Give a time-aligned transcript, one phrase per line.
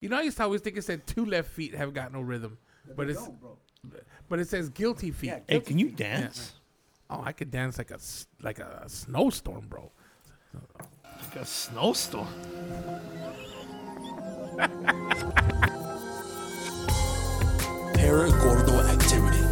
[0.00, 2.20] You know, I used to always think it said two left feet have got no
[2.20, 2.58] rhythm,
[2.96, 3.28] but it's
[4.28, 5.34] but it says guilty feet.
[5.48, 6.52] Hey, can you dance?
[7.08, 9.90] Oh, I could dance like a s- like a snowstorm, bro.
[11.04, 12.28] Like a snowstorm.
[17.94, 19.44] Paragordo activity.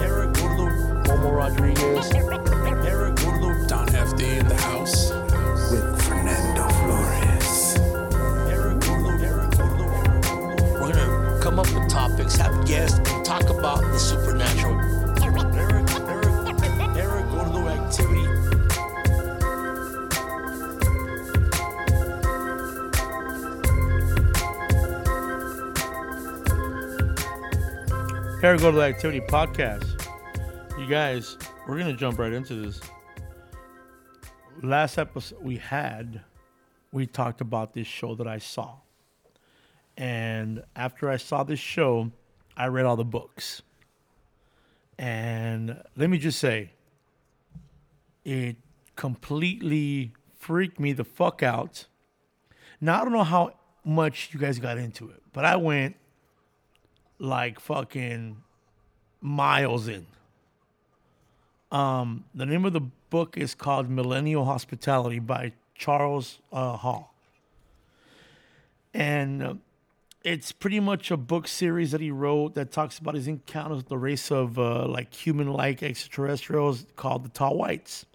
[0.00, 0.66] Paragordo,
[1.06, 2.08] Momo Rodriguez.
[2.84, 5.11] Paragordo, Don FD in the house.
[12.12, 14.74] Topics, have guests, talk about the supernatural.
[15.16, 15.86] Parag-
[16.94, 18.26] Paragordo activity.
[28.42, 30.06] Paragold Activity Podcast.
[30.78, 32.80] You guys, we're gonna jump right into this.
[34.62, 36.20] Last episode we had,
[36.92, 38.76] we talked about this show that I saw.
[39.96, 42.10] And after I saw this show,
[42.56, 43.62] I read all the books.
[44.98, 46.72] And let me just say,
[48.24, 48.56] it
[48.96, 51.86] completely freaked me the fuck out.
[52.80, 55.96] Now I don't know how much you guys got into it, but I went
[57.18, 58.36] like fucking
[59.20, 60.06] miles in.
[61.70, 67.14] Um, the name of the book is called Millennial Hospitality by Charles uh, Hall,
[68.92, 69.54] and uh,
[70.24, 73.88] it's pretty much a book series that he wrote that talks about his encounters with
[73.88, 78.06] the race of uh, like human-like extraterrestrials called the Tall Whites,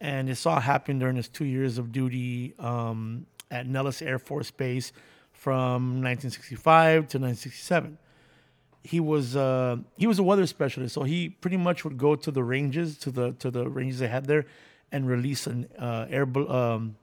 [0.00, 4.50] and this all happened during his two years of duty um, at Nellis Air Force
[4.50, 4.92] Base
[5.32, 7.98] from 1965 to 1967
[8.88, 12.30] he was uh, he was a weather specialist, so he pretty much would go to
[12.30, 14.46] the ranges to the to the ranges they had there,
[14.92, 16.96] and release an uh, air um,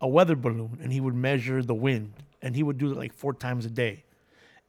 [0.00, 3.12] a weather balloon, and he would measure the wind, and he would do it like
[3.12, 4.04] four times a day,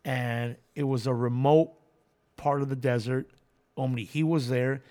[0.04, 1.72] and it was a remote
[2.38, 3.30] part of the desert.
[3.78, 4.84] Only he was there,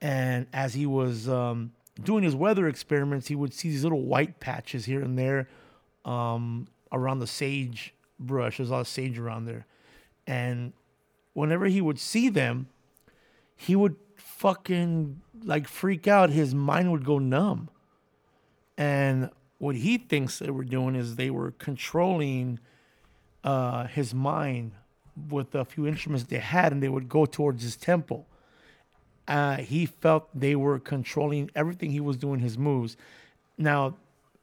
[0.00, 4.40] and as he was um, doing his weather experiments, he would see these little white
[4.40, 5.48] patches here and there
[6.04, 8.58] um, around the sage brush.
[8.58, 9.66] There's a lot of sage around there
[10.26, 10.72] and
[11.32, 12.68] whenever he would see them,
[13.54, 16.30] he would fucking like freak out.
[16.30, 17.68] His mind would go numb.
[18.76, 22.58] And what he thinks they were doing is they were controlling
[23.44, 24.72] uh, his mind
[25.30, 28.26] with a few instruments they had, and they would go towards his temple.
[29.26, 32.96] Uh, he felt they were controlling everything he was doing, his moves.
[33.58, 33.96] Now,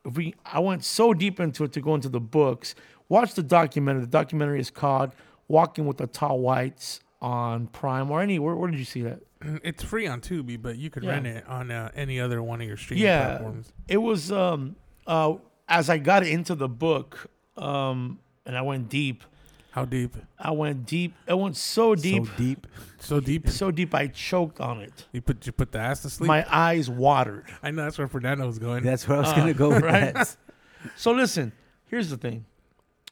[0.04, 2.76] if we, I went so deep into it to go into the books.
[3.08, 4.02] Watch the documentary.
[4.02, 5.12] The documentary is called
[5.48, 8.40] "Walking with the Tall Whites" on Prime or any.
[8.40, 9.20] Where, where did you see that?
[9.64, 11.10] It's free on Tubi, but you could Yeah.
[11.12, 13.72] rent it on uh, any other one of your streaming yeah, platforms.
[13.88, 14.32] it was.
[14.32, 14.76] Um,
[15.08, 15.36] uh,
[15.68, 17.28] as I got into the book,
[17.58, 19.24] um, and I went deep.
[19.72, 20.16] How deep?
[20.38, 21.16] I went deep.
[21.28, 22.68] I went so deep, So deep.
[23.00, 23.50] So deep.
[23.50, 23.96] so deep.
[23.96, 25.06] I choked on it.
[25.12, 26.28] You put you put the ass to sleep.
[26.28, 27.46] My eyes watered.
[27.64, 28.84] I know that's where Fernando was going.
[28.84, 30.14] That's where I was Uh, gonna go with right?
[30.14, 30.36] that.
[30.98, 31.54] So listen,
[31.86, 32.46] here's the thing.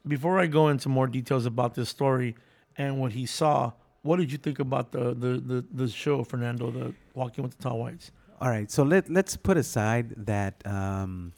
[0.07, 2.35] Before I go into more details about this story
[2.77, 6.69] and what he saw, what did you think about the the the, the show, Fernando,
[6.69, 8.11] the Walking with the Tall Whites?
[8.39, 10.61] All right, so let let's put aside that.
[10.67, 11.33] Um,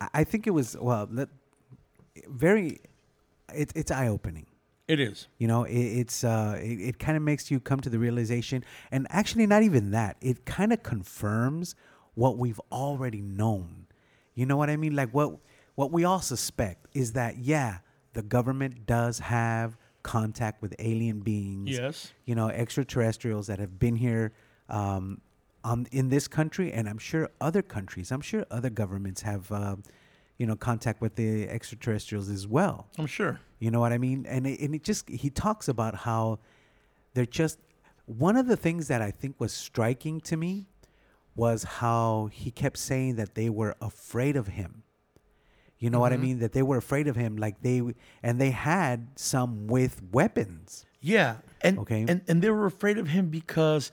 [0.00, 1.08] I- think it was well,
[2.28, 2.80] very.
[3.54, 4.46] It, it's eye opening.
[4.88, 5.28] It is.
[5.38, 8.64] You know, it, it's uh, it, it kind of makes you come to the realization,
[8.90, 10.16] and actually, not even that.
[10.20, 11.74] It kind of confirms
[12.14, 13.86] what we've already known.
[14.34, 14.94] You know what I mean?
[14.94, 15.38] Like what
[15.74, 17.78] what we all suspect is that yeah,
[18.12, 21.70] the government does have contact with alien beings.
[21.70, 22.12] Yes.
[22.24, 24.32] You know, extraterrestrials that have been here
[24.68, 25.20] um,
[25.68, 28.10] um, in this country, and I'm sure other countries.
[28.12, 29.50] I'm sure other governments have.
[29.50, 29.76] Uh,
[30.38, 32.88] you know, contact with the extraterrestrials as well.
[32.98, 33.40] I'm sure.
[33.58, 34.26] You know what I mean?
[34.28, 36.40] And it, and it just he talks about how
[37.14, 37.58] they're just
[38.04, 40.66] one of the things that I think was striking to me
[41.34, 44.82] was how he kept saying that they were afraid of him.
[45.78, 46.38] You know what I mean?
[46.40, 47.80] That they were afraid of him, like they
[48.22, 50.84] and they had some with weapons.
[51.00, 51.36] Yeah.
[51.62, 52.04] And Okay.
[52.06, 53.90] and and they were afraid of him because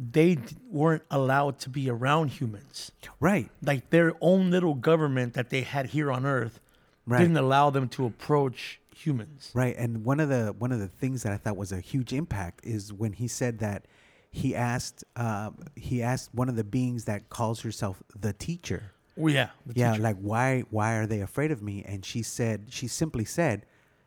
[0.00, 0.38] they
[0.70, 2.92] weren't allowed to be around humans.
[3.18, 3.50] Right.
[3.62, 6.60] Like their own little government that they had here on Earth
[7.04, 7.18] Right.
[7.20, 9.50] didn't allow them to approach humans.
[9.54, 12.12] Right, and one of the one of the things that I thought was a huge
[12.12, 13.86] impact is when he said that
[14.30, 18.92] he asked uh, he asked one of the beings that calls herself the teacher.
[19.16, 19.48] Well, yeah.
[19.64, 20.02] the yeah, teacher.
[20.02, 21.82] like why why are they afraid of me?
[21.88, 23.64] And she said she simply said,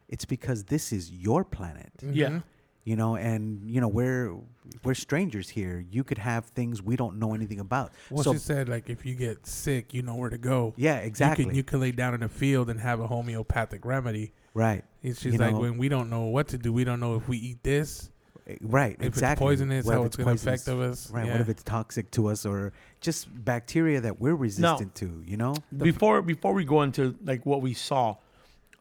[0.07, 1.91] "It's because this is your planet.
[2.03, 2.41] yeah.
[2.83, 4.36] You know, and you know we're
[4.83, 5.86] we're strangers here.
[5.92, 7.92] You could have things we don't know anything about.
[8.10, 10.74] Well, so she said like if you get sick, you know where to go.
[10.78, 11.44] yeah, exactly.
[11.45, 14.31] You can you can lay down in the field and have a homeopathic remedy.
[14.54, 17.00] right, And she's You like, know- when we don't know what to do, we don't
[17.00, 18.10] know if we eat this,
[18.48, 19.45] Eh, right, if exactly.
[19.45, 20.62] it's poisonous, What how if it's going to poisonous?
[20.62, 21.12] affect of us.
[21.12, 21.25] Right.
[21.28, 21.33] Yeah.
[21.33, 25.24] What if it's toxic to us or just bacteria that we're resistant to?
[25.28, 25.54] You know.
[25.78, 28.16] before before we go into like what we saw,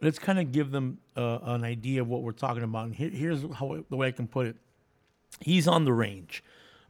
[0.01, 2.87] let's kind of give them uh, an idea of what we're talking about.
[2.87, 4.57] And here, here's how the way I can put it:
[5.41, 6.43] He's on the range.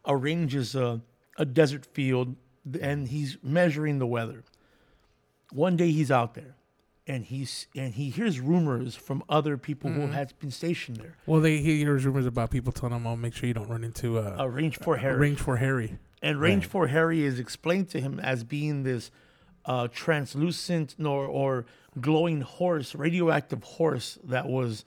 [0.04, 1.00] A range is a
[1.38, 2.36] a desert field,
[2.80, 4.44] and he's measuring the weather.
[5.52, 6.54] One day he's out there,
[7.06, 11.16] and he's and he hears rumors from other people who had been stationed there.
[11.26, 13.84] Well, they he hears rumors about people telling him, "Oh, make sure you don't run
[13.84, 15.18] into a, A range for a Harry.
[15.18, 19.10] range for Harry." And range for Harry is explained to him as being this
[19.64, 21.66] uh, translucent nor or
[22.00, 24.84] glowing horse, radioactive horse that was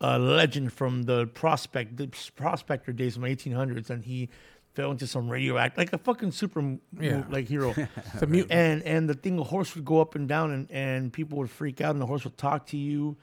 [0.00, 4.28] a legend from the prospect the prospector days from 1800s, and he
[4.74, 7.24] fell into some radioactive like a fucking super Yeah.
[7.30, 7.74] like hero.
[8.12, 8.52] It's a mutant.
[8.52, 11.50] and and the thing, the horse would go up and down, and and people would
[11.50, 13.16] freak out, and the horse would talk to you.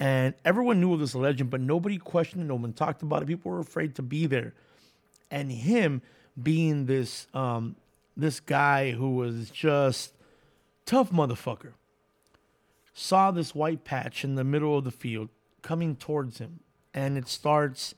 [0.00, 2.46] And everyone knew of this legend, but nobody questioned it.
[2.46, 3.26] No one talked about it.
[3.26, 4.54] People were afraid to be there
[5.30, 6.00] and him
[6.40, 7.74] being this um
[8.16, 10.14] this guy who was just
[10.88, 11.72] tough motherfucker.
[12.94, 15.28] Saw this white patch in the middle of the field
[15.60, 16.60] coming towards him
[16.94, 17.94] and it starts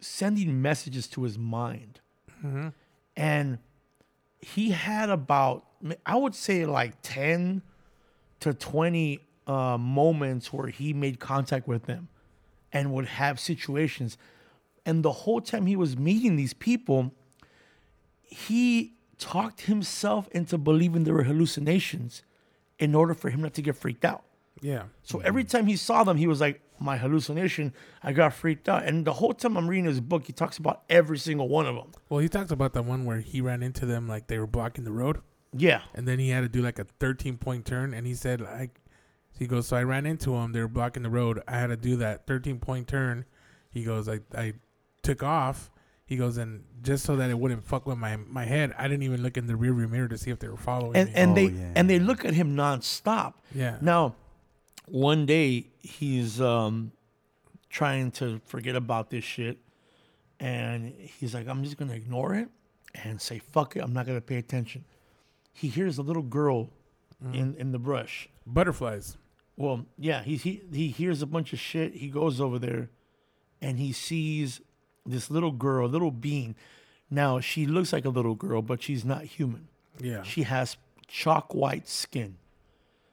[0.00, 2.00] sending messages to his mind.
[3.16, 3.58] And
[4.40, 5.64] he had about
[6.06, 7.60] i would say like 10
[8.40, 12.08] to 20 uh, moments where he made contact with them
[12.72, 14.16] and would have situations.
[14.86, 17.12] And the whole time he was meeting these people,
[18.22, 22.22] he talked himself into believing there were hallucinations
[22.78, 24.22] in order for him not to get freaked out.
[24.60, 24.84] yeah.
[25.02, 27.72] So every time he saw them, he was like, My hallucination,
[28.02, 28.84] I got freaked out.
[28.84, 31.74] And the whole time I'm reading his book, he talks about every single one of
[31.74, 31.90] them.
[32.08, 34.84] Well, he talks about the one where he ran into them like they were blocking
[34.84, 35.18] the road,
[35.52, 35.82] Yeah.
[35.94, 38.80] and then he had to do like a 13 point turn, and he said like,
[39.36, 41.40] he goes, so I ran into them, they were blocking the road.
[41.48, 43.24] I had to do that 13 point turn.
[43.70, 44.54] He goes, I I
[45.02, 45.70] took off.
[46.08, 49.02] He goes, and just so that it wouldn't fuck with my my head, I didn't
[49.02, 51.14] even look in the rearview mirror to see if they were following And me.
[51.14, 51.72] and Oh, they yeah.
[51.76, 53.34] and they look at him nonstop.
[53.54, 53.76] yeah.
[53.82, 54.16] Now,
[54.86, 56.92] one day he's um,
[57.68, 59.58] trying to forget about this shit,
[60.40, 62.48] and he's like, "I'm just gonna ignore it
[63.04, 63.80] and say fuck it.
[63.80, 64.84] I'm not gonna pay attention."
[65.52, 66.70] He hears a little girl
[67.34, 68.28] in in the brush.
[68.46, 69.18] Butterflies.
[69.56, 71.96] Well, yeah, he he he hears a bunch of shit.
[71.96, 72.88] He goes over there,
[73.60, 74.60] and he sees
[75.06, 76.54] this little girl, a little being.
[77.10, 79.68] Now she looks like a little girl, but she's not human.
[80.00, 80.22] Yeah.
[80.22, 82.36] She has chalk white skin.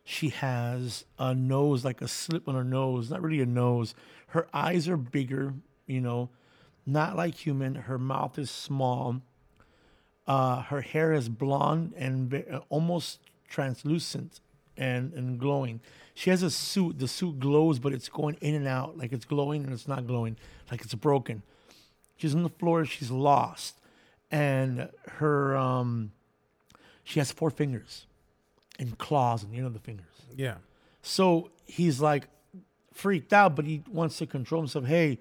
[0.04, 3.96] She has a nose like a slip on her nose, not really a nose.
[4.28, 5.56] Her eyes are bigger,
[5.88, 6.30] you know,
[6.86, 7.76] not like human.
[7.76, 9.22] Her mouth is small.
[10.28, 14.42] Uh, her hair is blonde and ve- uh, almost translucent
[14.78, 15.80] and, and glowing.
[16.14, 17.00] She has a suit.
[17.00, 20.06] The suit glows, but it's going in and out, like it's glowing and it's not
[20.06, 20.38] glowing,
[20.70, 21.42] like it's broken.
[22.18, 22.86] She's on the floor.
[22.86, 23.80] She's lost,
[24.32, 26.12] and her um,
[27.04, 28.06] she has four fingers
[28.80, 30.06] and claws the end of the fingers.
[30.36, 30.56] Yeah.
[31.02, 32.28] So he's like
[32.94, 34.86] freaked out, but he wants to control himself.
[34.86, 35.20] Hey,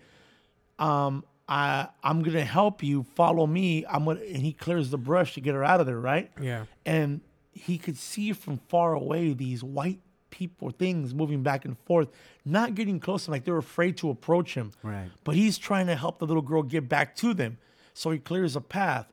[0.79, 3.03] um, I I'm gonna help you.
[3.15, 3.85] Follow me.
[3.87, 6.31] I'm gonna and he clears the brush to get her out of there, right?
[6.41, 6.65] Yeah.
[6.87, 7.21] And
[7.53, 10.01] he could see from far away these white
[10.35, 12.09] people, things moving back and forth,
[12.45, 14.73] not getting close, like they're afraid to approach him.
[14.83, 15.09] Right.
[15.23, 17.59] But he's trying to help the little girl get back to them.
[17.95, 19.07] So he clears a path.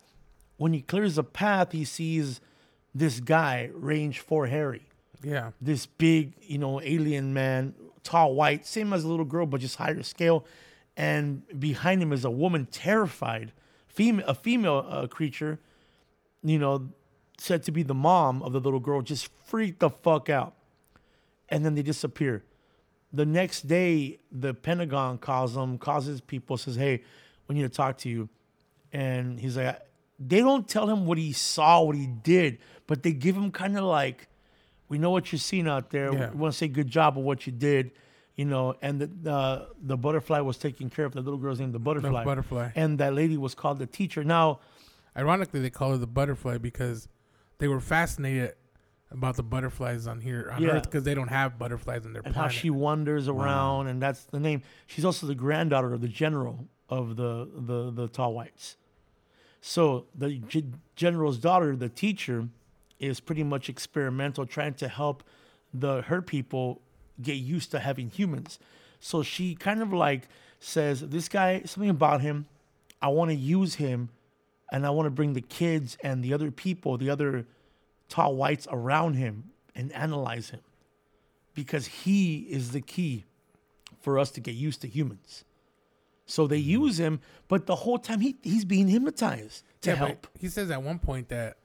[0.58, 2.42] When he clears a path, he sees
[2.96, 4.88] this guy, Range 4 Harry
[5.24, 5.51] Yeah.
[5.62, 9.75] this big, you know, alien man, tall, white, same as a little girl, but just
[9.75, 10.46] higher scale.
[10.98, 13.54] And behind him is a woman, terrified,
[13.88, 15.60] female, a female uh, creature,
[16.44, 16.90] you know,
[17.38, 20.54] said to be the mom of the little girl, just freaked the fuck out.
[21.51, 22.43] And then they disappear.
[23.13, 27.03] The next day, the Pentagon calls them, calls his people, says, "Hey,
[27.48, 28.29] we need to talk to you."
[28.93, 29.79] And he's like,
[30.20, 33.77] they don't tell him what he saw, what he did, but they give him kind
[33.77, 34.27] of like,
[34.88, 36.13] we know what you're seeing out there.
[36.13, 36.29] Yeah.
[36.31, 37.91] We want to say good job of what you did,
[38.36, 38.75] you know.
[38.81, 41.13] And the uh, the butterfly was taken care of.
[41.13, 42.24] The little girl's name, the butterfly.
[42.24, 42.72] butterfly.
[42.75, 44.24] And that lady was called the teacher.
[44.24, 44.60] Now,
[45.15, 47.10] Ironically, they call her the butterfly because
[47.58, 48.53] they were fascinated
[49.12, 50.70] about the butterflies on here on Yeah.
[50.70, 52.58] Earth because they don't have butterflies in their and how planet.
[52.58, 54.62] she wanders around, and that's the name.
[54.88, 58.77] She's also the granddaughter of the general of the the the tall whites.
[59.62, 60.65] So the g-
[60.96, 62.48] general's daughter, the teacher,
[63.00, 65.24] is pretty much experimental, trying to help
[65.74, 66.82] the her people
[67.22, 68.60] get used to having humans.
[69.00, 70.27] So she kind of like
[70.60, 72.46] says, This guy, something about him,
[73.01, 74.10] I want to use him
[74.72, 77.46] and I want to bring the kids and the other people, the other
[78.12, 80.60] tall whites around him and analyze him
[81.56, 83.25] because he is the key
[84.00, 85.46] for us to get used to humans.
[86.25, 86.84] So they mm-hmm.
[86.84, 90.27] use him, but the whole time he, he's being hypnotized to Yeah, help.
[90.39, 91.58] He says at one point that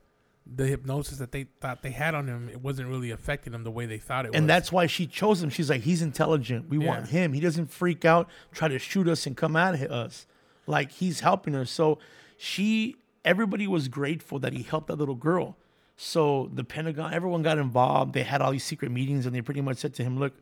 [0.45, 3.71] the hypnosis that they thought they had on him, it wasn't really affecting him the
[3.71, 4.37] way they thought it was.
[4.37, 5.49] And that's why she chose him.
[5.49, 6.69] She's like, he's intelligent.
[6.69, 7.33] We want him.
[7.33, 10.25] He doesn't freak out, try to shoot us and come at us.
[10.65, 11.65] Like he's helping her.
[11.65, 11.99] So
[12.37, 15.57] she, everybody was grateful that he helped that little girl.
[15.97, 18.13] So the Pentagon, everyone got involved.
[18.13, 20.33] They had all these secret meetings and they pretty much said to him, look,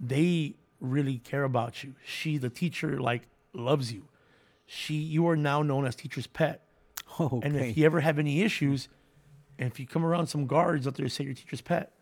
[0.00, 1.94] they really care about you.
[2.04, 4.08] She, the teacher, like loves you.
[4.66, 6.62] She, you are now known as teacher's pet.
[7.18, 7.46] Okay.
[7.46, 8.88] And if you ever have any issues,
[9.58, 11.92] and if you come around some guards out there say your teacher's pet.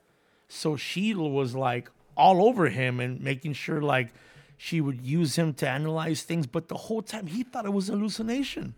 [0.49, 4.13] So she was like all over him and making sure like
[4.57, 7.89] she would use him to analyze things, but the whole time he thought it was
[7.89, 8.75] hallucination.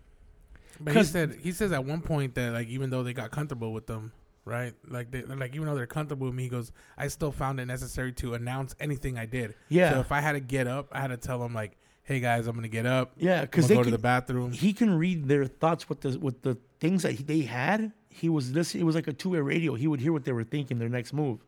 [0.81, 3.73] But he said he says at one point that like even though they got comfortable
[3.73, 4.13] with them,
[4.45, 4.75] right?
[4.89, 7.67] Like they like even though they're comfortable with me, he goes, I still found it
[7.67, 9.55] necessary to announce anything I did.
[9.69, 9.93] Yeah.
[9.93, 12.47] So if I had to get up, I had to tell them like, Hey guys,
[12.47, 13.13] I'm gonna get up.
[13.19, 14.53] Yeah, because they go to can, the bathroom.
[14.53, 17.93] he can read their thoughts with the with the things that he- they had.
[18.09, 18.83] He was listening.
[18.83, 19.75] It was like a two way radio.
[19.75, 21.39] He would hear what they were thinking, their next move.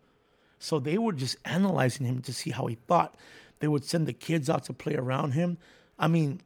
[0.60, 3.16] So they were just analyzing him to see how he thought.
[3.58, 5.58] They would send the kids out to play around him.
[5.98, 6.40] I mean,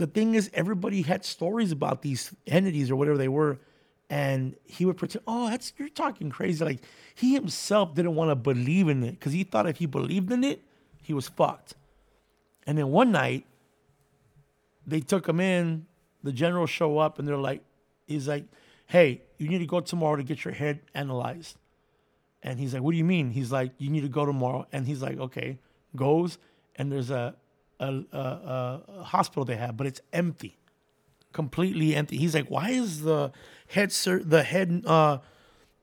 [0.00, 3.58] the thing is, everybody had stories about these entities or whatever they were,
[4.08, 6.82] and he would pretend, "Oh, that's you're talking crazy." Like
[7.14, 10.42] he himself didn't want to believe in it because he thought if he believed in
[10.42, 10.62] it,
[11.02, 11.74] he was fucked.
[12.66, 13.44] And then one night,
[14.86, 15.86] they took him in.
[16.22, 17.62] The general show up and they're like,
[18.06, 18.44] he's like,
[18.86, 21.56] hey, you need to go tomorrow to get your head analyzed.
[22.42, 23.30] And he's like, what do you mean?
[23.30, 24.66] He's like, you need to go tomorrow.
[24.70, 25.58] And he's like, okay,
[25.96, 26.36] goes.
[26.76, 27.36] And there's a,
[27.80, 30.56] a, a, a, hospital they have, but it's empty,
[31.32, 32.16] completely empty.
[32.16, 33.32] He's like, why is the
[33.68, 35.18] head sur- the head uh,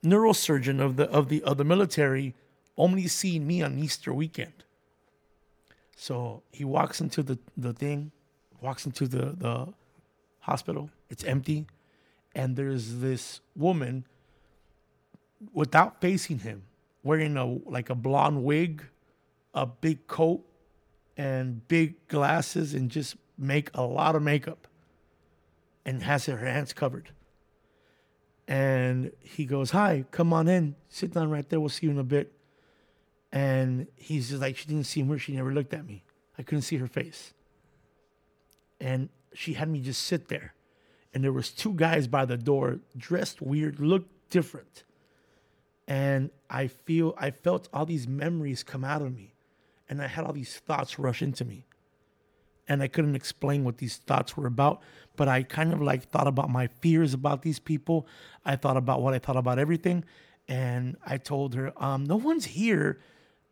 [0.06, 2.36] neurosurgeon of the of the of the military
[2.78, 4.64] only seeing me on Easter weekend?
[6.00, 8.12] So he walks into the, the thing,
[8.62, 9.74] walks into the, the
[10.42, 10.92] hospital.
[11.10, 11.66] It's empty.
[12.36, 14.06] And there's this woman
[15.52, 16.64] without facing him,
[17.02, 18.86] wearing a like a blonde wig,
[19.56, 20.46] a big coat,
[21.18, 24.68] and big glasses, and just make a lot of makeup.
[25.86, 27.12] And has her hands covered.
[28.48, 30.76] And he goes, Hi, come on in.
[30.90, 31.60] Sit down right there.
[31.60, 32.34] We'll see you in a bit.
[33.32, 35.18] And he's just like, she didn't see me.
[35.18, 36.04] She never looked at me.
[36.38, 37.34] I couldn't see her face.
[38.80, 40.54] And she had me just sit there.
[41.14, 44.84] And there was two guys by the door, dressed weird, looked different.
[45.88, 49.34] And I feel I felt all these memories come out of me.
[49.90, 51.66] And I had all these thoughts rush into me.
[52.68, 54.82] And I couldn't explain what these thoughts were about,
[55.16, 58.06] but I kind of like thought about my fears about these people.
[58.44, 60.04] I thought about what I thought about everything.
[60.50, 63.00] And I told her, um, no one's here.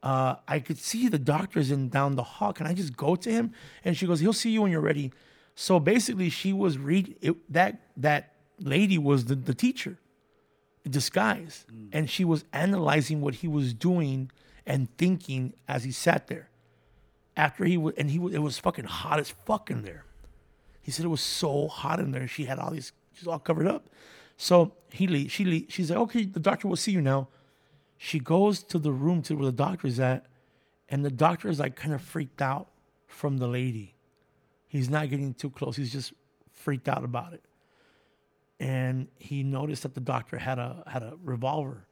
[0.04, 2.51] Uh, I could see the doctor's in down the hall.
[2.51, 3.54] Can I just go to him?
[3.86, 5.12] And she goes, he'll see you when you're ready.
[5.56, 9.98] So basically, she was read it, that that lady was the, the teacher,
[10.84, 14.30] in disguise, and she was analyzing what he was doing
[14.66, 16.50] and thinking as he sat there.
[17.38, 20.06] After he was, and he it was fucking hot as fuck in there.
[20.82, 22.28] He said it was so hot in there.
[22.28, 23.90] She had all these, she's all covered up.
[24.38, 27.28] So he le she le she's like, okay, the doctor will see you now.
[27.98, 30.26] She goes to the room to where the doctor's at,
[30.90, 32.68] and the doctor is like kind of freaked out
[33.08, 33.96] from the lady.
[34.68, 35.76] He's not getting too close.
[35.76, 36.14] He's just
[36.54, 37.44] freaked out about it.
[38.60, 41.86] And he noticed that the doctor had a had a revolver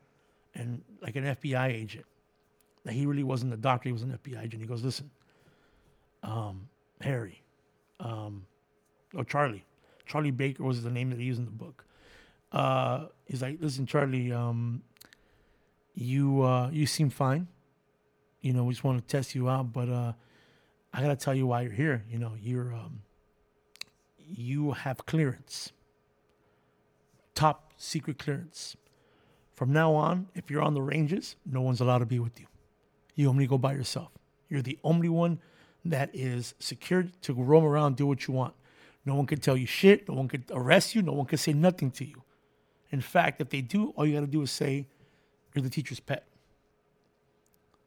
[0.56, 2.06] and like an FBI agent.
[2.85, 4.61] That he really wasn't a doctor, he was an FBI agent.
[4.61, 5.09] He goes, listen,
[6.21, 6.67] um,
[7.01, 7.41] Harry,
[7.99, 8.45] um,
[9.15, 9.65] or Charlie.
[10.05, 11.85] Charlie Baker was the name that he used in the book.
[12.51, 14.83] Uh, he's like, listen, Charlie, um,
[15.95, 17.47] you uh, you seem fine.
[18.41, 20.13] You know, we just want to test you out, but uh,
[20.93, 22.03] I gotta tell you why you're here.
[22.09, 23.01] You know, you're um,
[24.17, 25.71] you have clearance,
[27.35, 28.75] top secret clearance.
[29.55, 32.47] From now on, if you're on the ranges, no one's allowed to be with you.
[33.15, 34.12] You only go by yourself.
[34.50, 35.39] You're the only one
[35.86, 38.53] that is secured to roam around, do what you want.
[39.05, 40.08] No one can tell you shit.
[40.08, 41.01] No one can arrest you.
[41.01, 42.24] No one can say nothing to you.
[42.91, 44.88] In fact, if they do, all you got to do is say,
[45.53, 46.25] "You're the teacher's pet."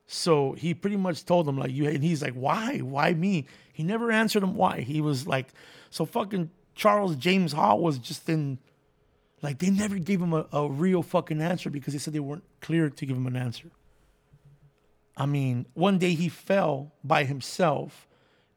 [0.06, 2.78] So he pretty much told him like you, and he's like, "Why?
[2.78, 4.80] Why me?" He never answered him why.
[4.80, 5.49] He was like,
[5.90, 8.59] so fucking Charles James Hall was just in,
[9.42, 12.45] like they never gave him a, a real fucking answer because they said they weren't
[12.61, 13.71] clear to give him an answer.
[15.16, 18.06] I mean, one day he fell by himself,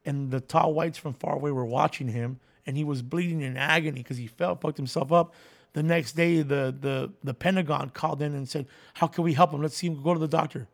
[0.05, 3.57] and the tall whites from far away were watching him, and he was bleeding in
[3.57, 5.33] agony because he fell, fucked himself up.
[5.73, 9.51] The next day, the the the Pentagon called in and said, "How can we help
[9.53, 9.61] him?
[9.61, 10.67] Let's see him go to the doctor."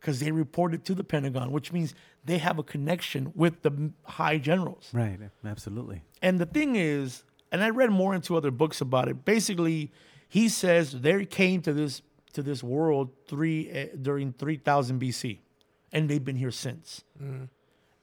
[0.00, 1.92] Because they reported to the Pentagon, which means
[2.24, 4.90] they have a connection with the high generals.
[4.92, 5.18] Right.
[5.44, 6.02] Absolutely.
[6.22, 9.24] And the thing is, and I read more into other books about it.
[9.24, 9.90] Basically,
[10.28, 15.38] he says there came to this to this world three uh, during three thousand BC,
[15.92, 17.04] and they've been here since.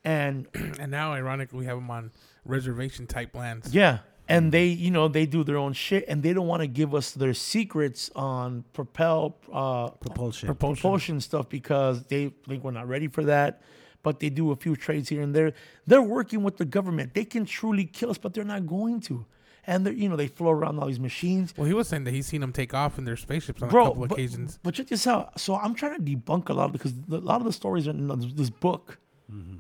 [0.04, 0.48] And
[0.80, 2.12] And now, ironically, we have them on
[2.46, 3.74] reservation type lands.
[3.74, 6.68] yeah, and they you know they do their own shit, and they don't want to
[6.68, 10.48] give us their secrets on propel uh, Propulsion.
[10.48, 10.82] Propulsion.
[10.82, 13.62] propulsion stuff because they think we're not ready for that.
[14.04, 15.54] But they do a few trades here and there.
[15.88, 17.16] They're working with the government.
[17.16, 19.26] They can truly kill us, but they're not going to.
[19.68, 21.54] And they're, you know they float around all these machines.
[21.58, 23.72] Well, he was saying that he's seen them take off in their spaceships on a
[23.72, 24.60] couple but, occasions.
[24.62, 25.40] but check this out.
[25.40, 27.92] So I'm trying to debunk a lot of because a lot of the stories are
[27.92, 29.00] in this- this book.
[29.32, 29.58] Mm-hmm.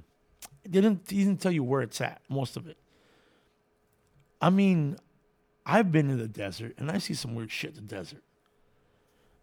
[0.63, 2.21] It didn't he didn't tell you where it's at.
[2.29, 2.77] Most of it.
[4.41, 4.97] I mean,
[5.65, 8.21] I've been in the desert and I see some weird shit in the desert.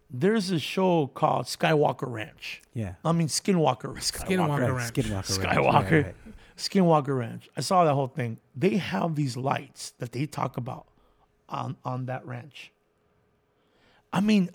[0.09, 2.61] There's a show called Skywalker Ranch.
[2.73, 2.93] Yeah.
[3.03, 3.95] I mean Skinwalker.
[3.97, 4.71] Skinwalker Right.
[4.71, 4.93] Ranch.
[4.93, 5.11] Skinwalker.
[5.11, 5.27] Ranch.
[5.27, 5.91] Skywalker.
[5.91, 6.15] Yeah, right.
[6.57, 7.49] Skinwalker Ranch.
[7.57, 8.39] I saw that whole thing.
[8.55, 10.87] They have these lights that they talk about
[11.49, 12.71] on on that ranch.
[14.11, 14.49] I mean,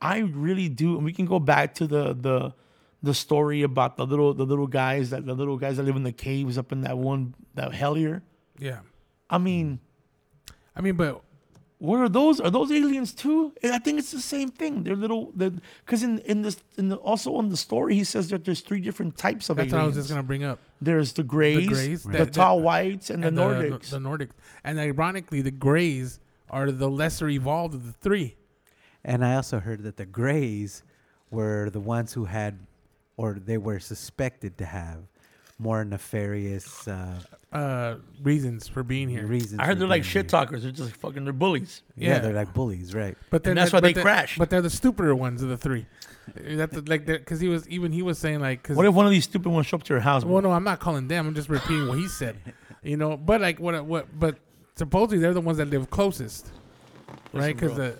[0.00, 0.96] I really do.
[0.96, 2.54] And we can go back to the the
[3.02, 6.02] the story about the little the little guys that the little guys that live in
[6.02, 8.22] the caves up in that one that hellier.
[8.58, 8.80] Yeah.
[9.28, 9.80] I mean,
[10.74, 11.22] I mean, but
[11.78, 12.40] what are those?
[12.40, 13.52] Are those aliens too?
[13.62, 14.82] And I think it's the same thing.
[14.82, 15.32] They're little.
[15.36, 18.80] Because in in this in the, also in the story, he says that there's three
[18.80, 19.72] different types of aliens.
[19.72, 20.58] that's what I was just gonna bring up.
[20.80, 23.90] There's the grays, the, Greys, that- tall whites, and, And the Nordics.
[23.90, 24.30] The, Nordics.
[24.64, 26.18] And ironically, the Greys
[26.50, 28.36] are the lesser evolved of the three.
[29.04, 30.82] And I also heard that the Greys
[31.30, 32.58] were the ones who had,
[33.16, 35.00] or they were suspected to have,
[35.58, 37.18] more nefarious uh,
[37.52, 39.26] Uh, reasons for being here.
[39.26, 39.58] reasons.
[39.60, 40.28] I heard for they're like being shit here.
[40.30, 40.62] talkers.
[40.62, 41.82] They're just fucking they're bullies.
[41.96, 42.18] Yeah, Yeah.
[42.18, 43.16] they're like bullies, right?
[43.30, 45.56] But then And that's that- why they they're- But they're the stupider ones of the
[45.56, 45.86] three.
[46.34, 49.06] That's the- like because he was even he was saying like because What if one
[49.06, 50.24] of these stupid ones show up to your house?
[50.24, 52.36] well no I'm not calling them I'm just repeating what he said,
[52.82, 53.16] you know.
[53.16, 54.36] But like what what but
[54.74, 56.50] supposedly they're the ones that live closest,
[57.32, 57.54] right?
[57.56, 57.96] Because the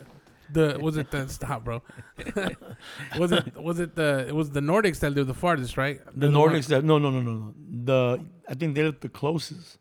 [0.52, 1.82] the was it the stop bro,
[3.18, 6.00] was it was it the it was the Nordics that live the farthest right?
[6.06, 7.54] the They're Nordics that no no no no no.
[7.84, 9.78] The I think they live the closest.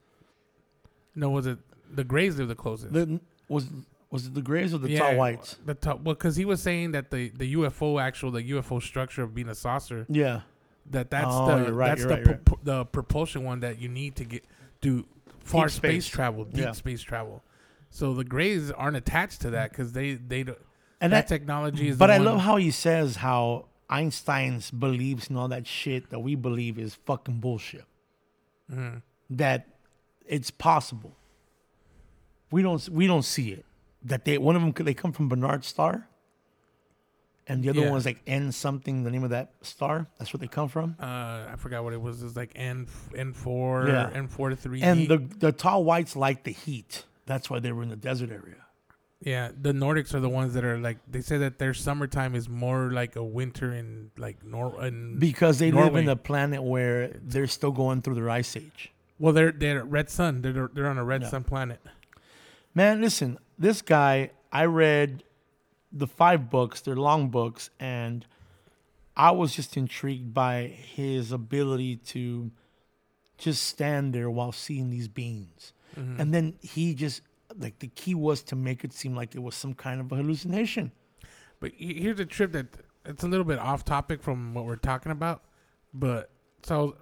[1.15, 1.59] no was it
[1.93, 2.93] the Greys live the closest?
[2.93, 3.67] The, was
[4.09, 5.57] was it the Greys or the Yeah, tall whites?
[5.65, 9.23] The top, well, because he was saying that the, the UFO actual the UFO structure
[9.23, 10.41] of being a saucer Yeah.
[10.91, 14.15] that that's Oh, the right, that's the right, propu- the propulsion one that you need
[14.17, 14.45] to get
[14.81, 15.05] do
[15.39, 16.05] far space.
[16.05, 16.07] space.
[16.07, 16.71] travel, deep Yeah.
[16.71, 17.43] space travel.
[17.89, 20.57] So the Greys aren't attached to that because they they don't-
[21.01, 21.97] And that that, technology is.
[21.97, 26.19] but I one- love how he says how Einstein's beliefs and all that shit that
[26.19, 27.85] we believe is fucking bullshit.
[28.71, 29.01] Mhm.
[29.29, 29.67] That
[30.25, 31.15] it's possible.
[32.51, 33.65] We don't we don't see it.
[34.03, 36.07] That they one of them could they come from Barnard Star,
[37.47, 37.91] and the other Yeah.
[37.91, 39.03] was like N something.
[39.03, 40.07] The name of that star.
[40.17, 40.95] That's where they come from.
[40.99, 42.23] Uh, I forgot what it was.
[42.23, 44.09] It's like N N four, Yeah.
[44.13, 44.81] N four to three.
[44.81, 47.05] And the the tall whites like the heat.
[47.25, 48.57] That's why they were in the desert area.
[49.21, 52.47] yeah, the Nordics are the ones that are like they say that their summertime is
[52.49, 57.07] more like a winter in like Nor in Because they live in a planet where
[57.23, 58.91] they're still going through their ice age.
[59.19, 60.41] well they're they're red sun.
[60.41, 61.29] They're they're on a red Yeah.
[61.29, 61.79] sun planet.
[62.75, 65.23] Man, listen, this guy, I read
[65.91, 68.25] the five books, they're long books, and
[69.15, 72.51] I was just intrigued by his ability to
[73.37, 75.71] just stand there while seeing these beings.
[75.97, 76.21] Mm-hmm.
[76.21, 77.21] And then he just,
[77.57, 80.15] like, the key was to make it seem like it was some kind of a
[80.15, 80.91] hallucination.
[81.59, 82.67] But here's a trip that
[83.05, 85.43] it's a little bit off topic from what we're talking about.
[85.93, 86.29] But
[86.63, 86.97] so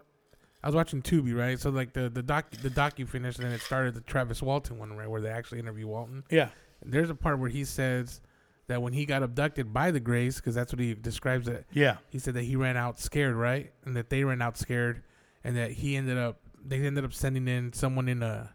[0.63, 1.60] I was watching Tubi, right?
[1.60, 4.77] So like the the doc the docu finished and then it started the Travis Walton
[4.77, 6.23] one, right, where they actually interview Walton.
[6.29, 6.49] Yeah.
[6.82, 8.21] And there's a part where he says
[8.67, 11.65] that when he got abducted by the Greys, because that's what he describes it.
[11.73, 11.97] Yeah.
[12.10, 15.03] He said that he ran out scared, right, and that they ran out scared,
[15.43, 18.53] and that he ended up they ended up sending in someone in a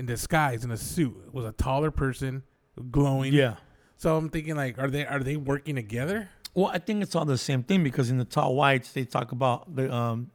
[0.00, 1.32] in disguise in a suit.
[1.32, 2.42] Was a taller person,
[2.90, 3.32] glowing.
[3.32, 3.56] Yeah.
[3.96, 6.30] So I'm thinking like, are they are they working together?
[6.54, 9.30] Well, I think it's all the same thing because in the tall whites they talk
[9.30, 10.32] about the um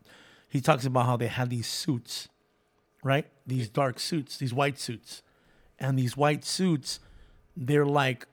[0.47, 2.29] he talks about how they had these suits,
[3.03, 3.25] right?
[3.45, 5.21] These dark suits, these white suits.
[5.77, 7.01] And these white suits,
[7.57, 8.27] they're like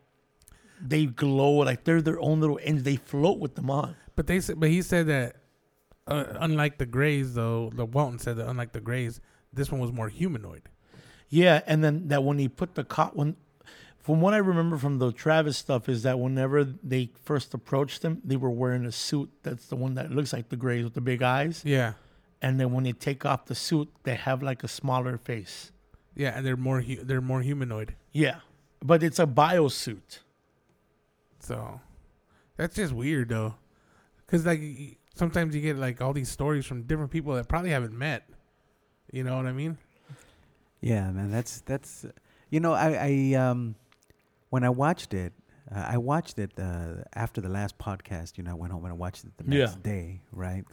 [0.80, 2.84] they glow like they're their own little ends.
[2.84, 3.96] They float with them on.
[4.14, 5.36] But they said, but he said that
[6.06, 9.20] uh, unlike the Greys, though, the Walton said that unlike the Greys,
[9.52, 10.68] this one was more humanoid.
[11.34, 13.36] Yeah, and then that when he put the cot when
[13.98, 18.20] From what I remember from the Travis stuff is that whenever they first approached him,
[18.22, 21.00] they were wearing a suit that's the one that looks like the Greys with the
[21.00, 21.62] big eyes.
[21.64, 21.94] Yeah,
[22.42, 25.72] And then when they take off the suit, they have like a smaller face.
[26.14, 27.94] yeah, and they're more hu- they're more humanoid.
[28.12, 28.40] Yeah.
[28.84, 30.20] But it's a bio suit.
[31.40, 31.80] So
[32.56, 33.54] that's just weird though,
[34.18, 34.60] because like
[35.14, 38.28] sometimes you get like all these stories from different people that probably haven't met.
[39.12, 39.78] You know what I mean?
[40.82, 42.04] Yeah, man, that's that's
[42.50, 43.76] you know I I um
[44.50, 45.32] when I watched it,
[45.74, 48.36] uh, I watched it uh, after the last podcast.
[48.36, 49.82] You know, I went home and I watched it the next Yeah.
[49.82, 50.64] day, right?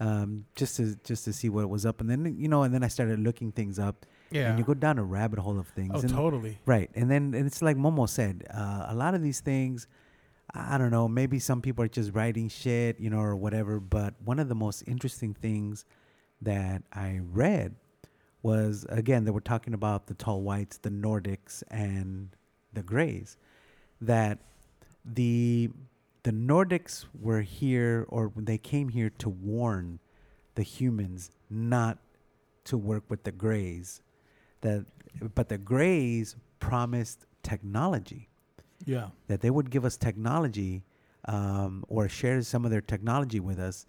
[0.00, 2.84] Um, just to just to see what was up, and then you know, and then
[2.84, 4.50] I started looking things up, Yeah.
[4.50, 5.90] and you go down a rabbit hole of things.
[5.94, 6.58] oh, and, totally.
[6.66, 9.88] Right, and then and it's like Momo said, uh, a lot of these things,
[10.54, 13.80] I don't know, maybe some people are just writing shit, you know, or whatever.
[13.80, 15.84] But one of the most interesting things
[16.42, 17.74] that I read
[18.42, 22.30] was again they were talking about the tall whites, the Nordics, and
[22.72, 23.36] the Greys.
[24.00, 24.38] That
[25.04, 25.70] the
[26.24, 29.98] the Nordics were here, or they came here to warn
[30.56, 31.98] the humans not
[32.64, 34.02] to work with the Greys.
[34.60, 34.86] That,
[35.34, 38.28] but the Greys promised technology
[38.84, 39.10] Yeah.
[39.28, 40.82] that they would give us technology
[41.26, 43.86] um, or share some of their technology with us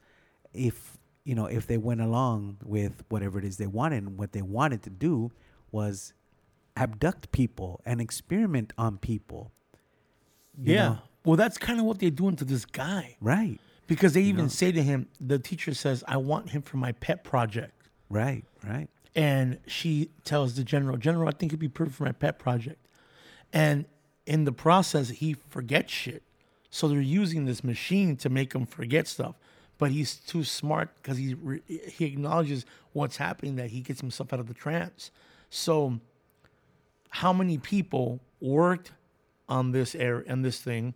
[0.53, 0.98] if
[1.29, 4.41] you know if they went along with whatever it is they wanted and what they
[4.59, 5.13] wanted to do
[5.77, 6.13] was
[6.83, 9.43] abduct people and experiment on people
[10.61, 10.87] you Yeah.
[10.89, 10.97] know?
[11.25, 13.15] Well, that's kind of what they're doing to this guy.
[13.21, 16.91] right Because they even say to him, the teacher says, I want him for my
[17.05, 17.73] pet project.
[18.09, 19.91] right right And she
[20.23, 22.81] tells the general, General, I think he'd be perfect for my pet project.
[23.53, 23.85] And
[24.25, 26.23] in the process, he forgets shit.
[26.69, 29.35] So they're using this machine to make him forget stuff.
[29.79, 34.31] But he's too smart because he re- he acknowledges what's happening that he gets himself
[34.33, 35.09] out of the trance.
[35.49, 35.99] So,
[37.09, 38.91] how many people worked
[39.47, 40.93] on this air and this thing,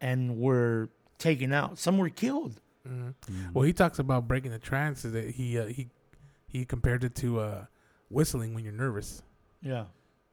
[0.00, 1.78] and were taken out?
[1.78, 2.60] Some were killed.
[3.54, 5.04] Well, he talks about breaking the trance.
[5.04, 5.88] Is that he uh, he
[6.48, 7.64] he compared it to uh,
[8.08, 9.22] whistling when you're nervous.
[9.62, 9.84] Yeah.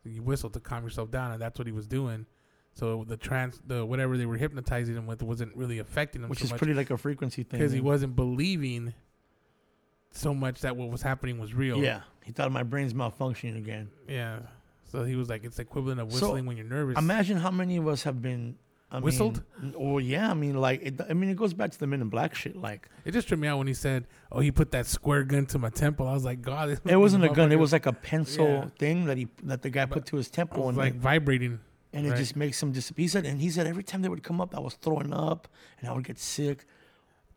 [0.04, 2.26] You whistle to calm yourself down, and that's what he was doing.
[2.78, 6.40] So the trance, the whatever they were hypnotizing him with, wasn't really affecting him Which
[6.40, 7.60] so is pretty like a frequency thing.
[7.60, 7.82] because he eh?
[7.82, 8.94] wasn't believing
[10.12, 11.80] so much that what was happening was real.
[11.80, 13.90] Yeah, he thought my brain's malfunctioning again.
[14.08, 14.40] yeah.
[14.90, 16.98] So he was like, it's the equivalent of So, whistling when you're nervous.
[16.98, 18.56] Imagine how many of us have been
[18.90, 19.44] I Whistled?
[19.62, 22.00] Mean, oh yeah, I mean, like, it, I mean, it goes back to the Men
[22.00, 22.56] in Black shit.
[22.56, 25.46] Like, it just tripped me out when he said, "Oh, he put that square gun
[25.48, 27.92] to my temple." I was like, "God, it wasn't a gun; it was like a
[27.92, 28.66] pencil Yeah.
[28.80, 31.60] thing that he that the guy put to his temple, was and like like, vibrating."
[31.98, 32.18] And it right.
[32.18, 32.94] just makes him dis.
[32.96, 35.48] He said, and he said every time they would come up, I was throwing up,
[35.80, 36.66] and I would get sick.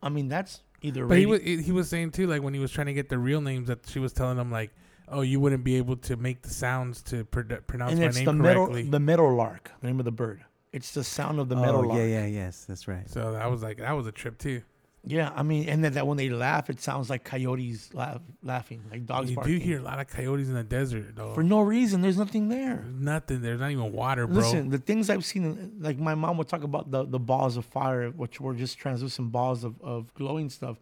[0.03, 1.07] I mean, that's either.
[1.07, 3.19] But he was he was saying too, like when he was trying to get the
[3.19, 4.71] real names, that she was telling him like,
[5.09, 8.17] "Oh, you wouldn't be able to make the sounds to pr- pronounce and my it's
[8.17, 10.45] name the metal, correctly." the meadow lark, the name of the bird.
[10.73, 11.99] It's the sound of the oh, lark.
[11.99, 13.09] yeah, yeah, yes, that's right.
[13.11, 14.63] so that was like, that was a trip too.
[15.03, 18.83] Yeah, I mean, and then that when they laugh, it sounds like coyotes laugh, laughing,
[18.91, 19.59] like dogs you barking.
[19.59, 21.33] do hear a lot of coyotes in the desert, though.
[21.33, 22.03] for no reason.
[22.03, 22.83] There's nothing there.
[22.85, 23.41] There's nothing.
[23.41, 24.37] There's not even water, bro.
[24.37, 27.65] Listen, the things I've seen, like my mom would talk about the, the balls of
[27.65, 30.77] fire, which were just translucent balls of, of glowing stuff.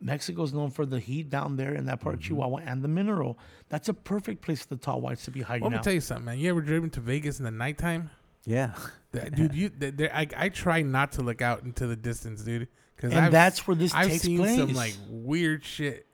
[0.00, 2.20] Mexico's known for the heat down there in that part Mm-hmm.
[2.20, 3.36] of Chihuahua and the mineral.
[3.68, 5.84] That's a perfect place for the tall whites to be hiding Well, let me out.
[5.84, 6.38] tell you something, man.
[6.38, 8.10] You ever driven to Vegas in the nighttime?
[8.44, 8.74] Yeah.
[9.10, 12.42] That, dude, you, th- there, I, I try not to look out into the distance,
[12.42, 12.68] dude.
[12.98, 14.56] Cause and I've, that's where this I've takes seen place.
[14.58, 16.06] some like weird shit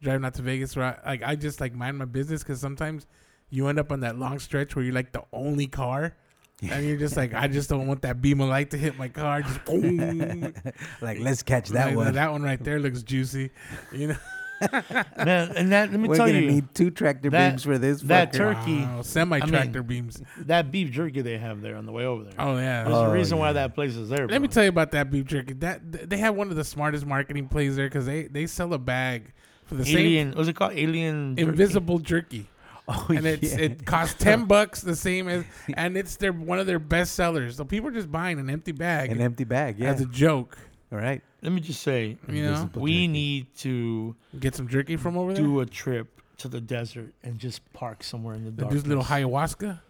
[0.00, 0.76] driving out to Vegas.
[0.76, 3.06] Where I, like I just like mind my business because sometimes
[3.50, 6.14] you end up on that long stretch where you're like the only car,
[6.62, 9.08] and you're just like, I just don't want that beam of light to hit my
[9.08, 9.42] car.
[9.42, 10.54] Just boom.
[11.00, 12.12] like, let's catch that Like, one.
[12.14, 13.50] That one right there looks juicy.
[13.92, 14.16] You know,
[15.16, 17.78] Man, and that let me We're tell gonna you, need two tractor that- beams for
[17.78, 18.00] this.
[18.02, 18.54] that fucker.
[18.54, 20.22] Turkey, semi tractor I mean, beams.
[20.38, 22.34] that beef jerky they have there on the way over there.
[22.38, 22.84] Oh yeah.
[22.84, 24.26] There's Oh, a reason why that place is there.
[24.26, 25.54] Let me tell you about that beef jerky.
[25.54, 28.72] That th- they have one of the smartest marketing plays there because they they sell
[28.74, 29.32] a bag
[29.66, 30.72] for the same Alien, what's it called?
[30.72, 31.36] Alien.
[31.36, 31.48] same jerky?
[31.50, 32.46] invisible jerky.
[32.90, 33.64] Oh, and it's yeah.
[33.64, 35.44] it costs ten bucks, the same as,
[35.74, 37.58] and it's their one of their best sellers.
[37.58, 39.78] So people are just buying an empty bag an empty bag.
[39.78, 39.90] Yeah.
[39.92, 40.56] as a joke.
[40.92, 41.22] All right.
[41.42, 43.08] Let me just say, You know, Invisible we jerky.
[43.08, 45.42] need to get some jerky from over there.
[45.42, 48.72] do a trip to the desert and just park somewhere in the Do dark.
[48.72, 49.80] this little ayahuasca.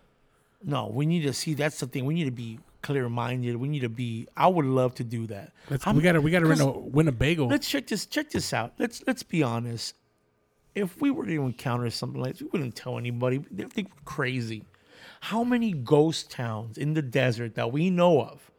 [0.65, 1.55] No, we need to see.
[1.55, 2.05] That's the thing.
[2.05, 3.57] We need to be clear minded.
[3.57, 4.27] We need to be.
[4.37, 5.53] I would love to do that.
[5.71, 7.47] Let's, I'm- we gotta we gotta rent a because- Winnebago.
[7.47, 8.07] Let's check this.
[8.07, 8.73] Check this out.
[8.79, 9.95] Let's let's be honest.
[10.75, 13.39] If we were to encounter something like this, we wouldn't tell anybody.
[13.51, 14.65] They'd think we're crazy.
[15.21, 18.51] How many ghost towns in the desert that we know of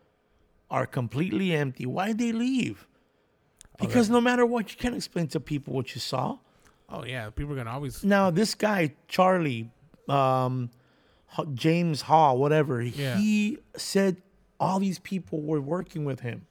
[0.71, 1.86] are completely empty?
[1.86, 2.88] Why'd they leave?
[3.79, 6.38] Because no matter what, you can't explain to people what you saw.
[6.89, 8.03] Oh yeah, people are gonna always.
[8.03, 9.69] Now this guy Charlie,
[10.08, 10.69] um,
[11.53, 12.82] James Hall, whatever.
[12.82, 13.17] Yeah.
[13.17, 14.21] He said
[14.60, 16.45] all these people were working with him.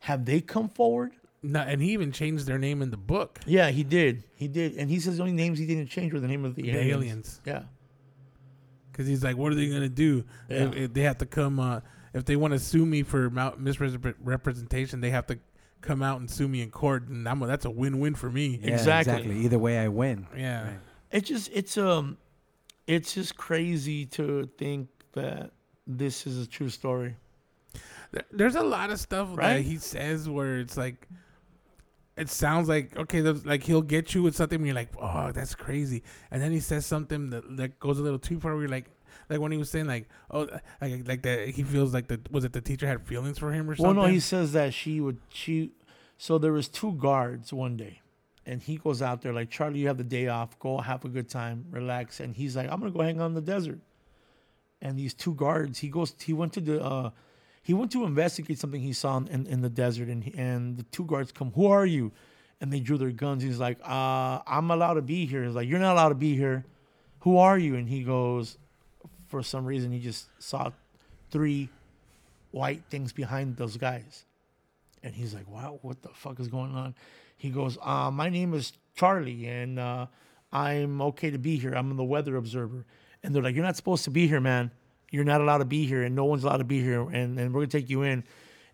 [0.00, 1.12] Have they come forward?
[1.42, 3.40] No, and he even changed their name in the book.
[3.46, 4.24] Yeah, he did.
[4.36, 6.54] He did, and he says the only names he didn't change were the name of
[6.54, 6.92] the, The aliens.
[6.94, 7.40] aliens.
[7.44, 7.62] Yeah.
[8.90, 10.24] Because he's like, what are they gonna do?
[10.48, 11.80] If, if they have to come, uh,
[12.14, 15.38] if they want to sue me for misrepresentation, they have to
[15.80, 18.58] come out and sue me in court, and I'm a, that's a win-win for me.
[18.62, 19.36] Yeah, Exactly.
[19.44, 20.26] Either way, I win.
[20.36, 20.64] Yeah.
[20.64, 20.78] Right.
[21.10, 22.18] It just it's um
[22.86, 25.52] it's just crazy to think that
[25.86, 27.16] this is a true story.
[28.10, 31.06] There- There's a lot of stuff that he says where it's like,
[32.16, 35.54] it sounds like okay, like he'll get you with something, and you're like, oh, that's
[35.54, 38.52] crazy, and then he says something that, that goes a little too far.
[38.52, 38.90] Where you're like,
[39.28, 40.48] like when he was saying like, oh,
[40.80, 43.68] like like that he feels like the was it the teacher had feelings for him
[43.68, 43.96] or something.
[43.96, 45.72] Well, no, he says that she would she.
[46.16, 48.00] So there was two guards one day,
[48.44, 51.08] and he goes out there like Charlie, you have the day off, go have a
[51.08, 53.78] good time, relax, and he's like, I'm gonna go hang out in the desert.
[54.80, 57.10] And these two guards, he goes, he went to the, uh,
[57.62, 60.84] he went to investigate something he saw in, in the desert, and he, and the
[60.84, 62.12] two guards come, who are you?
[62.60, 63.42] And they drew their guns.
[63.42, 65.44] He's like, uh, I'm allowed to be here.
[65.44, 66.64] He's like, you're not allowed to be here.
[67.20, 67.74] Who are you?
[67.74, 68.56] And he goes,
[69.28, 70.70] for some reason, he just saw
[71.30, 71.68] three
[72.50, 74.24] white things behind those guys.
[75.02, 76.94] And he's like, wow, what the fuck is going on?
[77.36, 80.06] He goes, uh, my name is Charlie, and uh,
[80.52, 81.72] I'm okay to be here.
[81.72, 82.84] I'm the weather observer.
[83.22, 84.70] And they're like, you're not supposed to be here, man.
[85.10, 87.54] You're not allowed to be here, and no one's allowed to be here, and, and
[87.54, 88.24] we're going to take you in.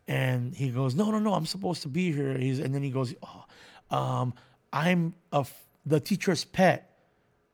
[0.06, 2.36] And he goes, no, no, no, I'm supposed to be here.
[2.36, 4.34] He's, and then he goes, oh, um,
[4.72, 6.90] I'm a f- the teacher's pet.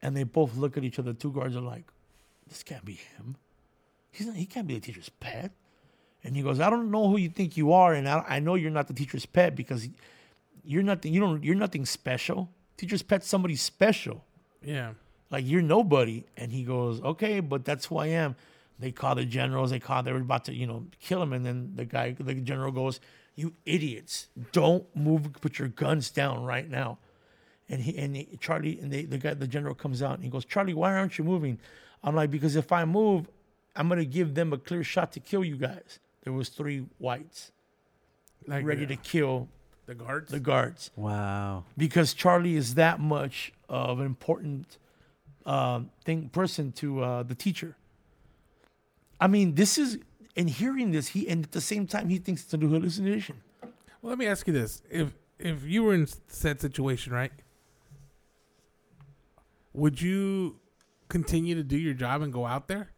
[0.02, 1.12] And they both look at each other.
[1.12, 1.84] Two guards are like,
[2.50, 3.36] this can't be him.
[4.10, 5.52] He's not, he can't be the teacher's pet.
[6.22, 8.54] And he goes, I don't know who you think you are, and I, I know
[8.54, 9.88] you're not the teacher's pet because
[10.62, 11.14] you're nothing.
[11.14, 11.42] You don't.
[11.42, 12.50] You're nothing special.
[12.76, 14.22] Teacher's pet's somebody special.
[14.62, 14.92] yeah.
[15.30, 16.24] Like you're nobody.
[16.36, 18.34] And he goes, okay, but that's who I am.
[18.80, 19.70] They call the generals.
[19.70, 20.02] They call.
[20.02, 21.32] They were about to, you know, kill him.
[21.32, 22.98] And then the guy, the general goes,
[23.36, 24.28] "You idiots!
[24.52, 25.32] Don't move.
[25.40, 26.98] Put your guns down right now."
[27.68, 30.44] And he and Charlie and they, the guy, the general comes out and he goes,
[30.44, 31.60] "Charlie, why aren't you moving?"
[32.02, 33.28] I'm like, "Because if I move,
[33.76, 37.52] I'm gonna give them a clear shot to kill you guys." There was three whites
[38.46, 39.48] Like ready the, to kill
[39.86, 40.30] the guards.
[40.30, 41.64] the guards Wow.
[41.76, 44.76] because Charlie is that much of an important
[45.46, 47.76] um, thing person to uh, the teacher.
[49.20, 49.98] I mean, this is
[50.36, 53.40] in hearing this, he and at the same time he thinks it's a new hallucination.
[53.62, 57.32] well, let me ask you this: if if you were in said situation, right,
[59.72, 60.56] would you
[61.10, 62.90] continue to do your job and go out there?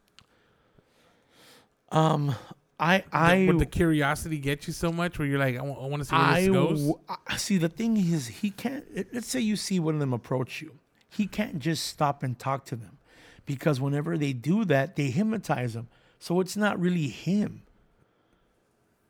[1.91, 2.33] Um,
[2.79, 6.05] I I would the curiosity get you so much where you're like, I want to
[6.05, 6.79] see where I this goes?
[6.79, 7.57] w- I- see.
[7.57, 8.85] The thing is, he can't.
[9.13, 12.65] Let's say you see one of them approach you, he can't just stop and talk
[12.65, 12.97] to them,
[13.45, 15.87] because whenever they do that, they hypnotize him.
[16.19, 17.61] So it's not really him.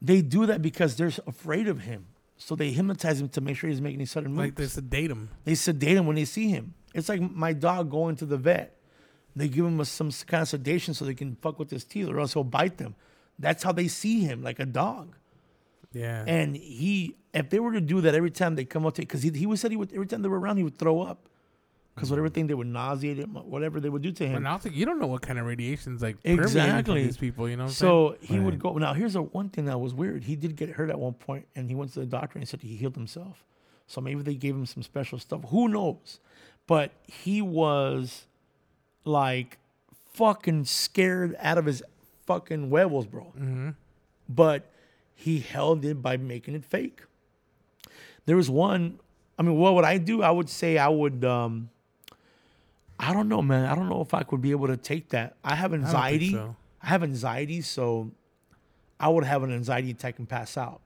[0.01, 2.07] They do that because they're afraid of him.
[2.37, 4.39] So they hypnotize him to make sure he's making any sudden moves.
[4.47, 5.29] like this sedate him.
[5.45, 6.73] They sedate him when they see him.
[6.93, 8.75] It's like my dog going to the vet.
[9.35, 12.07] They give him a, some kind of sedation so they can fuck with his teeth,
[12.07, 12.95] or else he'll bite them.
[13.39, 15.15] That's how they see him, like a dog.
[15.91, 16.23] Yeah.
[16.27, 19.23] And he, if they were to do that every time they come up to, because
[19.23, 21.29] he, he was said he would every time they were around he would throw up,
[21.93, 22.33] because whatever mm-hmm.
[22.33, 24.43] thing they would nauseate him, whatever they would do to him.
[24.43, 27.03] now think you don't know what kind of radiations like Exactly.
[27.03, 27.47] these people.
[27.47, 27.65] You know.
[27.65, 28.73] What I'm So he would go.
[28.73, 30.23] Now here's a one thing that was weird.
[30.23, 32.47] He did get hurt at one point, and he went to the doctor and he
[32.47, 33.43] said he healed himself.
[33.85, 35.41] So maybe they gave him some special stuff.
[35.49, 36.19] Who knows?
[36.65, 38.25] But he was
[39.05, 39.57] like
[40.13, 41.83] fucking scared out of his
[42.25, 43.31] fucking huevos, bro.
[44.29, 44.69] But
[45.15, 47.01] he held it by making it fake.
[48.25, 48.99] There was one.
[49.37, 50.21] I mean, what would I do?
[50.23, 51.23] I would say I would.
[51.25, 51.69] um
[52.99, 53.65] I don't know, man.
[53.65, 55.35] I don't know if I could be able to take that.
[55.43, 56.31] I have anxiety.
[56.31, 56.55] so.
[56.81, 58.11] I have anxiety, so
[58.99, 60.81] I would have an anxiety attack and pass out.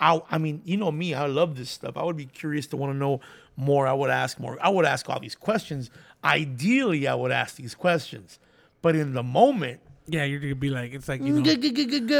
[0.00, 1.14] I, I mean, you know me.
[1.14, 1.96] I love this stuff.
[1.96, 3.20] I would be curious to want to know
[3.56, 3.86] more.
[3.86, 4.56] I would ask more.
[4.60, 5.90] I would ask all these questions.
[6.24, 8.38] Ideally, I would ask these questions,
[8.80, 11.50] but in the moment, Yeah, you're gonna be like, it's like you mm, know,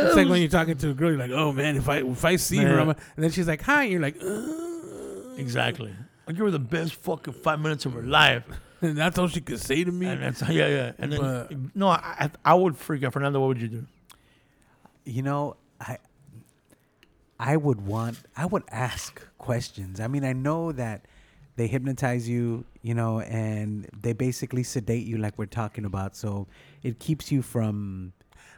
[0.07, 2.25] it's like when you're talking to a girl, you're like, oh man, if I if
[2.25, 5.39] I see her, I'm a, and then she's like, hi, and you're like, Ugh.
[5.39, 5.95] exactly.
[6.27, 8.45] I give her the best fucking five minutes of her life.
[8.81, 10.07] and that's all she could say to me.
[10.07, 10.93] And that's yeah, yeah.
[10.99, 13.13] And then But- no, I I I would freak out.
[13.13, 13.87] Fernando, what would you do?
[15.05, 15.99] You know, I
[17.39, 19.99] I would want I would ask questions.
[20.01, 21.07] I mean, I know that
[21.57, 26.17] they hypnotize you, you know, and they basically sedate you like we're talking about.
[26.17, 26.47] So
[26.83, 28.13] it keeps you from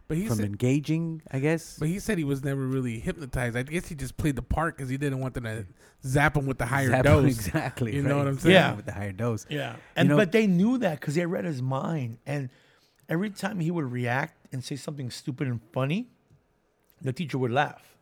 [0.07, 1.79] but he from said, engaging, I guess.
[1.79, 3.57] but he said he was never really hypnotized.
[3.57, 5.67] I guess he just played the part because he didn't want them to
[6.07, 7.25] zap him with the higher Zap- dose.
[7.25, 7.97] Exactly.
[7.97, 8.55] You know what I'm saying?
[8.55, 8.75] Yeah.
[8.75, 9.47] With the higher dose.
[9.49, 12.51] Yeah, and know- but they knew that because they read his mind, and
[13.09, 16.09] every time he would react and say something stupid and funny,
[17.01, 17.97] the teacher would laugh.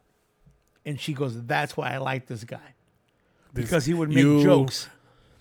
[0.85, 2.75] And she goes, That's why I like this guy.
[3.53, 4.89] This- Because he would make you- jokes.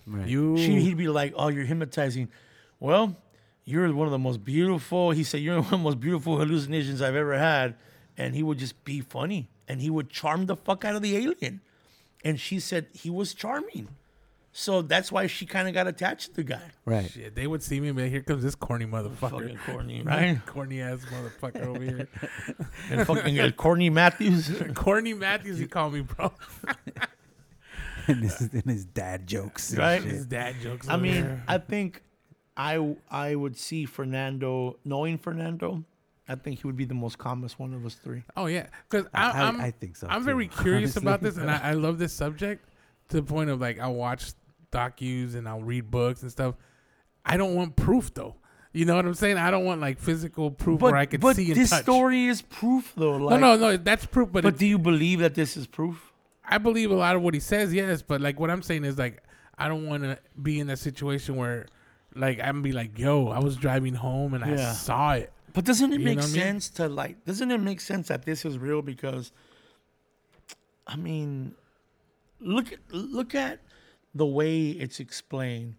[0.06, 0.26] Right.
[0.26, 2.28] You, She, he'd be like, "Oh, you're hypnotizing."
[2.80, 3.16] Well,
[3.64, 5.12] you're one of the most beautiful.
[5.12, 7.76] He said, "You're one of the most beautiful hallucinations I've ever had,"
[8.18, 11.16] and he would just be funny, and he would charm the fuck out of the
[11.16, 11.60] alien.
[12.24, 13.88] And she said he was charming,
[14.52, 16.70] so that's why she kind of got attached to the guy.
[16.84, 17.08] right.
[17.08, 19.18] Shit, they would see me, but here comes this corny motherfucker.
[19.30, 20.44] Fucking corny, right?
[20.46, 22.08] corny ass motherfucker over here.
[22.90, 24.50] and fucking uh, Courtney Matthews.
[24.74, 26.32] corny Matthews, he called me, bro.
[28.08, 29.70] and, his, and his dad jokes.
[29.70, 30.02] and Right.
[30.02, 30.10] shit.
[30.10, 30.88] His dad jokes.
[30.88, 31.42] I mean, here.
[31.48, 32.02] I think
[32.56, 35.84] I I would see Fernando, knowing Fernando,
[36.28, 38.22] I think he would be the most calmest one of us three.
[38.36, 41.02] Oh yeah, because I- I- I'm, I think so, I'm too, very curious honestly.
[41.02, 42.68] about this, and I, I love this subject
[43.08, 44.32] to the point of like I'll watch
[44.70, 46.54] docus and I'll read books and stuff.
[47.24, 48.36] I don't want proof though.
[48.74, 49.36] You know what I'm saying?
[49.36, 51.82] I don't want like physical proof But, where I could but see and this touch.
[51.82, 53.18] story is proof, though.
[53.18, 53.76] no, Like, no, no.
[53.76, 56.11] That's proof, but, But do you believe that this is proof?
[56.54, 57.72] I believe a lot of what he says.
[57.72, 59.22] Yes, but like what I'm saying is like
[59.58, 61.66] I don't want to be in that situation where
[62.14, 64.72] like I'm be like, yo, I was driving home and I Yeah.
[64.72, 65.32] saw it.
[65.54, 66.42] But doesn't it You make know what I mean?
[66.42, 67.24] sense to like?
[67.24, 68.80] Doesn't it make sense that this is real?
[68.82, 69.32] Because,
[70.86, 71.54] I mean,
[72.40, 73.60] look at look at
[74.14, 75.76] the way it's explained.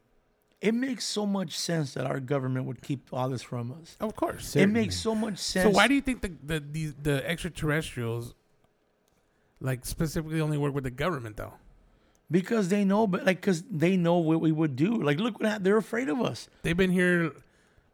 [0.61, 3.97] It makes so much sense that our government would keep all this from us.
[3.99, 4.55] Of course.
[4.55, 5.65] It makes so much sense.
[5.65, 8.33] So why do you think the the these, the extraterrestrials
[9.61, 11.53] like specifically only work with the government though?
[12.31, 14.95] Because they know, but like, because they know what we would do.
[15.01, 16.47] Like, look what hap- they're afraid of us.
[16.63, 17.31] They've been here.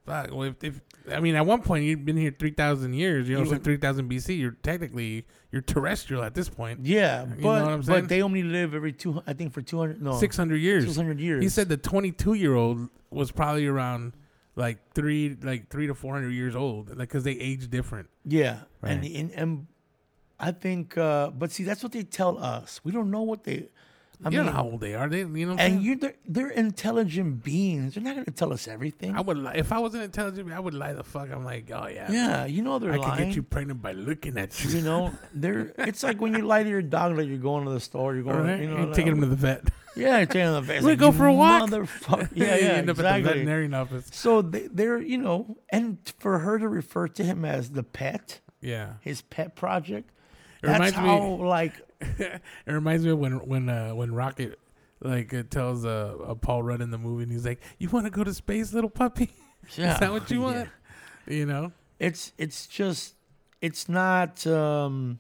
[0.06, 3.28] Fuck, well, if, if I mean, at one point you've been here three thousand years.
[3.28, 4.40] You know, You so would- three thousand BC.
[4.40, 6.86] You're technically you're terrestrial at this point.
[6.86, 8.02] Yeah, know but what I'm saying?
[8.02, 9.22] but they only live every two.
[9.28, 10.02] I think for two hundred.
[10.02, 10.86] No, Six hundred years.
[10.86, 11.44] 600 years.
[11.44, 14.14] He said the twenty-two year old was probably around
[14.56, 18.08] like three, like three to four hundred years old, like because they age different.
[18.26, 19.12] Yeah, and, Right.
[19.16, 19.68] and and
[20.40, 22.80] I think, uh, but see, that's what they tell us.
[22.84, 23.70] We don't know what they.
[24.22, 25.08] I you mean, don't know how old they are.
[25.08, 27.94] They, you know, and you they're, they're intelligent beings.
[27.96, 29.16] They're not going to tell us everything.
[29.16, 29.54] I would lie.
[29.54, 31.32] if I was an intelligent, I would lie the fuck.
[31.32, 33.16] I'm like, oh yeah, yeah, you know they're I lying.
[33.18, 34.72] could get you pregnant by looking at you.
[34.72, 35.74] You know, they're.
[35.78, 38.14] It's like when you lie to your dog that you're going to the store.
[38.14, 38.44] You're going.
[38.44, 39.64] Right, You know, like, taking him to the vet.
[39.96, 40.76] Yeah, you're taking him to the vet.
[40.82, 42.30] Gonna like, go for a "You walk." Motherfucker.
[42.36, 43.24] Yeah, you yeah, end up at the exactly.
[43.24, 44.10] veterinarian office.
[44.12, 48.42] So they, they're, you know, and for her to refer to him as the pet,
[48.60, 50.12] Yeah, his pet project.
[50.62, 54.60] It That's reminds me- like, it reminds me of when when uh, when Rocket
[55.02, 58.06] like uh, tells uh, uh, Paul Rudd in the movie, and he's like, "You want
[58.06, 59.30] to go to space, little puppy?
[59.78, 60.46] yeah, Is that what you yeah.
[60.46, 60.70] want?"
[61.28, 61.72] You know.
[62.00, 63.16] It's it's just
[63.62, 65.20] it's not um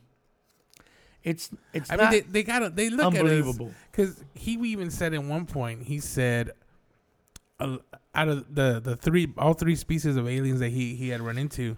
[1.23, 3.71] it's it's I not mean, they, they gotta they look unbelievable.
[3.91, 6.51] because he even said at one point he said
[7.59, 7.77] uh,
[8.15, 11.37] out of the the three all three species of aliens that he he had run
[11.37, 11.75] into,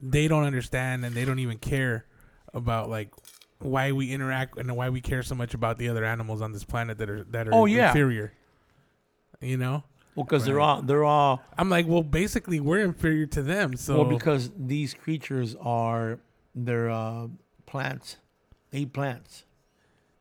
[0.00, 2.06] they don't understand and they don't even care
[2.54, 3.10] about like
[3.58, 6.64] why we interact and why we care so much about the other animals on this
[6.64, 7.88] planet that are that are Oh, yeah.
[7.88, 8.32] inferior.
[9.40, 9.84] You know,
[10.14, 13.76] Well, because they're all they're all I'm like, well, basically, we're inferior to them.
[13.76, 16.18] So well because these creatures are
[16.54, 17.28] they're uh
[17.66, 18.16] plants.
[18.70, 19.44] They eat plants.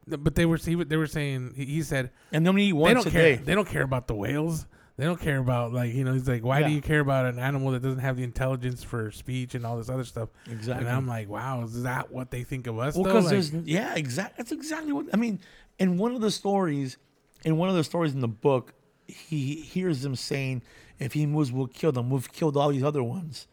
[0.08, 3.04] but they were he, they were saying he, said And they only eat they once
[3.04, 3.36] don't a care.
[3.38, 3.42] day.
[3.44, 4.66] They don't care about the whales.
[5.00, 6.12] They don't care about like you know.
[6.14, 9.12] He's like, why do you care about an animal that doesn't have the intelligence for
[9.12, 10.28] speech and all this other stuff?
[10.52, 10.86] Exactly.
[10.86, 12.96] And I'm like, wow, is that what they think of us?
[12.96, 13.10] Well, though?
[13.22, 14.36] because Like, there's yeah, exactly.
[14.38, 15.40] That's exactly what I mean.
[15.80, 16.98] In one of the stories,
[17.46, 18.74] in one of the stories in the book,
[19.08, 20.64] he hears them saying,
[21.00, 22.10] "If he moves, we'll kill them.
[22.10, 23.48] We've killed all these other ones."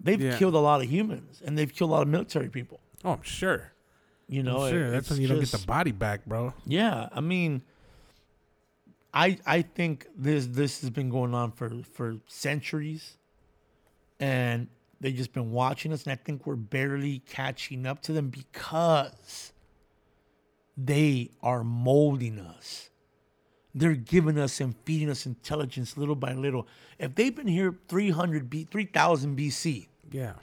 [0.00, 0.36] They've Yeah.
[0.38, 2.80] killed a lot of humans, and they've killed a lot of military people.
[3.04, 3.72] oh, I'm sure.
[4.28, 4.86] You know, I'm sure.
[4.86, 6.54] it- That's when you don't get the body back, bro.
[6.64, 7.62] Yeah, I mean,
[9.14, 13.16] I I think this this has been going on for for centuries,
[14.18, 14.68] and
[15.00, 19.52] they've just been watching us, and I think we're barely catching up to them because
[20.76, 22.88] they are molding us.
[23.74, 26.66] They're giving us and feeding us intelligence little by little.
[26.98, 30.34] If they've been here 300 B, 3000 BC, Yeah.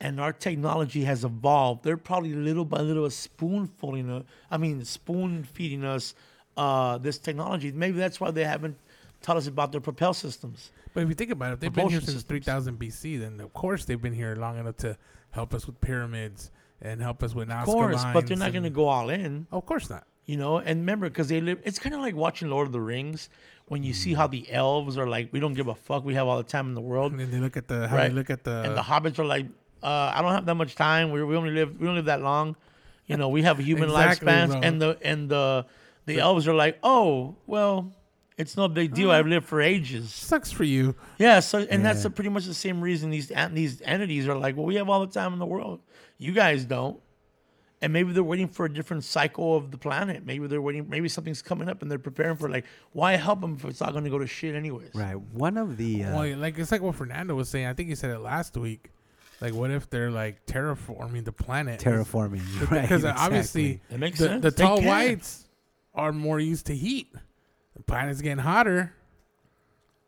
[0.00, 4.22] and our technology has evolved, they're probably little by little a spoonful in a, uh,
[4.50, 6.14] I mean, spoon feeding us
[6.56, 7.72] uh, this technology.
[7.72, 8.76] Maybe that's why they haven't
[9.22, 10.70] taught us about their propel systems.
[10.92, 12.44] But if you think about it, they've been here since systems.
[12.44, 14.96] 3000 BC, then of course they've been here long enough to
[15.30, 16.50] help us with pyramids
[16.80, 19.46] and help us with Nazca Of course, but they're not going to go all in,
[19.50, 20.06] Oh, of course not.
[20.26, 20.58] you know.
[20.58, 23.28] And remember, because they live, it's kind of like watching Lord of the Rings
[23.66, 26.26] when you see how the elves are like, we don't give a fuck, we have
[26.28, 28.08] all the time in the world, And then they look at the how Right.
[28.10, 29.46] they look at the, and the hobbits are like,
[29.82, 31.10] uh, I don't have that much time.
[31.10, 32.56] We we only live we don't live that long.
[33.06, 34.60] You know, we have human Exactly, lifespans, bro.
[34.62, 35.66] and the and the
[36.06, 37.92] the elves are like, oh well,
[38.36, 39.10] It's no big deal.
[39.12, 40.12] I've lived for ages.
[40.12, 40.94] Sucks for you.
[41.18, 42.04] Yeah, so and that's Yeah.
[42.04, 45.00] the, pretty much the same reason these these entities are like, well, we have all
[45.06, 45.80] the time in the world.
[46.18, 46.98] You guys don't.
[47.82, 50.24] And maybe they're waiting for a different cycle of the planet.
[50.24, 50.88] Maybe they're waiting.
[50.88, 53.92] Maybe something's coming up, and they're preparing for like, why help them if it's not
[53.92, 54.94] going to go to shit anyways?
[54.94, 55.20] Right.
[55.20, 57.66] One of the uh, Well, like it's like what Fernando was saying.
[57.66, 58.90] I think he said it last week.
[59.42, 61.78] Like, what if they're like terraforming the planet?
[61.80, 62.40] terraforming,
[62.70, 62.82] right?
[62.82, 63.24] Because exactly.
[63.26, 64.42] obviously, It makes the, sense.
[64.42, 64.86] the They tall can.
[64.86, 65.43] whites
[65.94, 67.14] are more used to heat.
[67.76, 68.92] The planet's getting hotter.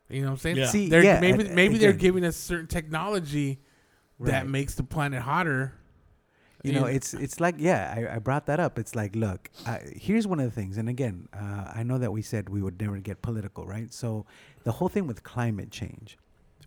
[0.08, 0.56] You know what I'm saying?
[0.56, 0.66] Yeah.
[0.66, 3.58] See, They're, yeah, maybe and- maybe they're giving us certain technology
[4.20, 5.72] that makes the planet hotter.
[6.64, 9.82] you know it's it's like yeah I, I brought that up it's like look I,
[9.94, 12.80] here's one of the things and again uh, i know that we said we would
[12.80, 14.24] never get political right so
[14.64, 16.18] the whole thing with climate change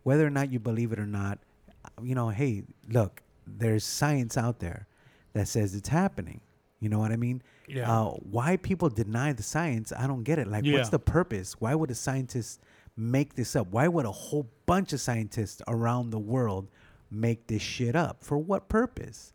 [0.03, 1.39] whether or not you believe it or not
[1.84, 4.88] uh, you know hey look there's science out there
[5.34, 6.39] that says it's happening
[6.80, 7.41] you know what i mean?
[7.67, 7.91] Yeah.
[7.91, 10.47] uh, why people deny the science i don't get it.
[10.47, 11.53] Like what's the purpose?
[11.59, 12.61] Why would a scientist
[12.97, 13.67] make this up?
[13.71, 16.69] Why would a whole bunch of scientists around the world
[17.11, 18.23] make this shit up?
[18.23, 19.34] For what purpose?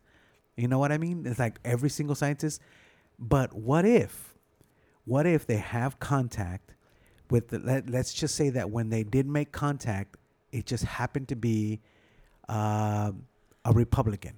[0.55, 1.25] You know what I mean?
[1.25, 2.61] It's like every single scientist.
[3.17, 4.35] But what if,
[5.05, 6.73] what if they have contact
[7.29, 10.17] with the, let, let's just say that when they did make contact,
[10.51, 11.81] it just happened to be
[12.47, 13.11] uh,
[13.65, 14.33] a Republican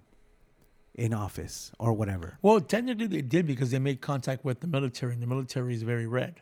[0.97, 2.37] in office or whatever.
[2.41, 5.83] Well, technically they did because they made contact with the military, and the military is
[5.83, 6.41] very red.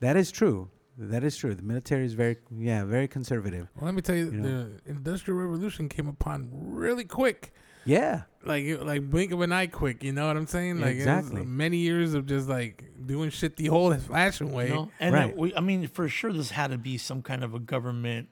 [0.00, 0.68] That is true.
[0.96, 1.54] That is true.
[1.54, 3.66] The military is very, yeah, very conservative.
[3.74, 4.68] well, let me tell you, you know.
[4.84, 7.52] the Industrial Revolution came upon really quick.
[7.86, 8.22] Yeah.
[8.44, 10.02] Like like blink of an eye quick.
[10.04, 10.80] You know what I'm saying?
[10.80, 11.44] Like Exactly.
[11.44, 14.68] many years of just like doing shit the whole fashion way.
[14.68, 14.90] You know?
[15.00, 15.32] And Right.
[15.32, 18.28] uh, we, I mean, for sure, this had to be some kind of a government,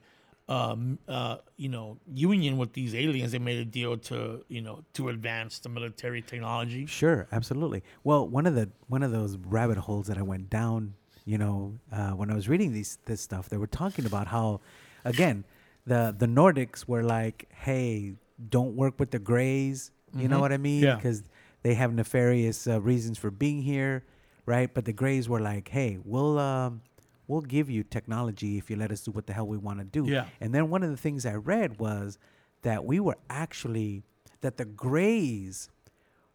[0.47, 3.31] um, uh, you know, union with these aliens.
[3.31, 6.85] They made a deal to, you know, to advance the military technology.
[6.85, 7.83] Sure, absolutely.
[8.03, 11.79] Well, one of the one of those rabbit holes that I went down, you know,
[11.91, 14.59] uh, when I was reading these this stuff, they were talking about how,
[15.05, 15.45] again,
[15.85, 18.15] the the Nordics were like, hey,
[18.49, 19.91] don't work with the Greys.
[20.15, 20.83] You know what I mean?
[20.83, 20.95] Yeah.
[20.95, 21.23] Because
[21.63, 24.05] they have nefarious uh, reasons for being here,
[24.45, 24.71] right?
[24.71, 26.81] But the Greys were like, hey, we'll um,
[27.33, 29.85] we'll give you technology if you let us do what the hell we want to
[29.85, 30.05] do.
[30.05, 30.25] Yeah.
[30.39, 32.19] And then one of the things I read was
[32.61, 34.03] that we were actually
[34.41, 35.69] that the Greys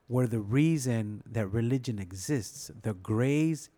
[0.09, 2.71] were the reason that religion exists.
[2.83, 3.71] The Greys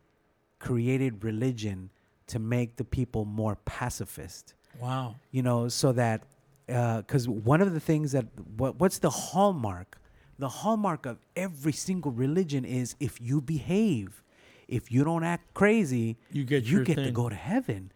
[0.59, 1.91] created religion
[2.29, 4.55] to make the people more pacifist.
[4.81, 5.17] Wow.
[5.31, 6.23] You know, so that
[6.69, 9.99] uh, because one of the things that what, what's the hallmark?
[10.39, 14.23] The hallmark of every single religion is if you behave,
[14.71, 17.93] if you don't act crazy, You get you get to go to heaven.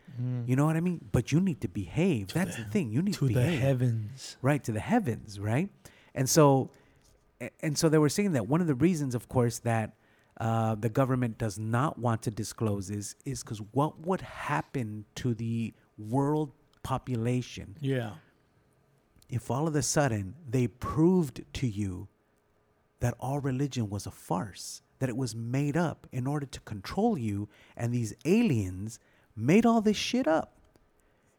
[0.46, 1.00] You know what I mean?
[1.10, 2.32] But you need to behave.
[2.32, 2.92] That's the, thing.
[2.92, 4.36] You need to, To the behave heavens.
[4.42, 5.68] right to the heavens right
[6.14, 6.70] and so
[7.64, 9.88] and so they were saying that one of the reasons of course that
[10.40, 15.34] uh, the government does not want to disclose this is because what would happen to
[15.34, 16.52] the world
[16.84, 18.12] population Yeah.
[19.28, 22.08] if all of a sudden they proved to you
[23.00, 27.18] that all religion was a farce that it was made up in order to control
[27.18, 27.46] you
[27.76, 28.98] and these aliens
[29.36, 30.56] made all this shit up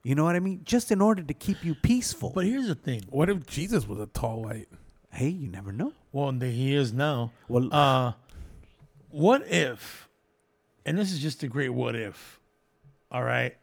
[0.04, 2.76] you know what i mean just in order to keep you peaceful But here's the
[2.76, 3.02] thing.
[3.10, 4.68] What if Jesus was a tall white?
[5.12, 7.32] hey you never know Well, and he is now.
[7.48, 8.14] Well- uh,
[9.10, 10.08] what if,
[10.86, 12.40] and this is just a great what if,
[13.12, 13.56] all right?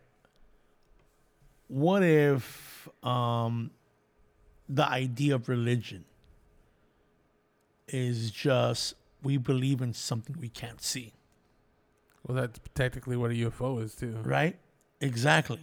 [1.69, 3.71] What if um,
[4.69, 6.07] the idea of religion
[7.87, 11.13] is just we believe in something we can't see,
[12.27, 14.17] Well, that's technically what a UFO is too.
[14.25, 14.57] right?
[15.01, 15.61] Exactly.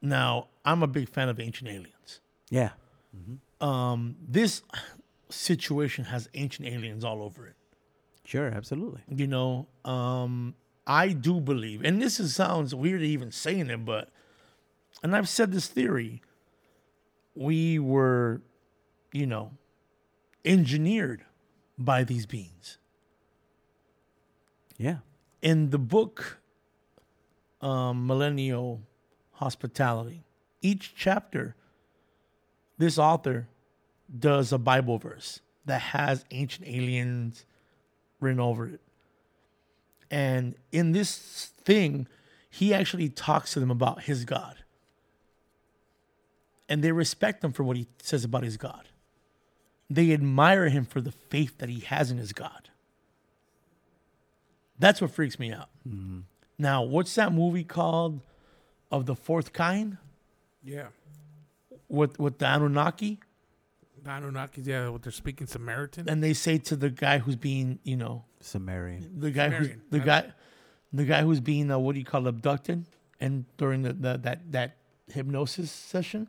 [0.00, 2.20] Now, I'm a big fan of ancient aliens.
[2.50, 2.70] yeah
[3.60, 4.62] Um, this
[5.28, 7.54] situation has ancient aliens all over it.
[8.24, 9.00] Sure, absolutely.
[9.08, 10.54] you know um
[10.86, 14.10] i do believe and this is, sounds weird even saying it but
[15.02, 16.22] and i've said this theory
[17.34, 18.40] we were
[19.12, 19.52] you know
[20.44, 21.24] engineered
[21.78, 22.78] by these beings.
[24.78, 24.98] Yeah.
[25.40, 26.40] in the book
[27.60, 28.80] um, millennial
[29.32, 30.24] hospitality
[30.60, 31.54] each chapter
[32.78, 33.46] this author
[34.18, 37.46] does a bible verse that has ancient aliens
[38.20, 38.80] written over it.
[40.10, 42.06] And in this thing
[42.50, 44.56] he actually talks to them about his god.
[46.68, 48.88] And they respect him for what he says about his god
[49.94, 52.70] they admire him for the faith that he has in his god
[54.78, 55.68] that's what freaks me out
[56.58, 58.20] now, what's that movie called
[58.90, 59.96] of the fourth kind
[60.62, 60.88] Yeah.
[61.88, 63.18] with with the Anunnaki?
[64.04, 66.08] The Anunnakis, yeah, what they're speaking Samaritan.
[66.08, 69.18] And they say to the guy who's being, you know, Sumerian.
[69.18, 70.32] the guy who's the guy
[70.92, 72.84] the guy who's being uh, what do you call abducted,
[73.18, 74.76] and during the, the that that
[75.12, 76.28] hypnosis session,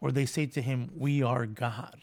[0.00, 2.02] or they say to him, "We are God."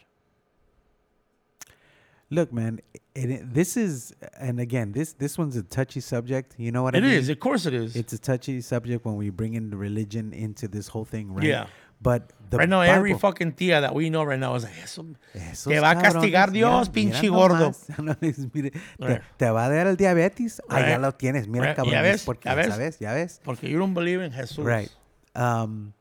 [2.34, 2.80] Look, man,
[3.16, 6.56] it, it- this is, and again, this this one's a touchy subject.
[6.58, 7.12] You know what It I mean?
[7.20, 7.96] is, of course, it is.
[7.96, 11.46] It's a touchy subject when we bring in the religion into this whole thing, right?
[11.48, 11.68] Yeah.
[12.02, 15.06] But the right now, every fucking tía that we know right now is like, "Eso-
[15.34, 17.72] Esos Te va a castigar cabrones, Dios, mira, pinche mira gordo.
[17.72, 17.98] nomás.
[18.04, 18.16] No,
[18.54, 20.62] mire, te, te va a dar el diabetes.
[20.70, 21.48] Ah, ya lo tienes.
[21.48, 21.76] Mira, Right.
[21.78, 21.94] cabrón.
[21.94, 22.68] Ya ves, porque, ya ves.
[22.68, 23.00] ¿sabes?
[23.00, 23.40] Ya ves.
[23.46, 24.66] porque you don't believe in Jesus.
[24.66, 24.90] Right.
[25.36, 25.94] Um,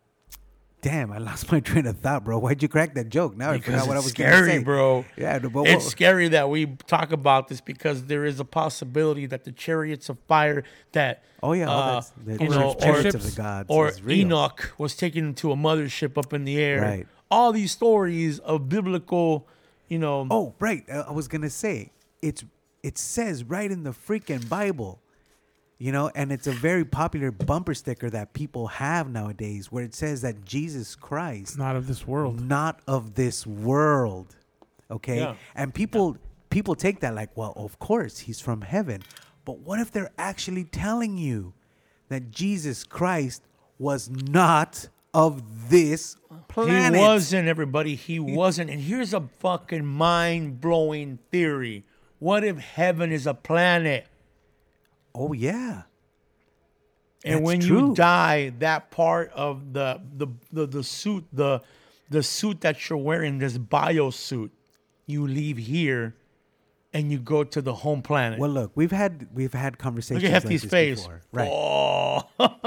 [0.83, 2.39] damn, I lost my train of thought, bro.
[2.39, 3.37] Why'd you crack that joke?
[3.37, 4.59] Now I Because forgot what I it's was scary, say.
[4.63, 5.05] bro.
[5.17, 9.45] Yeah, but It's scary that we talk about this because there is a possibility that
[9.45, 13.25] the chariots of fire that Oh, yeah, uh, that's- the you know, chariots or, of
[13.25, 13.93] the gods or.
[14.09, 16.81] Enoch was taken to a mothership up in the air.
[16.83, 17.07] Right.
[17.31, 19.47] All these stories of biblical,
[19.89, 20.85] you know, Oh, right.
[20.91, 22.45] Uh, I was gonna say it's
[22.83, 25.01] it says right in the freaking Bible,
[25.83, 29.97] you know, and it's a very popular bumper sticker that people have nowadays, where it
[29.97, 32.41] says that Jesus Christ, not of this world.
[32.41, 34.37] not of this world,
[34.89, 35.35] okay, Yeah.
[35.57, 36.19] and people
[36.51, 39.03] people take that like, well, of course he's from heaven,
[39.45, 41.53] but what if they're actually telling you
[42.11, 43.43] that Jesus Christ
[43.77, 46.17] was not of this
[46.47, 46.95] planet?
[46.95, 47.97] He wasn't, everybody.
[47.97, 48.71] He wasn't.
[48.71, 51.83] And here's a fucking mind blowing theory.
[52.21, 54.07] What if heaven is a planet?
[55.15, 55.83] Oh yeah.
[57.25, 57.89] And That's when true.
[57.91, 61.63] you die, that part of the, the the the suit, the
[62.11, 64.53] the suit that you're wearing, this bio suit,
[65.07, 66.15] you leave here
[66.95, 68.39] and you go to the home planet.
[68.39, 70.23] Well, look, we've had we've had conversations.
[70.25, 71.01] Look at like Hefty's this face.
[71.01, 71.23] before.
[71.33, 71.49] right?
[71.51, 72.23] Oh,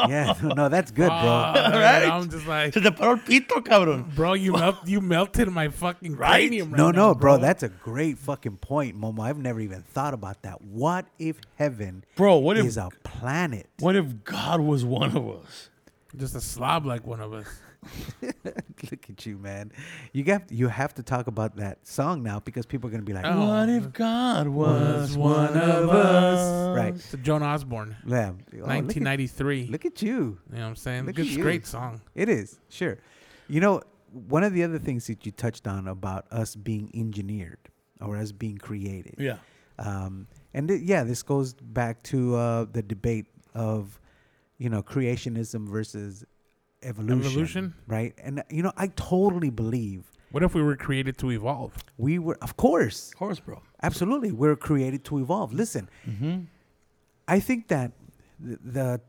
[0.09, 1.15] Yeah, no, no, that's good, bro.
[1.55, 2.05] Right?
[2.09, 4.15] I'm just like, se te paró pito, cabrón.
[4.15, 6.30] bro, you melt, you melted my fucking Right?
[6.49, 6.71] cranium.
[6.71, 9.19] Right no, now, no, bro, that's a great fucking point, Momo.
[9.23, 10.61] I've never even thought about that.
[10.61, 13.67] What if heaven, Bro, what if is a planet?
[13.80, 15.69] what if God was one of us?
[16.17, 17.45] just a slob like one of us.
[18.91, 19.71] Look at you, man.
[20.13, 23.13] You got you have to talk about that song now because people are gonna be
[23.13, 23.47] like, Oh.
[23.47, 26.77] What if God was, Was one of us?
[26.77, 26.93] right?
[26.95, 28.31] It's a Joan Osborne, Yeah.
[28.31, 29.67] Oh, look, at, 1993.
[29.67, 30.09] look at you.
[30.11, 30.17] you
[30.57, 31.05] know what I'm saying?
[31.05, 31.41] look Good, at you.
[31.43, 32.01] great song.
[32.13, 32.97] It is sure.
[33.47, 33.81] You know,
[34.11, 37.59] one of the other things that you touched on about us being engineered
[38.01, 39.15] or us being created.
[39.17, 39.38] Yeah.
[39.77, 43.99] Um, and th- yeah, this goes back to uh, the debate of,
[44.57, 46.23] you know, creationism versus
[46.86, 47.25] evolution.
[47.31, 47.73] Evolution?
[47.88, 48.13] right?
[48.23, 51.73] And you know, I totally believe What if we were created to evolve?
[51.97, 53.61] we were, of course, Of course, bro.
[53.81, 55.53] absolutely, we're created to evolve.
[55.53, 55.89] Listen,
[57.27, 57.91] I think that
[58.39, 59.01] the, the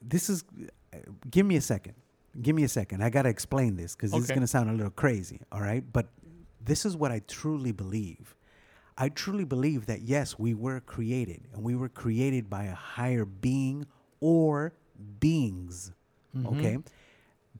[0.00, 0.44] this is.
[0.92, 0.98] uh,
[1.30, 1.94] Give me a second.
[2.40, 3.02] Give me a second.
[3.02, 5.40] I gotta explain this because this is gonna sound a little crazy.
[5.52, 6.06] All right, but
[6.64, 8.34] this is what I truly believe.
[8.96, 13.24] I truly believe that yes, we were created, and we were created by a higher
[13.24, 13.86] being
[14.20, 14.72] or
[15.20, 15.92] beings.
[16.46, 16.78] Okay,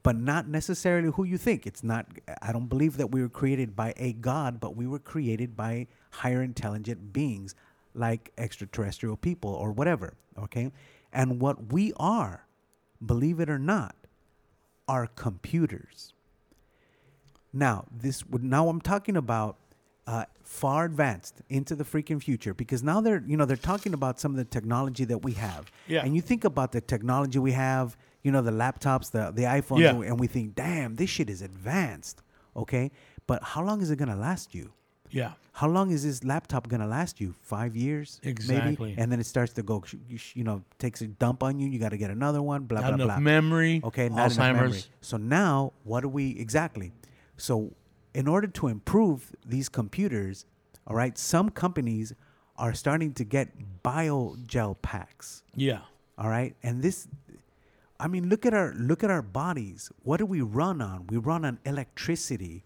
[0.03, 1.65] but not necessarily who you think.
[1.65, 2.07] It's not.
[2.41, 5.87] I don't believe that we were created by a god, but we were created by
[6.11, 7.55] higher intelligent beings,
[7.93, 10.13] like extraterrestrial people or whatever.
[10.37, 10.71] Okay,
[11.13, 12.45] and what we are,
[13.05, 13.95] believe it or not,
[14.87, 16.13] are computers.
[17.53, 19.57] Now, this would now I'm talking about
[20.07, 24.19] uh, far advanced into the freaking future because now they're you know they're talking about
[24.19, 25.71] some of the technology that we have.
[25.87, 26.03] Yeah.
[26.03, 29.81] And you think about the technology we have, you know, the laptops, the the iPhones,
[29.81, 30.09] Yeah.
[30.09, 32.17] and we- think, damn, this shit is advanced.
[32.55, 32.91] Okay,
[33.27, 34.73] but how long is it gonna last you?
[35.11, 35.33] Yeah.
[35.59, 37.29] How long is this laptop gonna last you?
[37.41, 38.87] Five years, Exactly.
[38.89, 41.67] maybe, and then it starts to go, you, you know, takes a dump on you.
[41.69, 42.63] You got to get another one.
[42.65, 43.19] Blah Not blah enough blah.
[43.19, 43.81] memory.
[43.83, 44.37] Okay, not Alzheimer's.
[44.37, 44.83] enough memory.
[45.01, 46.91] So now, what do we exactly?
[47.37, 47.53] So,
[48.13, 50.45] in order to improve these computers,
[50.87, 52.13] all right, some companies
[52.57, 53.47] are starting to get
[53.83, 55.43] bio gel packs.
[55.55, 55.81] Yeah.
[56.17, 57.07] All right, and this,
[57.99, 59.91] I mean, look at our look at our bodies.
[60.03, 61.07] What do we run on?
[61.07, 62.63] We run on electricity.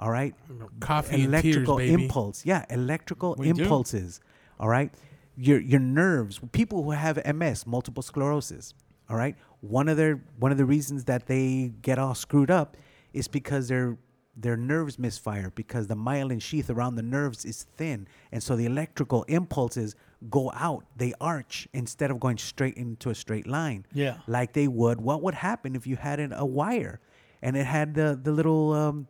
[0.00, 0.34] All right,
[0.80, 2.04] Coffee and tears, electrical baby.
[2.04, 2.44] impulse.
[2.46, 3.62] Yeah, electrical We do.
[3.62, 4.20] impulses.
[4.60, 4.92] All right,
[5.36, 6.40] your your nerves.
[6.52, 8.74] People who have MS, multiple sclerosis.
[9.10, 12.76] All right, one of their one of the reasons that they get all screwed up
[13.12, 13.98] is because their
[14.36, 18.66] their nerves misfire because the myelin sheath around the nerves is thin, and so the
[18.66, 19.96] electrical impulses
[20.28, 20.84] go out.
[20.96, 23.86] They arch instead of going straight into a straight line.
[23.92, 24.18] Yeah.
[24.26, 25.00] like they would.
[25.00, 27.00] What would happen if you had an, a wire
[27.42, 29.06] and it had the the little um,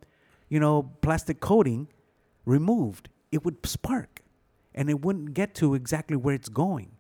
[0.49, 1.89] you know, plastic coating
[2.45, 4.23] removed, it would spark
[4.75, 6.93] and it wouldn't get to exactly where it's going.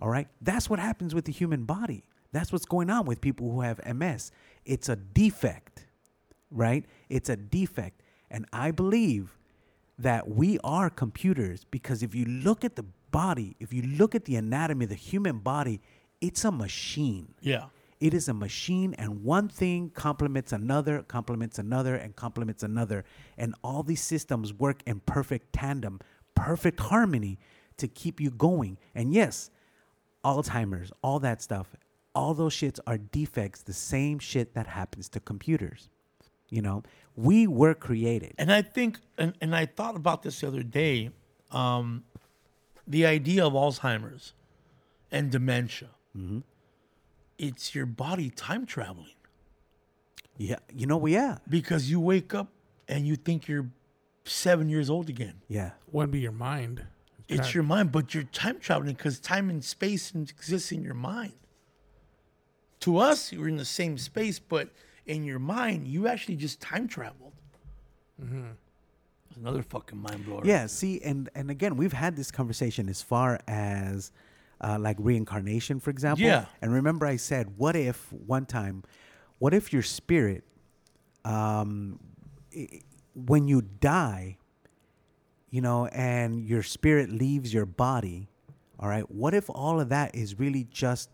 [0.00, 0.26] All right.
[0.40, 2.04] That's what happens with the human body.
[2.32, 4.32] That's what's going on with people who have MS.
[4.64, 5.86] It's a defect,
[6.50, 6.84] right?
[7.08, 8.02] It's a defect.
[8.30, 9.38] And I believe
[9.98, 14.24] that we are computers because if you look at the body, if you look at
[14.24, 15.80] the anatomy of the human body,
[16.20, 17.34] it's a machine.
[17.40, 17.66] Yeah.
[18.00, 23.04] It is a machine, and one thing complements another, complements another, and complements another.
[23.38, 26.00] And all these systems work in perfect tandem,
[26.34, 27.38] perfect harmony
[27.76, 28.78] to keep you going.
[28.96, 29.50] And yes,
[30.24, 31.76] Alzheimer's, all that stuff,
[32.12, 35.88] all those shits are defects, the same shit that happens to computers.
[36.48, 36.82] You know,
[37.14, 38.34] we were created.
[38.36, 41.10] And I think, and, and I thought about this the other day,
[41.52, 42.04] um,
[42.86, 44.32] the idea of Alzheimer's
[45.10, 45.90] and dementia.
[46.16, 46.40] Mm-hmm.
[47.38, 49.16] It's your body time traveling
[50.36, 52.48] Yeah, you know, yeah, because you wake up
[52.88, 53.68] and you think you're
[54.24, 55.42] seven years old again.
[55.48, 55.70] yeah.
[55.90, 56.84] Wouldn't be your mind.
[57.28, 61.32] It's your mind, but you're time traveling because time and space exists in your mind.
[62.80, 64.68] To us, you're in the same space, but
[65.06, 67.32] in your mind, you actually just time traveled.
[68.20, 68.71] It's
[69.36, 70.42] another fucking mind blower.
[70.44, 74.12] Yeah, see, and and again, we've had this conversation as far as
[74.60, 76.24] uh, like reincarnation, for example.
[76.24, 76.44] Yeah.
[76.60, 78.84] And remember, I said, what if one time,
[79.38, 80.44] what if your spirit,
[81.24, 81.98] um,
[82.56, 82.80] i-
[83.14, 84.38] when you die,
[85.50, 88.28] you know, and your spirit leaves your body,
[88.78, 89.08] all right.
[89.10, 91.10] What if all of that is really just